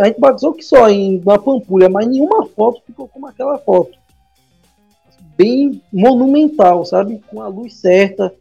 A 0.00 0.06
gente 0.06 0.20
batizou 0.20 0.54
que 0.54 0.62
só 0.62 0.88
em 0.88 1.20
uma 1.20 1.38
pampulha, 1.38 1.88
mas 1.88 2.06
nenhuma 2.06 2.46
foto 2.46 2.82
ficou 2.86 3.06
como 3.06 3.26
aquela 3.26 3.58
foto. 3.58 3.98
Bem 5.36 5.82
monumental, 5.92 6.84
sabe? 6.84 7.20
Com 7.28 7.42
a 7.42 7.48
luz 7.48 7.74
certa. 7.74 8.34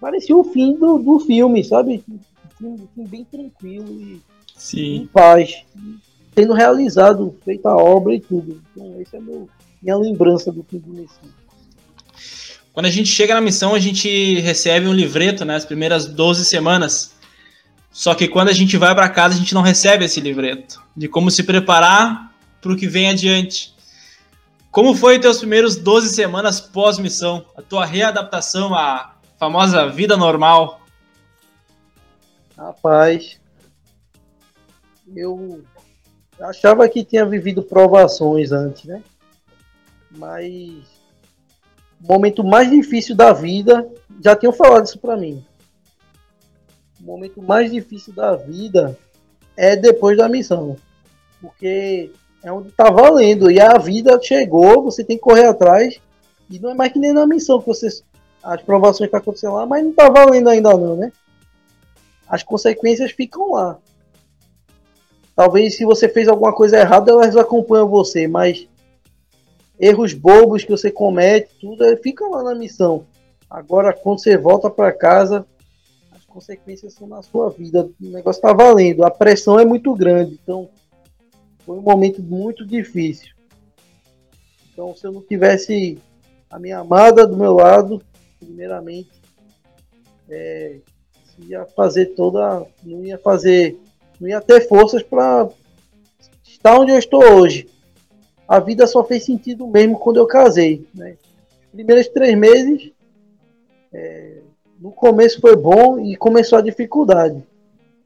Parecia 0.00 0.36
o 0.36 0.44
fim 0.44 0.74
do, 0.74 0.98
do 0.98 1.18
filme, 1.20 1.64
sabe? 1.64 2.02
Um 2.62 2.76
filme 2.94 3.08
bem 3.08 3.24
tranquilo 3.24 3.90
e 4.00 4.20
Sim. 4.56 4.96
em 4.96 5.06
paz, 5.06 5.64
tendo 6.34 6.52
realizado, 6.52 7.36
feita 7.44 7.68
a 7.68 7.76
obra 7.76 8.14
e 8.14 8.20
tudo. 8.20 8.62
Então, 8.70 8.94
essa 9.00 9.16
é 9.16 9.20
meu, 9.20 9.48
minha 9.82 9.96
lembrança 9.96 10.52
do 10.52 10.62
fim 10.62 10.78
do 10.78 10.90
Messias. 10.90 11.34
Quando 12.72 12.86
a 12.86 12.90
gente 12.90 13.08
chega 13.08 13.34
na 13.34 13.40
missão, 13.40 13.74
a 13.74 13.78
gente 13.78 14.38
recebe 14.40 14.86
um 14.86 14.92
livreto, 14.92 15.44
né, 15.46 15.56
as 15.56 15.64
primeiras 15.64 16.06
12 16.06 16.44
semanas. 16.44 17.15
Só 17.96 18.14
que 18.14 18.28
quando 18.28 18.50
a 18.50 18.52
gente 18.52 18.76
vai 18.76 18.94
para 18.94 19.08
casa, 19.08 19.34
a 19.34 19.38
gente 19.38 19.54
não 19.54 19.62
recebe 19.62 20.04
esse 20.04 20.20
livreto 20.20 20.82
de 20.94 21.08
como 21.08 21.30
se 21.30 21.42
preparar 21.42 22.30
para 22.60 22.70
o 22.70 22.76
que 22.76 22.86
vem 22.86 23.08
adiante. 23.08 23.74
Como 24.70 24.94
foi 24.94 25.18
teus 25.18 25.38
primeiros 25.38 25.76
12 25.76 26.10
semanas 26.10 26.60
pós-missão? 26.60 27.46
A 27.56 27.62
tua 27.62 27.86
readaptação 27.86 28.74
à 28.74 29.16
famosa 29.38 29.88
vida 29.88 30.14
normal? 30.14 30.82
Rapaz, 32.54 33.40
eu 35.16 35.64
achava 36.38 36.86
que 36.90 37.02
tinha 37.02 37.24
vivido 37.24 37.62
provações 37.62 38.52
antes, 38.52 38.84
né? 38.84 39.02
Mas 40.10 40.84
o 42.04 42.12
momento 42.12 42.44
mais 42.44 42.68
difícil 42.68 43.16
da 43.16 43.32
vida, 43.32 43.88
já 44.22 44.36
tinham 44.36 44.52
falado 44.52 44.84
isso 44.84 44.98
para 44.98 45.16
mim. 45.16 45.42
Momento 47.06 47.40
mais 47.40 47.70
difícil 47.70 48.12
da 48.12 48.34
vida 48.34 48.98
é 49.56 49.76
depois 49.76 50.18
da 50.18 50.28
missão. 50.28 50.76
Porque 51.40 52.10
é 52.42 52.50
onde 52.50 52.72
tá 52.72 52.90
valendo. 52.90 53.48
E 53.48 53.60
a 53.60 53.78
vida 53.78 54.18
chegou, 54.20 54.82
você 54.82 55.04
tem 55.04 55.16
que 55.16 55.22
correr 55.22 55.44
atrás. 55.44 56.00
E 56.50 56.58
não 56.58 56.72
é 56.72 56.74
mais 56.74 56.92
que 56.92 56.98
nem 56.98 57.12
na 57.12 57.24
missão 57.24 57.60
que 57.60 57.66
você. 57.68 57.88
As 58.42 58.60
provações 58.60 59.06
estão 59.06 59.20
acontecendo 59.20 59.54
lá, 59.54 59.64
mas 59.64 59.84
não 59.84 59.92
tá 59.92 60.08
valendo 60.08 60.48
ainda 60.48 60.76
não, 60.76 60.96
né? 60.96 61.12
As 62.28 62.42
consequências 62.42 63.12
ficam 63.12 63.52
lá. 63.52 63.78
Talvez 65.36 65.76
se 65.76 65.84
você 65.84 66.08
fez 66.08 66.26
alguma 66.26 66.52
coisa 66.52 66.78
errada, 66.78 67.12
elas 67.12 67.36
acompanham 67.36 67.88
você, 67.88 68.26
mas 68.26 68.66
erros 69.78 70.12
bobos 70.12 70.64
que 70.64 70.70
você 70.70 70.90
comete, 70.90 71.50
tudo 71.60 71.84
fica 71.98 72.26
lá 72.26 72.42
na 72.42 72.54
missão. 72.54 73.04
Agora, 73.48 73.92
quando 73.92 74.20
você 74.20 74.36
volta 74.36 74.68
para 74.68 74.92
casa, 74.92 75.46
as 75.46 75.55
consequências 76.36 76.92
são 76.92 77.08
na 77.08 77.22
sua 77.22 77.48
vida. 77.48 77.88
O 77.98 78.10
negócio 78.10 78.38
está 78.38 78.52
valendo. 78.52 79.04
A 79.04 79.10
pressão 79.10 79.58
é 79.58 79.64
muito 79.64 79.94
grande. 79.94 80.38
Então, 80.42 80.68
foi 81.60 81.78
um 81.78 81.82
momento 81.82 82.22
muito 82.22 82.66
difícil. 82.66 83.34
Então, 84.70 84.94
se 84.94 85.06
eu 85.06 85.12
não 85.12 85.22
tivesse 85.22 85.98
a 86.50 86.58
minha 86.58 86.80
amada 86.80 87.26
do 87.26 87.38
meu 87.38 87.54
lado, 87.54 88.02
primeiramente, 88.38 89.10
é, 90.28 90.76
ia 91.38 91.64
fazer 91.64 92.14
toda. 92.14 92.66
Não 92.84 93.02
ia 93.02 93.16
fazer 93.16 93.78
não 94.20 94.28
ia 94.28 94.40
ter 94.40 94.66
forças 94.66 95.02
para 95.02 95.48
estar 96.42 96.78
onde 96.78 96.92
eu 96.92 96.98
estou 96.98 97.22
hoje. 97.22 97.68
A 98.48 98.60
vida 98.60 98.86
só 98.86 99.04
fez 99.04 99.24
sentido 99.24 99.66
mesmo 99.66 99.98
quando 99.98 100.18
eu 100.18 100.26
casei. 100.26 100.86
Né? 100.94 101.16
Os 101.64 101.70
primeiros 101.70 102.08
três 102.08 102.36
meses, 102.36 102.92
é, 103.92 104.40
no 104.80 104.92
começo 104.92 105.40
foi 105.40 105.56
bom 105.56 105.98
e 105.98 106.16
começou 106.16 106.58
a 106.58 106.62
dificuldade. 106.62 107.42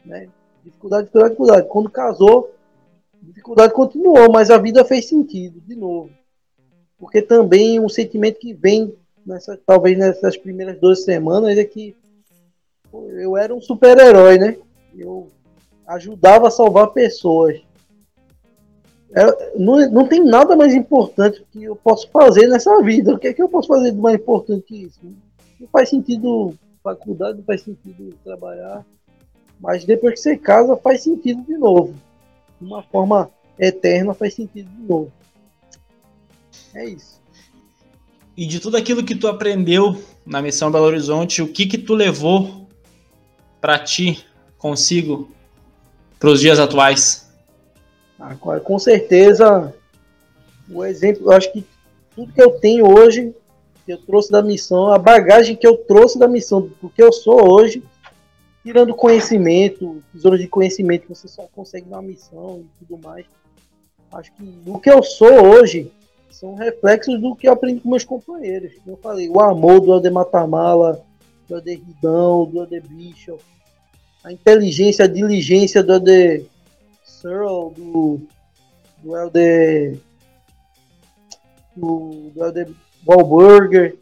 Né? 0.04 0.28
Dificuldade, 0.64 1.04
dificuldade, 1.04 1.30
dificuldade. 1.30 1.68
Quando 1.68 1.90
casou, 1.90 2.54
dificuldade 3.22 3.72
continuou, 3.72 4.30
mas 4.30 4.50
a 4.50 4.58
vida 4.58 4.84
fez 4.84 5.06
sentido 5.08 5.60
de 5.60 5.74
novo. 5.74 6.10
Porque 6.98 7.22
também 7.22 7.80
um 7.80 7.88
sentimento 7.88 8.38
que 8.38 8.52
vem, 8.52 8.94
nessa, 9.24 9.58
talvez 9.66 9.98
nessas 9.98 10.36
primeiras 10.36 10.78
duas 10.78 11.02
semanas, 11.02 11.56
é 11.56 11.64
que 11.64 11.96
eu 12.92 13.36
era 13.36 13.54
um 13.54 13.60
super-herói, 13.60 14.38
né? 14.38 14.56
Eu 14.96 15.28
ajudava 15.86 16.48
a 16.48 16.50
salvar 16.50 16.92
pessoas. 16.92 17.60
É, 19.12 19.58
não, 19.58 19.90
não 19.90 20.06
tem 20.06 20.22
nada 20.22 20.54
mais 20.54 20.72
importante 20.72 21.44
que 21.50 21.64
eu 21.64 21.74
posso 21.74 22.08
fazer 22.10 22.46
nessa 22.46 22.80
vida. 22.82 23.14
O 23.14 23.18
que 23.18 23.28
é 23.28 23.32
que 23.32 23.42
eu 23.42 23.48
posso 23.48 23.66
fazer 23.66 23.90
de 23.90 23.98
mais 23.98 24.16
importante 24.16 24.62
que 24.62 24.84
isso? 24.84 25.00
Não 25.60 25.68
faz 25.68 25.90
sentido 25.90 26.54
faculdade, 26.82 27.38
não 27.38 27.44
faz 27.44 27.60
sentido 27.60 28.14
trabalhar. 28.24 28.84
Mas 29.60 29.84
depois 29.84 30.14
que 30.14 30.20
você 30.20 30.36
casa, 30.38 30.74
faz 30.76 31.02
sentido 31.02 31.42
de 31.42 31.58
novo. 31.58 31.94
De 32.58 32.66
uma 32.66 32.82
forma 32.82 33.30
eterna, 33.58 34.14
faz 34.14 34.34
sentido 34.34 34.70
de 34.70 34.82
novo. 34.82 35.12
É 36.74 36.86
isso. 36.86 37.20
E 38.36 38.46
de 38.46 38.58
tudo 38.58 38.78
aquilo 38.78 39.04
que 39.04 39.14
tu 39.14 39.28
aprendeu 39.28 40.02
na 40.24 40.40
missão 40.40 40.70
Belo 40.70 40.86
Horizonte, 40.86 41.42
o 41.42 41.52
que 41.52 41.66
que 41.66 41.76
tu 41.76 41.92
levou 41.92 42.66
para 43.60 43.78
ti 43.78 44.24
consigo 44.56 45.30
para 46.18 46.30
os 46.30 46.40
dias 46.40 46.58
atuais? 46.58 47.30
Ah, 48.18 48.34
com 48.36 48.78
certeza, 48.78 49.74
o 50.70 50.84
exemplo, 50.84 51.24
eu 51.26 51.32
acho 51.32 51.52
que 51.52 51.64
tudo 52.14 52.32
que 52.32 52.40
eu 52.40 52.52
tenho 52.52 52.86
hoje, 52.86 53.34
que 53.90 53.94
eu 53.94 53.98
trouxe 53.98 54.30
da 54.30 54.40
missão, 54.40 54.86
a 54.92 54.98
bagagem 54.98 55.56
que 55.56 55.66
eu 55.66 55.76
trouxe 55.76 56.16
da 56.16 56.28
missão, 56.28 56.70
do 56.80 56.88
que 56.88 57.02
eu 57.02 57.12
sou 57.12 57.52
hoje, 57.52 57.82
tirando 58.62 58.94
conhecimento, 58.94 60.02
tesouro 60.12 60.38
de 60.38 60.46
conhecimento 60.46 61.02
que 61.02 61.08
você 61.08 61.26
só 61.26 61.48
consegue 61.52 61.88
na 61.88 62.00
missão 62.00 62.60
e 62.60 62.84
tudo 62.84 63.02
mais. 63.04 63.26
Acho 64.12 64.32
que 64.32 64.42
o 64.66 64.78
que 64.78 64.90
eu 64.90 65.02
sou 65.02 65.44
hoje 65.44 65.90
são 66.30 66.54
reflexos 66.54 67.20
do 67.20 67.34
que 67.34 67.48
eu 67.48 67.52
aprendi 67.52 67.80
com 67.80 67.90
meus 67.90 68.04
companheiros. 68.04 68.72
Eu 68.86 68.96
falei, 68.96 69.28
o 69.28 69.40
amor 69.40 69.80
do 69.80 69.92
Alder 69.92 70.12
Matamala, 70.12 71.04
do 71.48 71.56
Alder 71.56 71.80
Ridão, 71.84 72.44
do 72.44 72.60
Alder 72.60 72.86
Bishop, 72.86 73.42
a 74.22 74.32
inteligência, 74.32 75.04
a 75.04 75.08
diligência 75.08 75.82
do 75.82 75.94
Elder 75.94 76.44
Searle, 77.04 77.74
do, 77.74 78.20
do 79.02 79.10
do, 81.76 82.30
do 82.30 82.89
Wahlburger, 83.06 83.96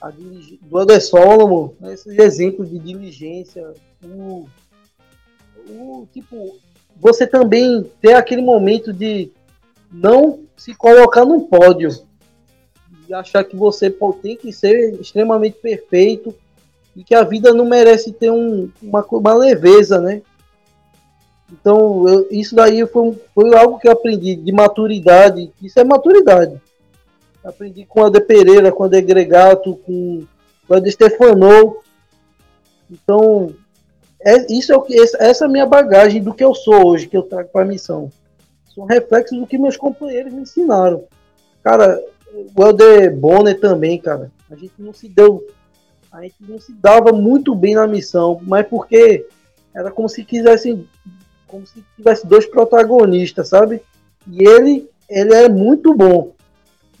a, 0.00 0.10
do 0.10 0.80
Elder 0.80 1.00
Solomon, 1.00 1.70
né, 1.80 1.94
esses 1.94 2.18
exemplos 2.18 2.68
de 2.70 2.78
diligência, 2.78 3.72
o, 4.04 4.46
o 5.68 6.06
tipo, 6.12 6.56
você 6.96 7.26
também 7.26 7.84
ter 8.00 8.14
aquele 8.14 8.42
momento 8.42 8.92
de 8.92 9.30
não 9.90 10.40
se 10.56 10.74
colocar 10.74 11.24
num 11.24 11.40
pódio 11.40 11.90
e 13.08 13.14
achar 13.14 13.44
que 13.44 13.56
você 13.56 13.90
tem 14.22 14.36
que 14.36 14.52
ser 14.52 15.00
extremamente 15.00 15.58
perfeito 15.58 16.34
e 16.94 17.02
que 17.02 17.14
a 17.14 17.24
vida 17.24 17.52
não 17.52 17.64
merece 17.64 18.12
ter 18.12 18.30
um, 18.30 18.70
uma, 18.82 19.04
uma 19.10 19.34
leveza, 19.34 20.00
né? 20.00 20.22
Então, 21.50 22.08
eu, 22.08 22.28
isso 22.30 22.54
daí 22.54 22.86
foi, 22.86 23.18
foi 23.34 23.54
algo 23.54 23.78
que 23.78 23.86
eu 23.86 23.92
aprendi 23.92 24.34
de 24.36 24.52
maturidade. 24.52 25.52
Isso 25.60 25.78
é 25.78 25.84
maturidade. 25.84 26.61
Aprendi 27.44 27.84
com 27.84 28.04
a 28.04 28.10
de 28.10 28.20
Pereira, 28.20 28.70
com 28.70 28.84
a 28.84 28.88
de 28.88 29.00
Gregato, 29.00 29.76
com, 29.76 30.24
com 30.66 30.74
a 30.74 30.80
de 30.80 30.90
Stefano. 30.90 31.76
Então, 32.90 33.54
é, 34.20 34.52
isso 34.52 34.72
é 34.72 34.76
o 34.76 34.82
que 34.82 34.98
essa 35.00 35.44
é 35.44 35.46
a 35.46 35.50
minha 35.50 35.66
bagagem 35.66 36.22
do 36.22 36.34
que 36.34 36.44
eu 36.44 36.54
sou 36.54 36.86
hoje, 36.86 37.08
que 37.08 37.16
eu 37.16 37.22
trago 37.22 37.48
para 37.48 37.62
a 37.62 37.68
missão. 37.68 38.10
São 38.74 38.84
reflexos 38.84 39.38
do 39.38 39.46
que 39.46 39.58
meus 39.58 39.76
companheiros 39.76 40.32
me 40.32 40.42
ensinaram. 40.42 41.04
Cara, 41.62 42.00
o 42.32 42.62
Helder 42.62 43.14
Bonner 43.14 43.58
também, 43.60 43.98
cara. 43.98 44.30
A 44.50 44.54
gente 44.54 44.74
não 44.78 44.92
se 44.92 45.08
deu 45.08 45.44
a 46.12 46.20
gente 46.20 46.34
não 46.46 46.60
se 46.60 46.74
dava 46.74 47.10
muito 47.10 47.54
bem 47.54 47.74
na 47.74 47.86
missão, 47.86 48.38
mas 48.42 48.66
porque 48.68 49.26
era 49.74 49.90
como 49.90 50.10
se 50.10 50.22
quisessem 50.22 50.86
como 51.46 51.66
se 51.66 51.82
tivesse 51.96 52.26
dois 52.26 52.44
protagonistas, 52.46 53.48
sabe? 53.48 53.82
E 54.26 54.46
ele, 54.46 54.88
ele 55.08 55.34
é 55.34 55.48
muito 55.48 55.94
bom. 55.94 56.32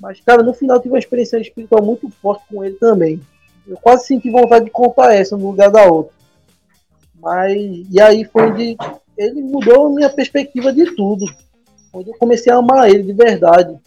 Mas, 0.02 0.20
cara, 0.20 0.42
no 0.42 0.52
final 0.52 0.78
eu 0.78 0.82
tive 0.82 0.94
uma 0.94 0.98
experiência 0.98 1.38
espiritual 1.38 1.80
muito 1.80 2.10
forte 2.20 2.42
com 2.50 2.64
ele 2.64 2.74
também. 2.74 3.22
Eu 3.64 3.76
quase 3.76 4.08
senti 4.08 4.28
vontade 4.28 4.64
de 4.64 4.70
contar 4.72 5.14
essa 5.14 5.36
no 5.36 5.46
lugar 5.46 5.70
da 5.70 5.84
outra. 5.84 6.12
Mas, 7.14 7.56
e 7.88 8.00
aí 8.00 8.24
foi 8.24 8.50
onde 8.50 8.76
ele 9.16 9.40
mudou 9.40 9.86
a 9.86 9.90
minha 9.90 10.10
perspectiva 10.10 10.72
de 10.72 10.92
tudo. 10.96 11.24
Onde 11.92 12.10
eu 12.10 12.18
comecei 12.18 12.52
a 12.52 12.56
amar 12.56 12.90
ele 12.90 13.04
de 13.04 13.12
verdade. 13.12 13.78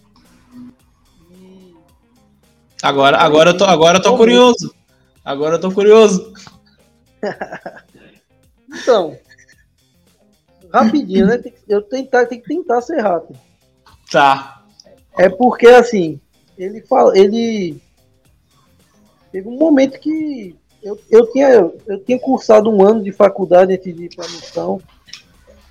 Agora, 2.81 3.17
agora 3.17 3.49
eu 3.49 3.57
tô, 3.57 3.65
agora 3.65 3.97
eu 3.97 4.01
tô 4.01 4.15
curioso. 4.15 4.73
Agora 5.23 5.55
eu 5.55 5.59
tô 5.59 5.69
curioso. 5.69 6.31
então, 8.71 9.17
rapidinho, 10.71 11.27
né? 11.27 11.43
Eu 11.67 11.81
tentar, 11.81 12.25
tenho 12.27 12.41
que 12.41 12.47
tentar 12.47 12.79
ser 12.79 13.01
rápido. 13.01 13.37
Tá. 14.09 14.54
É 15.17 15.29
porque 15.29 15.67
assim, 15.67 16.19
ele 16.57 16.81
fala, 16.81 17.17
ele 17.17 17.81
teve 19.31 19.47
um 19.47 19.57
momento 19.57 19.99
que 19.99 20.55
eu, 20.83 20.99
eu, 21.09 21.31
tinha, 21.31 21.71
eu 21.87 21.99
tinha 22.03 22.19
cursado 22.19 22.69
um 22.69 22.83
ano 22.83 23.03
de 23.03 23.11
faculdade 23.11 23.73
antes 23.73 23.95
de 23.95 24.05
ir 24.05 24.15
para 24.15 24.25
a 24.25 24.29
missão, 24.29 24.79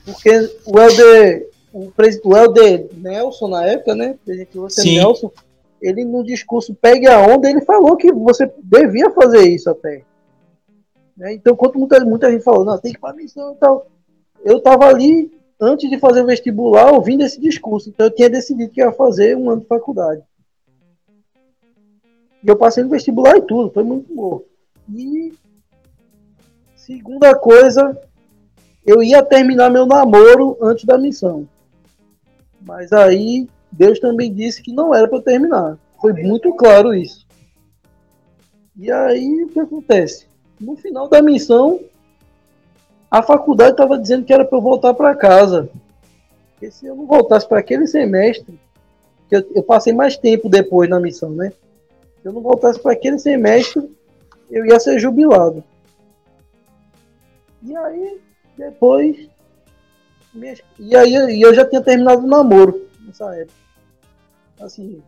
porque 0.05 0.31
o 0.67 0.79
Helder, 0.79 1.49
o, 1.73 1.93
o 2.25 2.37
Helder 2.37 2.89
Nelson, 2.95 3.49
na 3.49 3.65
época, 3.67 3.95
né? 3.95 4.19
Presidente 4.25 4.59
Sim. 4.71 4.97
Nelson, 4.97 5.31
ele 5.81 6.05
no 6.05 6.25
discurso 6.25 6.75
Pegue 6.75 7.07
a 7.07 7.21
Onda, 7.21 7.49
ele 7.49 7.61
falou 7.61 7.97
que 7.97 8.11
você 8.13 8.51
devia 8.63 9.11
fazer 9.11 9.49
isso 9.49 9.71
até. 9.71 10.03
Né? 11.17 11.35
Então, 11.35 11.55
quando 11.55 11.79
muita, 11.79 12.05
muita 12.05 12.31
gente 12.31 12.43
falou, 12.43 12.65
não, 12.65 12.79
tem 12.79 12.93
que 12.93 12.99
ir 12.99 13.01
para 13.01 13.11
a 13.11 13.17
missão 13.17 13.53
e 13.53 13.57
tal, 13.57 13.87
eu 14.45 14.59
estava 14.59 14.87
ali, 14.87 15.31
antes 15.65 15.89
de 15.89 15.99
fazer 15.99 16.23
o 16.23 16.27
vestibular, 16.27 16.93
ouvindo 16.93 17.23
esse 17.23 17.41
discurso, 17.41 17.89
então 17.89 18.07
eu 18.07 18.15
tinha 18.15 18.31
decidido 18.31 18.71
que 18.71 18.81
ia 18.81 18.93
fazer 18.93 19.37
um 19.37 19.51
ano 19.51 19.63
de 19.63 19.67
faculdade. 19.67 20.23
E 22.43 22.49
eu 22.49 22.57
passei 22.57 22.85
no 22.85 22.91
vestibular 22.91 23.37
e 23.39 23.43
tudo, 23.43 23.71
foi 23.71 23.83
muito 23.83 24.15
bom. 24.15 24.43
E 24.95 25.33
segunda 26.77 27.35
coisa, 27.35 27.99
eu 28.85 29.03
ia 29.03 29.23
terminar 29.23 29.71
meu 29.71 29.87
namoro 29.87 30.59
antes 30.61 30.85
da 30.85 30.99
missão. 30.99 31.49
Mas 32.61 32.93
aí 32.93 33.49
Deus 33.73 33.99
também 33.99 34.33
disse 34.33 34.63
que 34.63 34.73
não 34.73 34.95
era 34.95 35.09
para 35.09 35.23
terminar. 35.23 35.79
Foi 36.01 36.13
muito 36.13 36.53
claro 36.55 36.95
isso. 36.95 37.27
E 38.77 38.91
aí 38.91 39.45
o 39.45 39.49
que 39.49 39.61
acontece? 39.61 40.27
No 40.61 40.77
final 40.77 41.09
da 41.09 41.23
missão, 41.23 41.81
a 43.15 43.23
faculdade 43.23 43.71
estava 43.71 43.97
dizendo 43.97 44.25
que 44.25 44.33
era 44.33 44.45
para 44.45 44.59
eu 44.59 44.63
voltar 44.63 44.93
para 44.93 45.15
casa. 45.15 45.71
Porque 46.51 46.69
se 46.69 46.85
eu 46.85 46.97
não 46.97 47.07
voltasse 47.07 47.49
para 47.49 47.61
aquele 47.61 47.87
semestre, 47.87 48.59
que 49.29 49.37
eu, 49.37 49.51
eu, 49.55 49.63
passei 49.63 49.93
mais 49.93 50.17
tempo 50.17 50.49
depois 50.49 50.91
na 50.91 50.99
missão, 50.99 51.31
né? 51.31 51.53
Se 52.21 52.27
eu 52.27 52.33
não 52.33 52.41
voltasse 52.41 52.81
para 52.81 52.91
aquele 52.91 53.17
semestre, 53.21 53.89
eu 54.51 54.67
ia 54.67 54.81
ser 54.81 54.99
jubilado. 54.99 55.63
E 57.63 57.77
aí, 57.77 58.21
depois. 58.59 59.29
E 60.81 60.97
aí 60.97 61.41
eu 61.41 61.55
já 61.55 61.65
tinha 61.65 61.81
terminado 61.81 62.25
o 62.25 62.27
namoro 62.27 62.89
nessa 63.07 63.33
época. 63.37 63.55
Assim, 64.61 65.01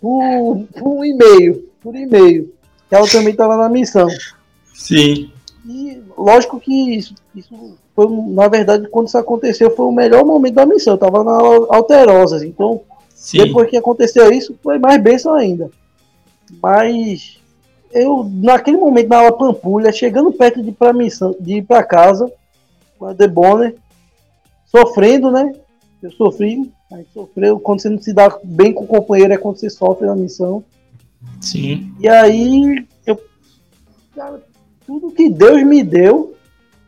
por, 0.00 0.66
por 0.76 0.88
um 0.88 1.04
e-mail. 1.04 1.70
Por 1.80 1.94
e-mail. 1.94 2.52
Ela 2.90 3.06
também 3.06 3.30
estava 3.30 3.56
na 3.56 3.68
missão. 3.68 4.08
Sim. 4.74 5.30
E 5.68 6.02
lógico 6.16 6.58
que 6.58 6.96
isso, 6.96 7.14
isso 7.34 7.76
foi, 7.94 8.08
na 8.08 8.48
verdade, 8.48 8.88
quando 8.88 9.08
isso 9.08 9.18
aconteceu, 9.18 9.70
foi 9.76 9.84
o 9.84 9.92
melhor 9.92 10.24
momento 10.24 10.54
da 10.54 10.64
missão. 10.64 10.94
Eu 10.94 10.98
tava 10.98 11.22
na 11.22 11.36
Alterosas, 11.68 12.42
então 12.42 12.80
Sim. 13.14 13.44
depois 13.44 13.68
que 13.68 13.76
aconteceu 13.76 14.32
isso, 14.32 14.58
foi 14.62 14.78
mais 14.78 15.02
bênção 15.02 15.34
ainda. 15.34 15.70
Mas 16.62 17.38
eu, 17.92 18.24
naquele 18.24 18.78
momento, 18.78 19.08
na 19.08 19.18
aula 19.18 19.36
Pampulha, 19.36 19.92
chegando 19.92 20.32
perto 20.32 20.62
de 20.62 20.70
ir 20.70 20.72
pra 20.72 20.94
missão, 20.94 21.36
de 21.38 21.58
ir 21.58 21.62
pra 21.62 21.82
casa, 21.82 22.32
com 22.98 23.04
a 23.04 23.14
The 23.14 23.28
Bonner, 23.28 23.76
sofrendo, 24.66 25.30
né? 25.30 25.52
Eu 26.02 26.10
sofri, 26.12 26.72
a 26.90 26.96
gente 26.96 27.12
sofreu. 27.12 27.60
Quando 27.60 27.82
você 27.82 27.90
não 27.90 28.00
se 28.00 28.14
dá 28.14 28.38
bem 28.42 28.72
com 28.72 28.84
o 28.84 28.86
companheiro, 28.86 29.34
é 29.34 29.36
quando 29.36 29.58
você 29.58 29.68
sofre 29.68 30.06
na 30.06 30.16
missão. 30.16 30.64
Sim. 31.40 31.92
E 32.00 32.08
aí, 32.08 32.86
eu. 33.04 33.20
Cara, 34.14 34.40
tudo 34.88 35.12
que 35.12 35.28
Deus 35.28 35.62
me 35.64 35.82
deu 35.82 36.34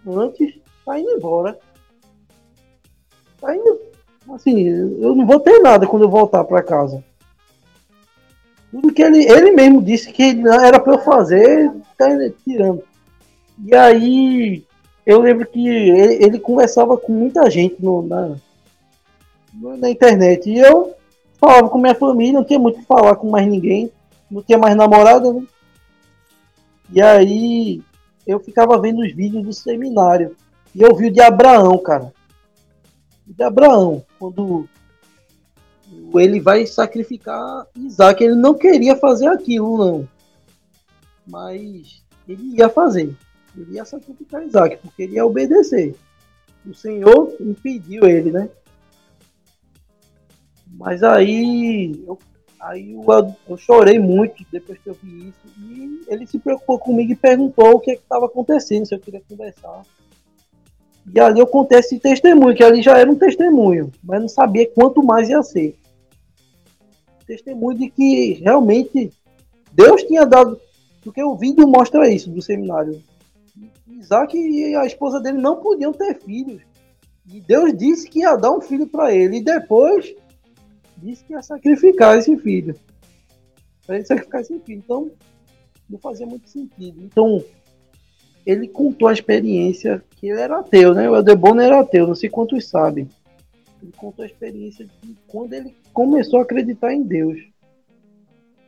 antes 0.06 0.54
tá 0.86 0.98
indo 0.98 1.10
embora. 1.10 1.58
Tá 3.38 3.54
indo. 3.54 3.78
Assim, 4.32 4.58
eu 4.98 5.14
não 5.14 5.26
vou 5.26 5.38
ter 5.38 5.58
nada 5.58 5.86
quando 5.86 6.04
eu 6.04 6.08
voltar 6.08 6.42
para 6.44 6.62
casa. 6.62 7.04
Tudo 8.70 8.90
que 8.90 9.02
ele, 9.02 9.30
ele 9.30 9.50
mesmo 9.50 9.82
disse 9.82 10.10
que 10.12 10.42
era 10.48 10.80
para 10.80 10.94
eu 10.94 10.98
fazer, 11.00 11.70
tá 11.98 12.06
tirando. 12.42 12.82
E 13.62 13.74
aí, 13.74 14.64
eu 15.04 15.20
lembro 15.20 15.46
que 15.46 15.68
ele, 15.68 16.24
ele 16.24 16.38
conversava 16.38 16.96
com 16.96 17.12
muita 17.12 17.50
gente 17.50 17.76
no, 17.80 18.00
na, 18.00 18.36
na 19.76 19.90
internet. 19.90 20.48
E 20.48 20.58
eu 20.58 20.94
falava 21.38 21.68
com 21.68 21.76
minha 21.76 21.94
família, 21.94 22.32
não 22.32 22.44
tinha 22.44 22.58
muito 22.58 22.78
que 22.78 22.86
falar 22.86 23.16
com 23.16 23.28
mais 23.28 23.46
ninguém. 23.46 23.92
Não 24.30 24.42
tinha 24.42 24.56
mais 24.56 24.74
namorada, 24.74 25.30
né? 25.34 25.42
E 26.92 27.02
aí, 27.02 27.82
eu 28.30 28.40
ficava 28.40 28.80
vendo 28.80 29.02
os 29.02 29.12
vídeos 29.12 29.44
do 29.44 29.52
seminário. 29.52 30.36
E 30.74 30.82
eu 30.82 30.94
vi 30.94 31.08
o 31.08 31.12
de 31.12 31.20
Abraão, 31.20 31.76
cara. 31.78 32.12
O 33.28 33.32
de 33.32 33.42
Abraão, 33.42 34.04
quando 34.18 34.68
ele 36.14 36.40
vai 36.40 36.66
sacrificar 36.66 37.66
Isaac. 37.76 38.22
Ele 38.22 38.34
não 38.34 38.54
queria 38.54 38.96
fazer 38.96 39.28
aquilo, 39.28 39.76
não. 39.76 40.08
Mas 41.26 42.02
ele 42.28 42.56
ia 42.56 42.68
fazer. 42.68 43.14
Ele 43.56 43.74
ia 43.74 43.84
sacrificar 43.84 44.44
Isaac, 44.44 44.78
porque 44.78 45.02
ele 45.02 45.14
ia 45.14 45.26
obedecer. 45.26 45.94
O 46.66 46.74
Senhor 46.74 47.34
impediu 47.40 48.04
ele, 48.04 48.30
né? 48.30 48.48
Mas 50.72 51.02
aí 51.02 52.02
eu, 52.06 52.18
aí 52.60 52.92
eu, 52.92 53.34
eu 53.48 53.56
chorei 53.56 53.98
muito 53.98 54.44
depois 54.52 54.78
que 54.78 54.90
eu 54.90 54.96
vi 55.02 55.28
isso. 55.28 55.40
E 55.58 56.04
ele 56.08 56.26
se 56.26 56.38
preocupou 56.38 56.78
comigo 56.78 57.12
e 57.12 57.16
perguntou 57.16 57.72
o 57.72 57.80
que 57.80 57.92
é 57.92 57.94
estava 57.94 58.26
acontecendo, 58.26 58.86
se 58.86 58.94
eu 58.94 59.00
queria 59.00 59.22
conversar. 59.28 59.82
E 61.12 61.18
ali 61.18 61.40
eu 61.40 61.46
contei 61.46 61.78
esse 61.78 61.98
testemunho, 61.98 62.54
que 62.54 62.62
ali 62.62 62.82
já 62.82 62.98
era 62.98 63.10
um 63.10 63.16
testemunho, 63.16 63.90
mas 64.02 64.20
não 64.20 64.28
sabia 64.28 64.70
quanto 64.70 65.02
mais 65.02 65.28
ia 65.28 65.42
ser 65.42 65.80
testemunho 67.30 67.78
de 67.78 67.90
que 67.90 68.32
realmente 68.42 69.12
Deus 69.72 70.02
tinha 70.02 70.26
dado. 70.26 70.60
Porque 71.02 71.22
o 71.22 71.36
vídeo 71.36 71.66
mostra 71.68 72.10
isso 72.10 72.28
do 72.30 72.42
seminário. 72.42 73.00
Isaac 73.88 74.36
e 74.36 74.74
a 74.74 74.84
esposa 74.84 75.20
dele 75.20 75.38
não 75.38 75.56
podiam 75.56 75.92
ter 75.92 76.18
filhos. 76.20 76.62
E 77.32 77.40
Deus 77.40 77.76
disse 77.76 78.08
que 78.08 78.20
ia 78.20 78.34
dar 78.34 78.50
um 78.50 78.60
filho 78.60 78.86
para 78.86 79.14
ele. 79.14 79.38
E 79.38 79.44
depois 79.44 80.14
disse 81.02 81.24
que 81.24 81.32
ia 81.32 81.42
sacrificar 81.42 82.16
esse 82.16 82.36
filho. 82.36 82.74
Para 83.86 83.96
ele 83.96 84.04
sacrificar 84.04 84.40
esse 84.40 84.58
filho. 84.60 84.78
Então, 84.78 85.10
não 85.88 85.98
fazia 85.98 86.26
muito 86.26 86.48
sentido. 86.48 87.02
Então, 87.02 87.44
ele 88.46 88.68
contou 88.68 89.08
a 89.08 89.12
experiência 89.12 90.02
que 90.12 90.28
ele 90.28 90.40
era 90.40 90.58
ateu, 90.58 90.94
né? 90.94 91.08
O 91.10 91.16
Eldebon 91.16 91.60
era 91.60 91.80
ateu, 91.80 92.06
não 92.06 92.14
sei 92.14 92.30
quantos 92.30 92.68
sabem. 92.68 93.08
Ele 93.82 93.92
contou 93.96 94.22
a 94.22 94.26
experiência 94.26 94.86
de 95.02 95.16
quando 95.26 95.52
ele 95.52 95.74
começou 95.92 96.38
a 96.38 96.42
acreditar 96.42 96.92
em 96.92 97.02
Deus. 97.02 97.38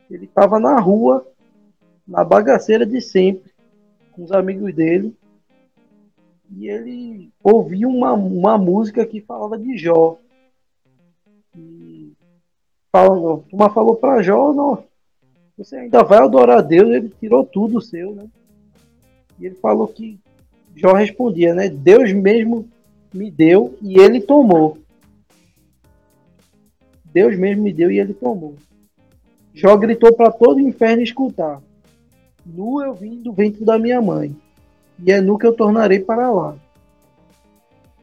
Ele 0.09 0.25
estava 0.25 0.59
na 0.59 0.79
rua, 0.79 1.25
na 2.07 2.23
bagaceira 2.23 2.85
de 2.85 3.01
sempre, 3.01 3.51
com 4.11 4.23
os 4.23 4.31
amigos 4.31 4.73
dele, 4.73 5.15
e 6.55 6.67
ele 6.67 7.31
ouviu 7.43 7.89
uma, 7.89 8.13
uma 8.13 8.57
música 8.57 9.05
que 9.05 9.21
falava 9.21 9.57
de 9.57 9.77
Jó. 9.77 10.19
Falando, 12.95 13.43
uma 13.51 13.71
falou 13.71 13.95
para 13.95 14.21
Jó, 14.21 14.53
não, 14.53 14.83
você 15.57 15.77
ainda 15.77 16.03
vai 16.03 16.19
adorar 16.19 16.59
a 16.59 16.61
Deus, 16.61 16.91
ele 16.91 17.09
tirou 17.19 17.43
tudo 17.43 17.81
seu, 17.81 18.13
né? 18.13 18.27
E 19.39 19.47
ele 19.47 19.55
falou 19.55 19.87
que 19.87 20.19
Jó 20.75 20.93
respondia, 20.93 21.55
né? 21.55 21.69
Deus 21.69 22.13
mesmo 22.13 22.69
me 23.11 23.31
deu 23.31 23.75
e 23.81 23.99
ele 23.99 24.21
tomou. 24.21 24.77
Deus 27.03 27.35
mesmo 27.35 27.63
me 27.63 27.73
deu 27.73 27.89
e 27.89 27.99
ele 27.99 28.13
tomou. 28.13 28.53
Jó 29.55 29.75
gritou 29.75 30.15
para 30.15 30.31
todo 30.31 30.57
o 30.57 30.61
inferno 30.61 31.01
escutar. 31.01 31.59
Nu 32.45 32.79
eu 32.79 32.93
vim 32.93 33.23
do 33.23 33.33
ventre 33.33 33.65
da 33.65 33.79
minha 33.79 33.99
mãe, 34.03 34.35
e 35.03 35.11
é 35.11 35.19
nu 35.19 35.39
que 35.39 35.47
eu 35.47 35.53
tornarei 35.53 35.99
para 35.99 36.29
lá. 36.29 36.55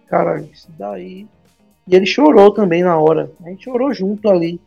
Cara, 0.09 0.41
isso 0.41 0.69
daí. 0.77 1.29
E 1.87 1.95
ele 1.95 2.07
chorou 2.07 2.53
também 2.53 2.83
na 2.83 2.99
hora. 2.99 3.31
A 3.45 3.51
gente 3.51 3.65
chorou 3.65 3.95
junto 3.95 4.29
ali. 4.29 4.61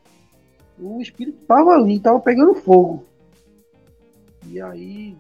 O 0.80 1.02
espírito 1.02 1.38
tava 1.48 1.72
ali, 1.72 2.00
tava 2.00 2.20
pegando 2.20 2.56
fogo. 2.56 3.06
E 4.48 4.60
aí 4.60 5.16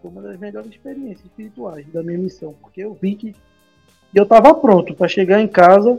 foi 0.00 0.10
uma 0.10 0.22
das 0.22 0.38
melhores 0.38 0.70
experiências 0.70 1.24
espirituais 1.24 1.86
da 1.92 2.02
minha 2.02 2.18
missão, 2.18 2.54
porque 2.60 2.82
eu 2.82 2.94
vi 2.94 3.14
que 3.14 3.34
eu 4.14 4.26
tava 4.26 4.54
pronto 4.54 4.94
para 4.94 5.08
chegar 5.08 5.40
em 5.40 5.48
casa 5.48 5.98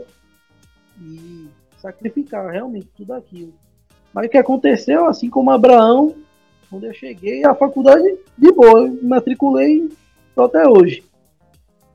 e 1.00 1.48
sacrificar 1.78 2.50
realmente 2.50 2.88
tudo 2.96 3.12
aquilo. 3.12 3.52
Mas 4.12 4.26
o 4.26 4.28
que 4.30 4.38
aconteceu, 4.38 5.06
assim 5.06 5.28
como 5.28 5.50
Abraão, 5.50 6.14
quando 6.70 6.84
eu 6.84 6.94
cheguei, 6.94 7.44
a 7.44 7.54
faculdade 7.54 8.18
de 8.36 8.52
boa, 8.52 8.88
me 8.88 9.02
matriculei 9.02 9.90
até 10.36 10.66
hoje. 10.68 11.04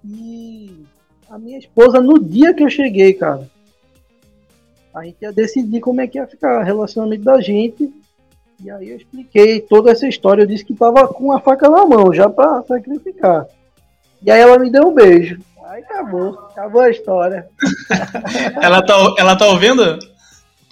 E 0.05 0.83
a 1.29 1.39
minha 1.39 1.57
esposa, 1.57 2.01
no 2.01 2.19
dia 2.19 2.53
que 2.53 2.63
eu 2.63 2.69
cheguei, 2.69 3.13
cara, 3.13 3.49
a 4.93 5.03
gente 5.03 5.17
ia 5.21 5.31
decidir 5.31 5.79
como 5.79 6.01
é 6.01 6.07
que 6.07 6.17
ia 6.17 6.27
ficar 6.27 6.59
o 6.59 6.63
relacionamento 6.63 7.23
da 7.23 7.39
gente. 7.39 7.91
E 8.63 8.69
aí 8.69 8.89
eu 8.89 8.97
expliquei 8.97 9.61
toda 9.61 9.91
essa 9.91 10.07
história. 10.07 10.43
Eu 10.43 10.47
disse 10.47 10.65
que 10.65 10.75
tava 10.75 11.07
com 11.07 11.31
a 11.31 11.39
faca 11.39 11.69
na 11.69 11.85
mão, 11.85 12.13
já 12.13 12.29
para 12.29 12.61
sacrificar. 12.63 13.47
E 14.21 14.29
aí 14.29 14.39
ela 14.39 14.59
me 14.59 14.69
deu 14.69 14.87
um 14.87 14.93
beijo. 14.93 15.39
Aí 15.65 15.81
acabou, 15.83 16.33
acabou 16.51 16.81
a 16.81 16.89
história. 16.89 17.47
ela, 18.61 18.85
tá, 18.85 18.93
ela 19.17 19.35
tá 19.37 19.47
ouvindo? 19.47 19.97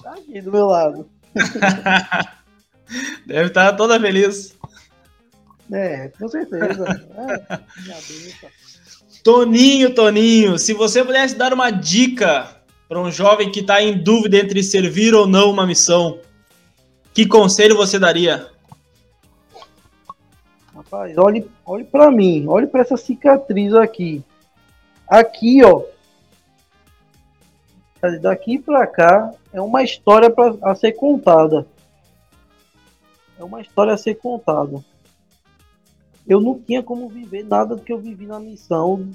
Tá 0.03 0.11
aqui 0.11 0.41
do 0.41 0.51
meu 0.51 0.65
lado. 0.65 1.09
Deve 3.25 3.47
estar 3.47 3.71
tá 3.71 3.77
toda 3.77 3.99
feliz. 3.99 4.57
É, 5.71 6.09
com 6.09 6.27
certeza. 6.27 6.85
É, 7.15 7.59
Toninho, 9.23 9.93
Toninho, 9.93 10.57
se 10.57 10.73
você 10.73 11.03
pudesse 11.03 11.35
dar 11.35 11.53
uma 11.53 11.69
dica 11.69 12.58
para 12.89 12.99
um 12.99 13.11
jovem 13.11 13.51
que 13.51 13.59
está 13.59 13.83
em 13.83 13.95
dúvida 13.95 14.37
entre 14.37 14.63
servir 14.63 15.13
ou 15.13 15.27
não 15.27 15.51
uma 15.51 15.67
missão, 15.67 16.19
que 17.13 17.27
conselho 17.27 17.77
você 17.77 17.99
daria? 17.99 18.49
Rapaz, 20.73 21.15
olhe, 21.15 21.47
olhe 21.63 21.83
para 21.83 22.09
mim, 22.09 22.47
olhe 22.47 22.65
para 22.65 22.81
essa 22.81 22.97
cicatriz 22.97 23.75
aqui. 23.75 24.23
Aqui, 25.07 25.63
ó. 25.63 25.83
Daqui 28.21 28.57
para 28.57 28.87
cá 28.87 29.35
é 29.53 29.61
uma 29.61 29.83
história 29.83 30.31
pra, 30.31 30.55
a 30.63 30.73
ser 30.73 30.93
contada. 30.93 31.67
É 33.37 33.43
uma 33.43 33.61
história 33.61 33.93
a 33.93 33.97
ser 33.97 34.15
contada. 34.15 34.83
Eu 36.27 36.41
não 36.41 36.59
tinha 36.59 36.81
como 36.81 37.07
viver 37.07 37.43
nada 37.43 37.75
do 37.75 37.83
que 37.83 37.93
eu 37.93 37.99
vivi 37.99 38.25
na 38.25 38.39
missão 38.39 39.11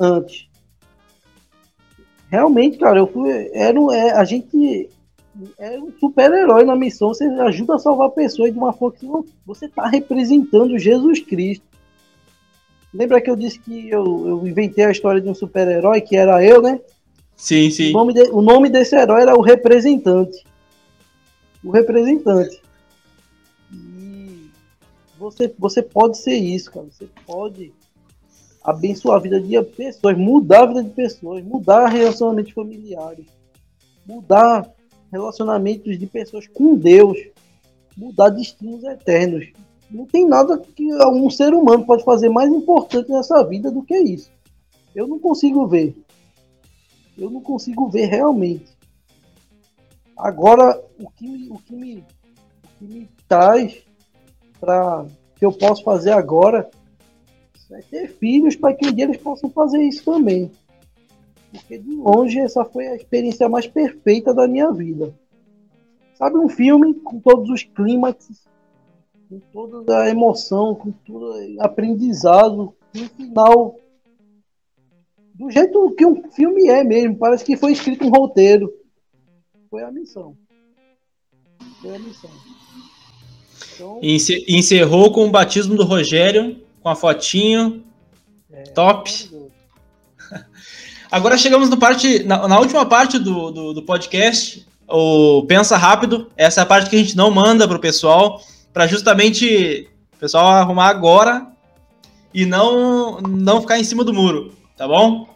antes. 0.00 0.48
Realmente, 2.30 2.78
cara, 2.78 2.98
eu 2.98 3.06
fui. 3.06 3.50
Era, 3.52 3.78
é, 3.94 4.10
a 4.12 4.24
gente 4.24 4.88
é 5.58 5.78
um 5.78 5.92
super-herói 5.98 6.64
na 6.64 6.74
missão. 6.74 7.08
Você 7.08 7.24
ajuda 7.24 7.74
a 7.74 7.78
salvar 7.78 8.10
pessoas 8.10 8.52
de 8.52 8.58
uma 8.58 8.72
forma 8.72 8.96
que 8.96 9.06
você 9.44 9.66
está 9.66 9.86
representando 9.86 10.78
Jesus 10.78 11.20
Cristo. 11.20 11.64
Lembra 12.92 13.20
que 13.20 13.30
eu 13.30 13.36
disse 13.36 13.58
que 13.58 13.90
eu, 13.90 14.04
eu 14.26 14.46
inventei 14.46 14.84
a 14.84 14.90
história 14.90 15.20
de 15.20 15.28
um 15.28 15.34
super-herói, 15.34 16.00
que 16.00 16.16
era 16.16 16.42
eu, 16.42 16.62
né? 16.62 16.80
Sim, 17.36 17.70
sim. 17.70 17.90
O 17.90 17.92
nome, 17.92 18.14
de, 18.14 18.22
o 18.30 18.40
nome 18.40 18.70
desse 18.70 18.96
herói 18.96 19.22
era 19.22 19.36
o 19.36 19.42
representante. 19.42 20.42
O 21.62 21.70
representante. 21.70 22.62
E 23.70 24.50
você, 25.18 25.52
você 25.58 25.82
pode 25.82 26.16
ser 26.16 26.36
isso, 26.36 26.72
cara. 26.72 26.86
Você 26.90 27.06
pode 27.26 27.72
abençoar 28.66 29.18
a 29.18 29.20
vida 29.20 29.40
de 29.40 29.62
pessoas, 29.62 30.18
mudar 30.18 30.64
a 30.64 30.66
vida 30.66 30.82
de 30.82 30.90
pessoas, 30.90 31.44
mudar 31.44 31.86
relacionamentos 31.86 32.52
familiares, 32.52 33.26
mudar 34.04 34.68
relacionamentos 35.12 35.96
de 35.96 36.06
pessoas 36.06 36.48
com 36.48 36.74
Deus, 36.74 37.16
mudar 37.96 38.30
destinos 38.30 38.82
eternos. 38.82 39.46
Não 39.88 40.04
tem 40.04 40.26
nada 40.26 40.58
que 40.58 40.92
um 40.92 41.30
ser 41.30 41.54
humano 41.54 41.86
pode 41.86 42.02
fazer 42.02 42.28
mais 42.28 42.50
importante 42.52 43.08
nessa 43.08 43.40
vida 43.44 43.70
do 43.70 43.84
que 43.84 43.96
isso. 43.96 44.32
Eu 44.92 45.06
não 45.06 45.20
consigo 45.20 45.64
ver. 45.68 45.94
Eu 47.16 47.30
não 47.30 47.40
consigo 47.40 47.88
ver 47.88 48.06
realmente. 48.06 48.76
Agora, 50.18 50.82
o 50.98 51.08
que 51.08 51.28
me, 51.28 51.48
o 51.50 51.58
que 51.58 51.74
me, 51.74 51.98
o 51.98 52.78
que 52.78 52.84
me 52.84 53.08
traz 53.28 53.82
para 54.58 55.06
que 55.36 55.44
eu 55.44 55.52
posso 55.52 55.84
fazer 55.84 56.10
agora 56.10 56.68
é 57.74 57.80
ter 57.82 58.08
filhos 58.08 58.56
para 58.56 58.74
que 58.74 58.86
um 58.86 58.92
dia 58.92 59.04
eles 59.04 59.16
possam 59.16 59.50
fazer 59.50 59.82
isso 59.82 60.04
também. 60.04 60.50
Porque 61.50 61.78
de 61.78 61.94
longe 61.94 62.38
essa 62.38 62.64
foi 62.64 62.86
a 62.86 62.96
experiência 62.96 63.48
mais 63.48 63.66
perfeita 63.66 64.32
da 64.34 64.46
minha 64.46 64.70
vida. 64.72 65.14
Sabe 66.14 66.38
um 66.38 66.48
filme 66.48 66.94
com 66.94 67.18
todos 67.20 67.50
os 67.50 67.62
clímaxes, 67.62 68.46
com 69.28 69.40
toda 69.52 70.02
a 70.02 70.08
emoção, 70.08 70.74
com 70.74 70.90
todo 70.90 71.32
o 71.32 71.62
aprendizado, 71.62 72.74
no 72.94 73.08
final 73.10 73.76
do 75.34 75.50
jeito 75.50 75.90
que 75.92 76.06
um 76.06 76.30
filme 76.30 76.68
é 76.68 76.82
mesmo, 76.82 77.16
parece 77.16 77.44
que 77.44 77.56
foi 77.56 77.72
escrito 77.72 78.06
um 78.06 78.10
roteiro. 78.10 78.72
Foi 79.68 79.82
a 79.82 79.90
missão. 79.90 80.36
Foi 81.82 81.94
a 81.94 81.98
missão. 81.98 82.30
Então, 83.74 84.00
Encerrou 84.02 85.12
com 85.12 85.26
o 85.26 85.30
batismo 85.30 85.76
do 85.76 85.84
Rogério 85.84 86.65
com 86.86 86.90
a 86.90 86.94
fotinho. 86.94 87.82
É, 88.48 88.62
top. 88.62 89.10
Agora 91.10 91.36
chegamos 91.36 91.68
no 91.68 91.76
parte, 91.76 92.22
na, 92.22 92.46
na 92.46 92.60
última 92.60 92.86
parte 92.86 93.18
do, 93.18 93.50
do, 93.50 93.72
do, 93.74 93.82
podcast, 93.82 94.64
o 94.88 95.44
Pensa 95.48 95.76
Rápido. 95.76 96.30
Essa 96.36 96.60
é 96.60 96.62
a 96.62 96.66
parte 96.66 96.88
que 96.88 96.94
a 96.94 96.98
gente 97.00 97.16
não 97.16 97.28
manda 97.28 97.66
para 97.66 97.76
o 97.76 97.80
pessoal, 97.80 98.40
para 98.72 98.86
justamente 98.86 99.90
o 100.14 100.16
pessoal 100.16 100.46
arrumar 100.46 100.86
agora 100.86 101.48
e 102.32 102.46
não, 102.46 103.20
não 103.20 103.60
ficar 103.60 103.80
em 103.80 103.84
cima 103.84 104.04
do 104.04 104.14
muro, 104.14 104.54
tá 104.76 104.86
bom? 104.86 105.28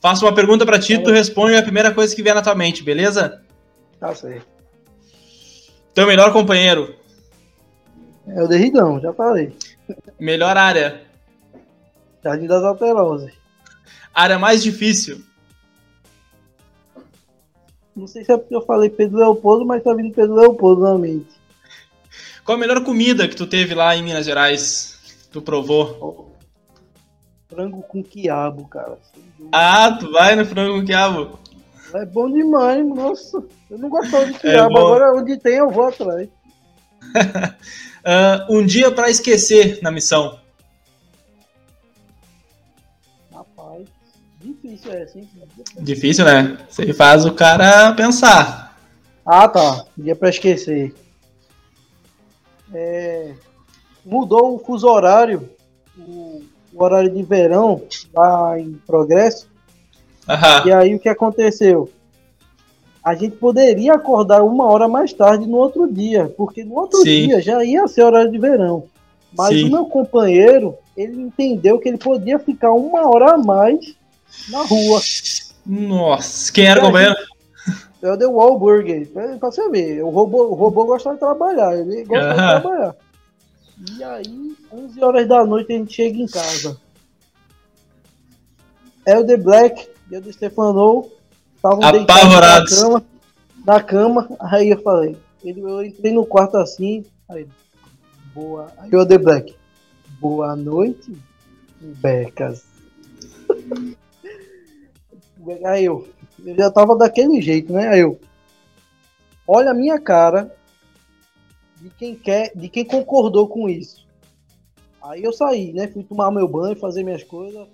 Faço 0.00 0.24
uma 0.24 0.34
pergunta 0.34 0.64
para 0.64 0.78
ti, 0.78 0.96
tu 0.96 1.10
responde 1.10 1.56
a 1.56 1.62
primeira 1.62 1.92
coisa 1.92 2.16
que 2.16 2.22
vier 2.22 2.34
na 2.34 2.40
tua 2.40 2.54
mente, 2.54 2.82
beleza? 2.82 3.42
Tá 4.00 4.14
certo. 4.14 4.46
Teu 5.92 6.06
melhor 6.06 6.32
companheiro? 6.32 6.94
É 8.28 8.42
o 8.42 8.48
Derridão, 8.48 8.98
já 8.98 9.12
falei. 9.12 9.52
Melhor 10.18 10.56
área. 10.56 11.02
Jardim 12.22 12.46
das 12.46 12.62
Alterosas. 12.62 13.32
Área 14.14 14.38
mais 14.38 14.62
difícil. 14.62 15.22
Não 17.94 18.06
sei 18.06 18.24
se 18.24 18.32
é 18.32 18.36
porque 18.36 18.54
eu 18.54 18.62
falei 18.62 18.90
Pedro 18.90 19.18
Leopoldo, 19.18 19.64
mas 19.64 19.82
tá 19.82 19.94
vindo 19.94 20.14
Pedro 20.14 20.34
Leopoldo 20.34 20.82
na 20.82 20.98
mente. 20.98 21.34
Qual 22.44 22.56
a 22.56 22.60
melhor 22.60 22.84
comida 22.84 23.26
que 23.26 23.34
tu 23.34 23.46
teve 23.46 23.74
lá 23.74 23.96
em 23.96 24.02
Minas 24.02 24.26
Gerais? 24.26 25.26
Tu 25.32 25.40
provou? 25.40 25.96
Oh, 26.00 26.36
frango 27.48 27.82
com 27.82 28.02
quiabo, 28.02 28.68
cara. 28.68 28.98
Ah, 29.50 29.92
tu 29.98 30.12
vai 30.12 30.36
no 30.36 30.44
frango 30.44 30.78
com 30.78 30.86
quiabo? 30.86 31.38
É 31.94 32.04
bom 32.04 32.30
demais, 32.30 32.86
nossa. 32.86 33.42
Eu 33.70 33.78
não 33.78 33.88
gostava 33.88 34.26
de 34.26 34.34
é 34.34 34.38
quiabo, 34.38 34.76
é 34.76 34.80
agora 34.80 35.12
onde 35.14 35.38
tem 35.38 35.54
eu 35.54 35.70
vou 35.70 35.86
atrás. 35.86 36.28
Uh, 38.06 38.58
um 38.58 38.64
dia 38.64 38.92
para 38.92 39.10
esquecer 39.10 39.80
na 39.82 39.90
missão. 39.90 40.38
Rapaz, 43.34 43.88
difícil 44.40 44.92
é 44.92 45.02
assim. 45.02 45.28
Difícil, 45.80 46.24
né? 46.24 46.56
Você 46.70 46.92
faz 46.94 47.24
o 47.24 47.34
cara 47.34 47.92
pensar. 47.94 48.78
Ah, 49.26 49.48
tá. 49.48 49.84
Dia 49.98 50.14
para 50.14 50.28
esquecer. 50.28 50.94
É... 52.72 53.34
Mudou 54.04 54.54
o 54.54 54.58
fuso 54.60 54.86
horário, 54.86 55.50
o, 55.98 56.44
o, 56.72 56.84
horário 56.84 57.10
de 57.10 57.24
verão 57.24 57.82
lá 58.14 58.56
em 58.56 58.74
Progresso. 58.86 59.48
Aham. 60.28 60.62
E 60.64 60.72
aí 60.72 60.94
o 60.94 61.00
que 61.00 61.08
aconteceu? 61.08 61.90
A 63.06 63.14
gente 63.14 63.36
poderia 63.36 63.94
acordar 63.94 64.42
uma 64.42 64.64
hora 64.64 64.88
mais 64.88 65.12
tarde 65.12 65.46
no 65.46 65.58
outro 65.58 65.86
dia, 65.86 66.28
porque 66.36 66.64
no 66.64 66.74
outro 66.74 66.98
Sim. 67.02 67.28
dia 67.28 67.40
já 67.40 67.62
ia 67.62 67.86
ser 67.86 68.02
horário 68.02 68.32
de 68.32 68.36
verão. 68.36 68.88
Mas 69.32 69.50
Sim. 69.50 69.62
o 69.62 69.70
meu 69.70 69.84
companheiro, 69.84 70.74
ele 70.96 71.22
entendeu 71.22 71.78
que 71.78 71.88
ele 71.88 71.98
podia 71.98 72.36
ficar 72.40 72.72
uma 72.72 73.08
hora 73.08 73.34
a 73.34 73.38
mais 73.38 73.94
na 74.50 74.64
rua. 74.64 75.00
Nossa, 75.64 76.52
quem 76.52 76.66
era 76.66 76.80
o 76.80 76.86
companheiro? 76.86 77.14
É 78.02 78.10
o 78.10 78.18
The 78.18 78.26
Wahlburger, 78.26 79.08
pra 79.08 79.50
você 79.50 79.68
ver, 79.70 80.02
o 80.02 80.10
robô, 80.10 80.48
o 80.48 80.54
robô 80.54 80.84
gosta 80.86 81.12
de 81.12 81.20
trabalhar, 81.20 81.78
ele 81.78 82.02
gosta 82.02 82.28
de 82.30 82.34
trabalhar. 82.34 82.96
E 83.96 84.02
aí, 84.02 84.56
11 84.72 85.04
horas 85.04 85.28
da 85.28 85.46
noite 85.46 85.72
a 85.72 85.76
gente 85.76 85.94
chega 85.94 86.18
em 86.18 86.26
casa. 86.26 86.76
É 89.04 89.16
o 89.16 89.24
The 89.24 89.36
Black 89.36 89.88
e 90.10 90.16
o 90.16 90.20
The 90.20 90.32
Stefano 90.32 91.08
estavam 91.66 92.02
apavorados 92.02 92.80
na 92.80 92.82
cama, 92.82 93.04
na 93.64 93.82
cama, 93.82 94.28
aí 94.40 94.70
eu 94.70 94.80
falei, 94.82 95.16
eu 95.44 95.84
entrei 95.84 96.12
no 96.12 96.24
quarto 96.24 96.56
assim, 96.56 97.04
aí, 97.28 97.46
boa, 98.34 98.72
aí 98.78 98.94
o 98.94 99.06
The 99.06 99.18
Black, 99.18 99.54
boa 100.20 100.54
noite, 100.54 101.16
Becas. 101.80 102.64
aí 105.64 105.84
eu, 105.84 106.08
eu 106.44 106.56
já 106.56 106.70
tava 106.70 106.96
daquele 106.96 107.40
jeito, 107.40 107.72
né? 107.72 107.88
Aí 107.88 108.00
eu, 108.00 108.18
olha 109.46 109.70
a 109.70 109.74
minha 109.74 110.00
cara 110.00 110.54
de 111.80 111.90
quem 111.90 112.14
quer, 112.14 112.52
de 112.54 112.68
quem 112.68 112.84
concordou 112.84 113.48
com 113.48 113.68
isso. 113.68 114.06
Aí 115.02 115.22
eu 115.22 115.32
saí, 115.32 115.72
né? 115.72 115.86
Fui 115.88 116.02
tomar 116.02 116.30
meu 116.32 116.48
banho, 116.48 116.74
fazer 116.76 117.04
minhas 117.04 117.22
coisas. 117.22 117.68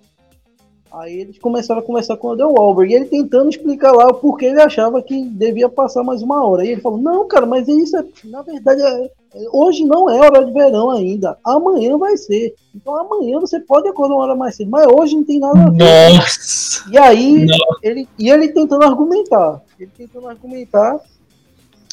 Aí 0.93 1.21
eles 1.21 1.39
começaram 1.39 1.81
a 1.81 1.83
conversar 1.83 2.17
com 2.17 2.27
o 2.27 2.35
Del 2.35 2.51
Wahlberg, 2.51 2.93
e 2.93 2.95
ele 2.95 3.05
tentando 3.05 3.49
explicar 3.49 3.91
lá 3.93 4.05
o 4.09 4.13
porquê 4.13 4.45
ele 4.45 4.61
achava 4.61 5.01
que 5.01 5.25
devia 5.25 5.67
passar 5.67 6.03
mais 6.03 6.21
uma 6.21 6.45
hora. 6.45 6.63
E 6.63 6.69
ele 6.69 6.81
falou, 6.81 6.99
não, 6.99 7.27
cara, 7.27 7.47
mas 7.47 7.67
isso 7.67 7.97
é, 7.97 8.05
na 8.25 8.43
verdade, 8.43 8.79
é, 8.83 9.09
hoje 9.51 9.83
não 9.85 10.07
é 10.07 10.19
hora 10.19 10.45
de 10.45 10.51
verão 10.51 10.91
ainda, 10.91 11.35
amanhã 11.43 11.97
vai 11.97 12.15
ser. 12.15 12.53
Então 12.75 12.95
amanhã 12.95 13.39
você 13.39 13.59
pode 13.59 13.89
acordar 13.89 14.13
uma 14.13 14.23
hora 14.23 14.35
mais 14.35 14.55
cedo, 14.55 14.69
mas 14.69 14.85
hoje 14.85 15.15
não 15.15 15.23
tem 15.23 15.39
nada 15.39 15.63
a 15.63 15.69
ver. 15.71 16.13
Nossa! 16.13 16.83
E 16.91 16.97
aí, 16.99 17.47
ele, 17.81 18.07
e 18.19 18.29
ele 18.29 18.49
tentando 18.49 18.83
argumentar, 18.83 19.63
ele 19.79 19.89
tentando 19.97 20.27
argumentar, 20.27 20.99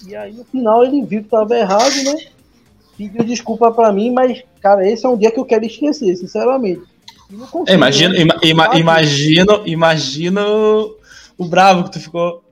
e 0.06 0.14
aí 0.14 0.34
no 0.34 0.44
final 0.44 0.84
ele 0.84 1.00
viu 1.00 1.20
que 1.20 1.26
estava 1.26 1.56
errado, 1.56 2.04
né? 2.04 2.16
Pediu 2.98 3.24
desculpa 3.24 3.72
para 3.72 3.90
mim, 3.94 4.10
mas, 4.10 4.42
cara, 4.60 4.86
esse 4.86 5.06
é 5.06 5.08
um 5.08 5.16
dia 5.16 5.30
que 5.30 5.40
eu 5.40 5.44
quero 5.46 5.64
esquecer, 5.64 6.14
sinceramente. 6.16 6.82
É, 7.66 7.74
imagina, 7.74 8.16
ima, 8.16 8.34
ima, 8.42 8.78
imagino, 8.78 9.66
imagino 9.66 10.96
o 11.38 11.44
bravo 11.44 11.84
que 11.84 11.92
tu 11.92 12.00
ficou. 12.00 12.42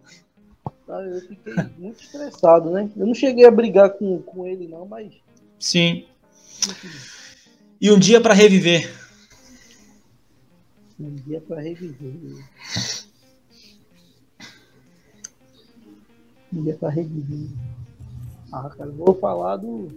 Eu 0.87 1.21
fiquei 1.21 1.55
muito 1.77 2.01
estressado, 2.01 2.71
né? 2.71 2.89
Eu 2.97 3.07
não 3.07 3.15
cheguei 3.15 3.45
a 3.45 3.51
brigar 3.51 3.91
com, 3.91 4.23
com 4.23 4.47
ele, 4.47 4.69
não, 4.69 4.87
mas. 4.87 5.13
Sim. 5.59 6.05
E 7.81 7.91
um 7.91 7.99
dia 7.99 8.21
para 8.21 8.35
reviver. 8.35 8.91
Um 10.99 11.15
dia 11.15 11.41
para 11.41 11.61
reviver. 11.61 12.45
Um 16.53 16.63
dia 16.63 16.77
para 16.77 16.89
reviver. 16.89 17.49
Ah, 18.53 18.71
cara, 18.71 18.91
vou 18.91 19.15
falar 19.15 19.57
do, 19.57 19.89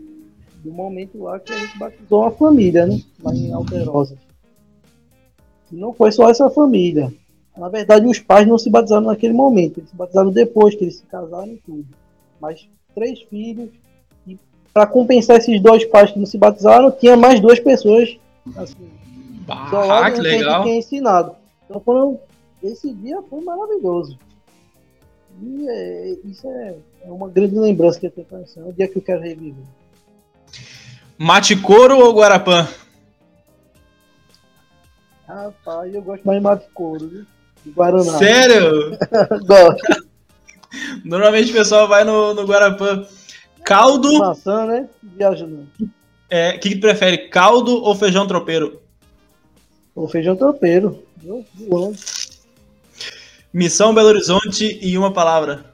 do 0.64 0.72
momento 0.72 1.24
lá 1.24 1.40
que 1.40 1.54
a 1.54 1.58
gente 1.58 1.78
batizou 1.78 2.26
a 2.26 2.32
família, 2.32 2.86
né? 2.86 3.02
Lá 3.24 3.34
em 3.34 3.54
Alterosa 3.54 4.18
não 5.72 5.94
foi 5.94 6.12
só 6.12 6.30
essa 6.30 6.50
família. 6.50 7.14
Na 7.58 7.70
verdade, 7.70 8.08
os 8.08 8.20
pais 8.20 8.48
não 8.48 8.58
se 8.58 8.70
batizaram 8.70 9.08
naquele 9.08 9.34
momento, 9.34 9.80
eles 9.80 9.90
se 9.90 9.96
batizaram 9.96 10.32
depois 10.32 10.76
que 10.76 10.84
eles 10.84 10.98
se 10.98 11.04
casaram 11.04 11.52
e 11.52 11.58
tudo. 11.58 11.86
Mas 12.40 12.68
três 12.96 13.22
filhos, 13.22 13.70
e 14.26 14.38
para 14.74 14.88
compensar 14.88 15.38
esses 15.38 15.62
dois 15.62 15.86
pais 15.86 16.12
que 16.12 16.20
não 16.20 16.26
se 16.26 16.38
batizaram, 16.38 16.92
tinha 16.92 17.16
mais 17.18 17.40
duas 17.40 17.60
pessoas 17.60 18.18
assim, 18.56 18.90
ah, 19.48 20.12
que 20.12 20.22
legal. 20.22 20.64
tinha 20.64 20.78
ensinado. 20.78 21.36
Então 21.66 21.82
foram, 21.82 22.20
esse 22.64 22.94
dia 22.94 23.22
foi 23.30 23.42
maravilhoso. 23.44 24.18
E 25.42 25.68
é, 25.68 26.18
isso 26.26 26.48
é, 26.48 26.76
é, 27.04 27.12
uma 27.12 27.28
grande 27.28 27.58
lembrança 27.58 28.00
que 28.00 28.06
eu 28.06 28.12
tenho 28.12 28.28
para 28.28 28.40
É 28.40 28.64
o 28.64 28.74
dia 28.74 28.88
que 28.88 28.98
eu 28.98 29.02
quero 29.02 29.22
reviver. 29.22 29.64
Mate 31.18 31.56
couro 31.56 31.98
ou 32.00 32.14
Guarapã? 32.14 32.68
Rapaz, 35.34 35.96
eu 35.96 36.02
gosto 36.02 36.26
mais 36.26 36.40
de 36.40 36.44
mato 36.44 36.70
couro, 36.74 37.08
viu? 37.08 37.26
De 37.64 37.72
Guaraná. 37.72 38.18
Sério? 38.18 38.98
gosto. 39.48 40.12
Normalmente 41.06 41.52
o 41.52 41.54
pessoal 41.54 41.88
vai 41.88 42.04
no, 42.04 42.34
no 42.34 42.44
Guarapã. 42.44 43.08
Caldo. 43.64 44.20
Maçã, 44.20 44.66
né? 44.66 44.90
Viajando. 45.02 45.70
É, 46.30 46.56
o 46.56 46.60
que, 46.60 46.70
que 46.70 46.76
prefere, 46.76 47.30
caldo 47.30 47.82
ou 47.82 47.96
feijão 47.96 48.28
tropeiro? 48.28 48.82
O 49.96 50.08
feijão 50.08 50.36
tropeiro. 50.36 51.02
Missão 53.54 53.94
Belo 53.94 54.10
Horizonte 54.10 54.66
em 54.82 54.98
uma 54.98 55.14
palavra. 55.14 55.74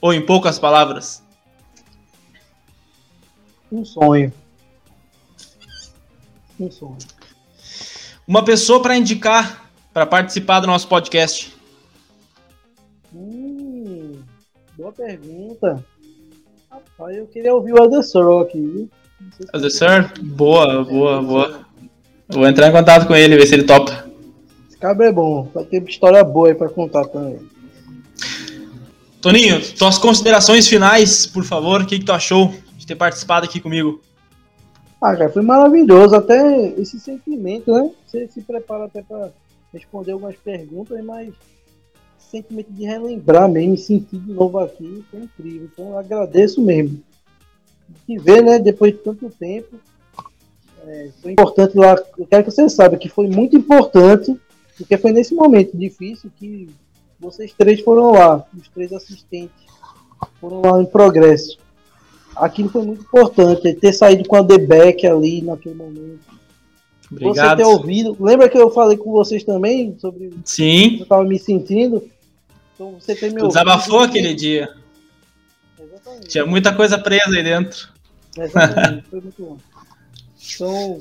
Ou 0.00 0.12
em 0.12 0.24
poucas 0.24 0.58
palavras. 0.58 1.24
Um 3.72 3.84
sonho. 3.84 4.32
Um 6.60 6.70
sonho. 6.70 7.15
Uma 8.26 8.44
pessoa 8.44 8.82
para 8.82 8.96
indicar 8.96 9.70
para 9.92 10.04
participar 10.04 10.60
do 10.60 10.66
nosso 10.66 10.88
podcast. 10.88 11.54
Hum, 13.14 14.14
boa 14.76 14.92
pergunta. 14.92 15.82
Rapaz, 16.70 17.16
eu 17.16 17.26
queria 17.26 17.54
ouvir 17.54 17.72
o 17.72 17.82
Adessor 17.82 18.42
aqui, 18.42 18.60
viu? 18.60 18.90
Boa, 20.22 20.84
boa, 20.84 21.22
boa. 21.22 21.60
Vou 22.28 22.46
entrar 22.46 22.68
em 22.68 22.72
contato 22.72 23.06
com 23.06 23.14
ele, 23.14 23.36
ver 23.36 23.46
se 23.46 23.54
ele 23.54 23.62
topa. 23.62 24.06
Esse 24.68 24.76
cabra 24.76 25.06
é 25.06 25.12
bom, 25.12 25.48
vai 25.54 25.64
ter 25.64 25.82
história 25.88 26.22
boa 26.24 26.48
aí 26.48 26.54
pra 26.54 26.68
contar 26.68 27.04
também. 27.06 27.38
Toninho, 29.22 29.62
tuas 29.76 29.98
considerações 29.98 30.68
finais, 30.68 31.26
por 31.26 31.44
favor, 31.44 31.82
o 31.82 31.86
que, 31.86 31.98
que 31.98 32.04
tu 32.04 32.12
achou 32.12 32.52
de 32.76 32.86
ter 32.86 32.96
participado 32.96 33.46
aqui 33.46 33.60
comigo? 33.60 34.02
Ah, 35.00 35.14
cara, 35.16 35.30
foi 35.30 35.42
maravilhoso. 35.42 36.14
Até 36.14 36.68
esse 36.80 36.98
sentimento, 36.98 37.72
né? 37.72 37.90
Você 38.06 38.26
se 38.28 38.40
prepara 38.40 38.84
até 38.84 39.02
para 39.02 39.30
responder 39.72 40.12
algumas 40.12 40.36
perguntas, 40.36 41.04
mas 41.04 41.34
sentimento 42.18 42.72
de 42.72 42.84
relembrar 42.84 43.48
mesmo, 43.48 43.72
me 43.72 43.78
sentir 43.78 44.18
de 44.18 44.32
novo 44.32 44.58
aqui, 44.58 45.04
foi 45.10 45.20
incrível. 45.20 45.68
Então 45.72 45.96
agradeço 45.98 46.60
mesmo. 46.60 47.00
E 48.08 48.18
ver, 48.18 48.42
né, 48.42 48.58
depois 48.58 48.92
de 48.92 48.98
tanto 48.98 49.30
tempo. 49.30 49.76
É, 50.84 51.10
foi 51.20 51.32
importante 51.32 51.76
lá. 51.76 51.96
Eu 52.16 52.26
quero 52.26 52.44
que 52.44 52.50
você 52.50 52.68
saiba 52.68 52.96
que 52.96 53.08
foi 53.08 53.28
muito 53.28 53.56
importante, 53.56 54.38
porque 54.76 54.96
foi 54.96 55.12
nesse 55.12 55.34
momento 55.34 55.76
difícil 55.76 56.30
que 56.36 56.68
vocês 57.18 57.52
três 57.52 57.80
foram 57.80 58.12
lá, 58.12 58.46
os 58.56 58.68
três 58.68 58.92
assistentes 58.92 59.66
foram 60.40 60.60
lá 60.60 60.80
em 60.80 60.86
progresso 60.86 61.58
aquilo 62.36 62.68
foi 62.68 62.84
muito 62.84 63.02
importante, 63.02 63.74
ter 63.74 63.92
saído 63.92 64.26
com 64.28 64.36
a 64.36 64.42
Debeck 64.42 65.06
ali 65.06 65.42
naquele 65.42 65.74
momento. 65.74 66.36
Obrigado. 67.10 67.58
Você 67.58 67.64
ter 67.64 67.68
ouvido. 67.68 68.16
Lembra 68.20 68.48
que 68.48 68.58
eu 68.58 68.70
falei 68.70 68.96
com 68.96 69.10
vocês 69.12 69.44
também 69.44 69.96
sobre 69.98 70.32
Sim. 70.44 70.82
como 70.82 70.98
eu 70.98 71.02
estava 71.02 71.24
me 71.24 71.38
sentindo? 71.38 72.08
Então 72.74 72.96
você 73.00 73.14
ter 73.14 73.26
me 73.26 73.40
ouvido. 73.40 73.48
Desabafou 73.48 74.00
aquele 74.00 74.34
dia. 74.34 74.68
Exatamente. 75.80 76.28
Tinha 76.28 76.46
muita 76.46 76.74
coisa 76.74 76.98
presa 76.98 77.36
aí 77.36 77.42
dentro. 77.42 77.88
Exatamente, 78.36 79.08
foi 79.08 79.20
muito 79.20 79.42
bom. 79.42 79.56
Então, 80.54 80.98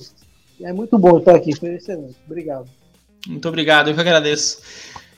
é 0.62 0.74
muito 0.74 0.98
bom 0.98 1.18
estar 1.18 1.36
aqui, 1.36 1.56
foi 1.56 1.76
excelente. 1.76 2.16
Obrigado. 2.26 2.68
Muito 3.28 3.48
obrigado, 3.48 3.90
eu 3.90 3.94
que 3.94 4.00
agradeço. 4.00 4.62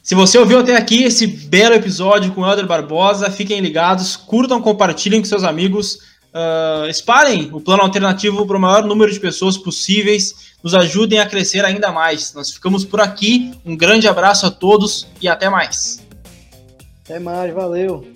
Se 0.08 0.16
você 0.16 0.38
ouviu 0.38 0.60
até 0.60 0.74
aqui 0.74 1.04
esse 1.04 1.28
belo 1.28 1.76
episódio 1.76 2.32
com 2.32 2.40
o 2.40 2.50
Helder 2.50 2.66
Barbosa, 2.66 3.30
fiquem 3.30 3.60
ligados, 3.60 4.16
curtam, 4.16 4.62
compartilhem 4.62 5.20
com 5.20 5.28
seus 5.28 5.44
amigos, 5.44 5.96
uh, 6.34 6.88
espalhem 6.88 7.50
o 7.52 7.60
plano 7.60 7.84
alternativo 7.84 8.48
para 8.48 8.56
o 8.56 8.60
maior 8.60 8.86
número 8.86 9.12
de 9.12 9.20
pessoas 9.20 9.58
possíveis, 9.58 10.56
nos 10.64 10.74
ajudem 10.74 11.20
a 11.20 11.26
crescer 11.26 11.66
ainda 11.66 11.92
mais. 11.92 12.34
Nós 12.34 12.50
ficamos 12.50 12.86
por 12.86 13.02
aqui, 13.02 13.52
um 13.66 13.76
grande 13.76 14.08
abraço 14.08 14.46
a 14.46 14.50
todos 14.50 15.06
e 15.22 15.28
até 15.28 15.50
mais. 15.50 16.02
Até 17.04 17.20
mais, 17.20 17.54
valeu. 17.54 18.08